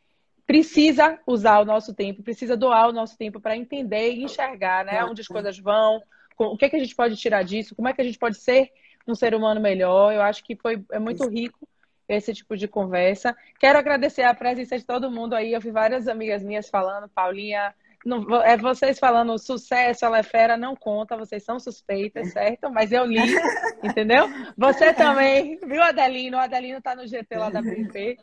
precisa 0.47 1.19
usar 1.27 1.61
o 1.61 1.65
nosso 1.65 1.95
tempo, 1.95 2.23
precisa 2.23 2.57
doar 2.57 2.89
o 2.89 2.93
nosso 2.93 3.17
tempo 3.17 3.41
para 3.41 3.57
entender 3.57 4.13
e 4.13 4.25
enxergar, 4.25 4.85
né, 4.85 5.03
onde 5.05 5.23
as 5.23 5.27
coisas 5.27 5.59
vão, 5.59 6.03
o 6.37 6.57
que, 6.57 6.67
é 6.67 6.69
que 6.69 6.77
a 6.77 6.79
gente 6.79 6.95
pode 6.95 7.17
tirar 7.17 7.43
disso, 7.43 7.75
como 7.75 7.89
é 7.89 7.95
que 7.95 8.03
a 8.03 8.05
gente 8.05 8.19
pode 8.19 8.37
ser 8.37 8.71
um 9.07 9.15
ser 9.15 9.35
humano 9.35 9.61
melhor. 9.61 10.13
Eu 10.13 10.23
acho 10.23 10.45
que 10.45 10.57
foi 10.57 10.83
é 10.93 10.99
muito 10.99 11.27
rico 11.29 11.67
esse 12.09 12.35
tipo 12.35 12.57
de 12.57 12.69
conversa. 12.69 13.37
Quero 13.59 13.79
agradecer 13.79 14.23
a 14.23 14.35
presença 14.35 14.79
de 14.79 14.85
todo 14.85 15.11
mundo 15.11 15.35
aí. 15.35 15.53
Eu 15.53 15.61
vi 15.61 15.71
várias 15.71 16.09
amigas 16.09 16.43
minhas 16.43 16.69
falando, 16.69 17.09
Paulinha, 17.09 17.75
não, 18.05 18.43
é 18.43 18.57
vocês 18.57 18.99
falando 18.99 19.39
sucesso, 19.39 20.05
ela 20.05 20.19
é 20.19 20.23
fera, 20.23 20.57
não 20.57 20.77
conta, 20.77 21.17
vocês 21.17 21.43
são 21.43 21.59
suspeitas, 21.59 22.33
certo? 22.33 22.71
Mas 22.71 22.93
eu 22.93 23.05
li, 23.05 23.19
entendeu? 23.83 24.27
Você 24.57 24.93
também, 24.93 25.59
viu, 25.59 25.83
Adelino? 25.83 26.37
O 26.37 26.41
Adelino 26.41 26.83
tá 26.83 26.95
no 26.95 27.07
GT 27.07 27.37
lá 27.37 27.51
da 27.51 27.63
BP. 27.63 28.19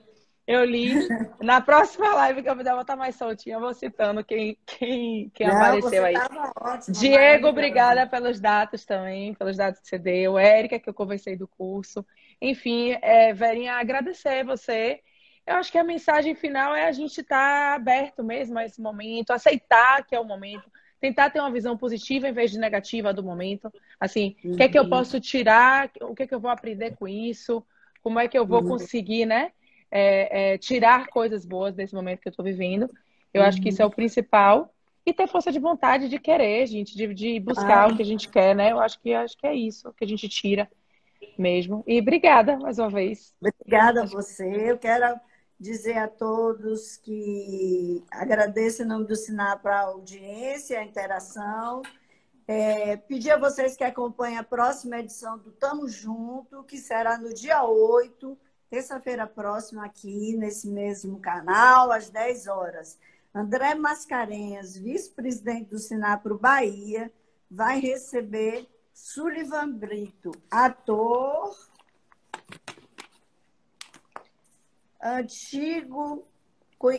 Eu 0.48 0.66
li. 0.66 0.94
Na 1.42 1.62
próxima 1.62 2.14
live 2.14 2.44
que 2.44 2.50
eu 2.50 2.56
vou 2.56 2.82
estar 2.82 2.96
mais 2.96 3.16
soltinha, 3.16 3.56
eu 3.56 3.60
vou 3.60 3.74
citando 3.74 4.24
quem, 4.24 4.58
quem, 4.66 5.32
quem 5.34 5.48
não, 5.48 5.56
apareceu 5.56 6.04
aí. 6.04 6.16
Ótimo, 6.60 6.94
Diego, 6.94 7.48
obrigada 7.48 8.08
pelos 8.08 8.40
dados 8.40 8.86
também, 8.86 9.34
pelos 9.34 9.58
dados 9.58 9.80
que 9.80 9.88
você 9.88 9.98
deu. 9.98 10.38
Érica, 10.38 10.80
que 10.80 10.90
eu 10.90 10.94
conversei 10.94 11.38
do 11.38 11.48
curso. 11.48 12.06
Enfim, 12.42 12.98
é, 13.02 13.34
Verinha, 13.34 13.76
agradecer 13.76 14.44
você 14.44 15.00
eu 15.46 15.56
acho 15.56 15.72
que 15.72 15.78
a 15.78 15.84
mensagem 15.84 16.36
final 16.36 16.76
é 16.76 16.88
a 16.88 16.92
gente 16.92 17.22
estar 17.22 17.72
tá 17.72 17.76
aberto 17.76 18.24
mesmo 18.24 18.58
a 18.58 18.66
esse 18.66 18.82
momento, 18.82 19.32
aceitar 19.32 20.06
que 20.06 20.16
é 20.16 20.20
o 20.20 20.26
momento, 20.26 20.70
tentar 21.00 21.30
ter 21.32 21.40
uma 21.40 21.52
visão 21.52 21.76
positiva 21.76 22.30
em 22.30 22.34
vez 22.34 22.52
de 22.52 22.60
negativa 22.60 23.12
do 23.12 23.24
momento. 23.24 23.72
Assim, 24.00 24.36
o 24.44 24.50
uhum. 24.50 24.56
que 24.56 24.64
é 24.64 24.70
que 24.70 24.78
eu 24.78 24.84
uhum. 24.84 24.90
posso 24.90 25.20
tirar? 25.20 25.90
O 26.02 26.14
que 26.14 26.24
é 26.24 26.28
que 26.28 26.36
eu 26.36 26.40
vou 26.40 26.52
aprender 26.52 26.96
com 26.96 27.08
isso? 27.08 27.66
Como 28.04 28.20
é 28.20 28.28
que 28.28 28.38
eu 28.38 28.46
vou 28.46 28.62
uhum. 28.62 28.70
conseguir, 28.70 29.26
né? 29.26 29.52
É, 29.90 30.54
é, 30.54 30.58
tirar 30.58 31.08
coisas 31.08 31.44
boas 31.44 31.76
desse 31.76 31.94
momento 31.94 32.22
que 32.22 32.28
eu 32.28 32.32
estou 32.32 32.46
vivendo. 32.46 32.90
Eu 33.34 33.42
uhum. 33.42 33.48
acho 33.48 33.60
que 33.60 33.70
isso 33.70 33.82
é 33.82 33.86
o 33.86 33.88
uhum. 33.88 33.96
principal. 33.96 34.74
E 35.04 35.12
ter 35.12 35.28
força 35.28 35.52
de 35.52 35.60
vontade 35.60 36.08
de 36.08 36.20
querer, 36.20 36.68
gente, 36.68 36.96
de, 36.96 37.12
de 37.12 37.40
buscar 37.40 37.86
ah. 37.86 37.88
o 37.88 37.96
que 37.96 38.04
a 38.04 38.06
gente 38.06 38.30
quer, 38.30 38.56
né? 38.56 38.72
Eu 38.72 38.80
acho 38.80 39.00
que 39.00 39.12
acho 39.16 39.36
que 39.36 39.48
é 39.48 39.56
isso 39.56 39.92
que 39.94 40.06
a 40.06 40.08
gente 40.08 40.30
tira 40.30 40.70
mesmo. 41.36 41.84
E 41.88 42.00
obrigada 42.00 42.58
mais 42.58 42.78
uma 42.78 42.90
vez. 42.90 43.34
Obrigada 43.42 44.04
a 44.04 44.06
você. 44.06 44.46
Eu 44.70 44.78
quero 44.78 45.20
dizer 45.62 45.96
a 46.00 46.08
todos 46.08 46.98
que 46.98 48.04
agradeço 48.10 48.82
em 48.82 48.86
nome 48.86 49.06
do 49.06 49.16
Sinap 49.16 49.64
a 49.68 49.82
audiência, 49.82 50.80
a 50.80 50.84
interação. 50.84 51.84
É, 52.48 52.98
pedir 52.98 53.30
a 53.30 53.38
vocês 53.38 53.78
que 53.78 53.84
acompanhem 53.84 54.40
a 54.40 54.44
próxima 54.44 54.98
edição 54.98 55.38
do 55.38 55.52
Tamo 55.52 55.88
Junto, 55.88 56.64
que 56.64 56.80
será 56.80 57.16
no 57.16 57.32
dia 57.32 57.64
8, 57.64 58.36
terça-feira 58.72 59.28
próxima, 59.28 59.86
aqui 59.86 60.36
nesse 60.36 60.68
mesmo 60.68 61.20
canal, 61.20 61.92
às 61.92 62.10
10 62.10 62.48
horas. 62.48 62.98
André 63.34 63.76
Mascarenhas, 63.76 64.76
vice-presidente 64.76 65.70
do 65.70 65.78
Sinapro 65.78 66.40
Bahia, 66.40 67.14
vai 67.50 67.80
receber 67.80 68.68
Sullivan 68.92 69.72
Brito, 69.72 70.32
ator 70.50 71.56
antigo, 75.02 76.28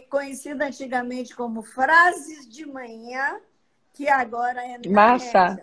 conhecido 0.08 0.62
antigamente 0.62 1.34
como 1.34 1.62
Frases 1.62 2.48
de 2.48 2.66
Manhã, 2.66 3.40
que 3.92 4.08
agora 4.08 4.64
é 4.64 4.78
Massa. 4.88 5.62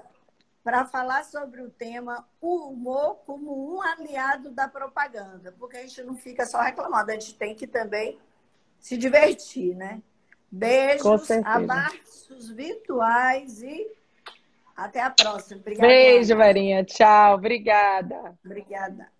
para 0.63 0.85
falar 0.85 1.23
sobre 1.23 1.61
o 1.61 1.69
tema 1.69 2.27
o 2.39 2.69
humor 2.69 3.17
como 3.25 3.75
um 3.75 3.81
aliado 3.81 4.51
da 4.51 4.67
propaganda, 4.67 5.53
porque 5.57 5.77
a 5.77 5.81
gente 5.81 6.01
não 6.03 6.15
fica 6.15 6.45
só 6.45 6.61
reclamando, 6.61 7.11
a 7.11 7.13
gente 7.13 7.35
tem 7.35 7.55
que 7.55 7.67
também 7.67 8.17
se 8.79 8.97
divertir, 8.97 9.75
né? 9.75 10.01
Beijos, 10.51 11.29
abraços 11.45 12.49
virtuais 12.49 13.61
e 13.61 13.87
até 14.75 15.01
a 15.01 15.09
próxima. 15.09 15.59
Obrigada. 15.59 15.87
Beijo, 15.87 16.35
Marinha. 16.35 16.83
Tchau. 16.83 17.35
Obrigada. 17.35 18.37
Obrigada. 18.43 19.18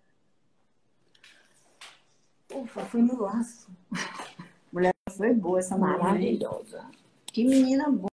Ufa, 2.54 2.80
foi 2.82 3.02
no 3.02 3.22
laço. 3.22 3.68
Mulher 4.72 4.94
foi 5.16 5.32
boa 5.34 5.58
essa 5.58 5.76
maravilhosa. 5.76 6.84
Que 7.26 7.44
menina 7.44 7.90
boa. 7.90 8.08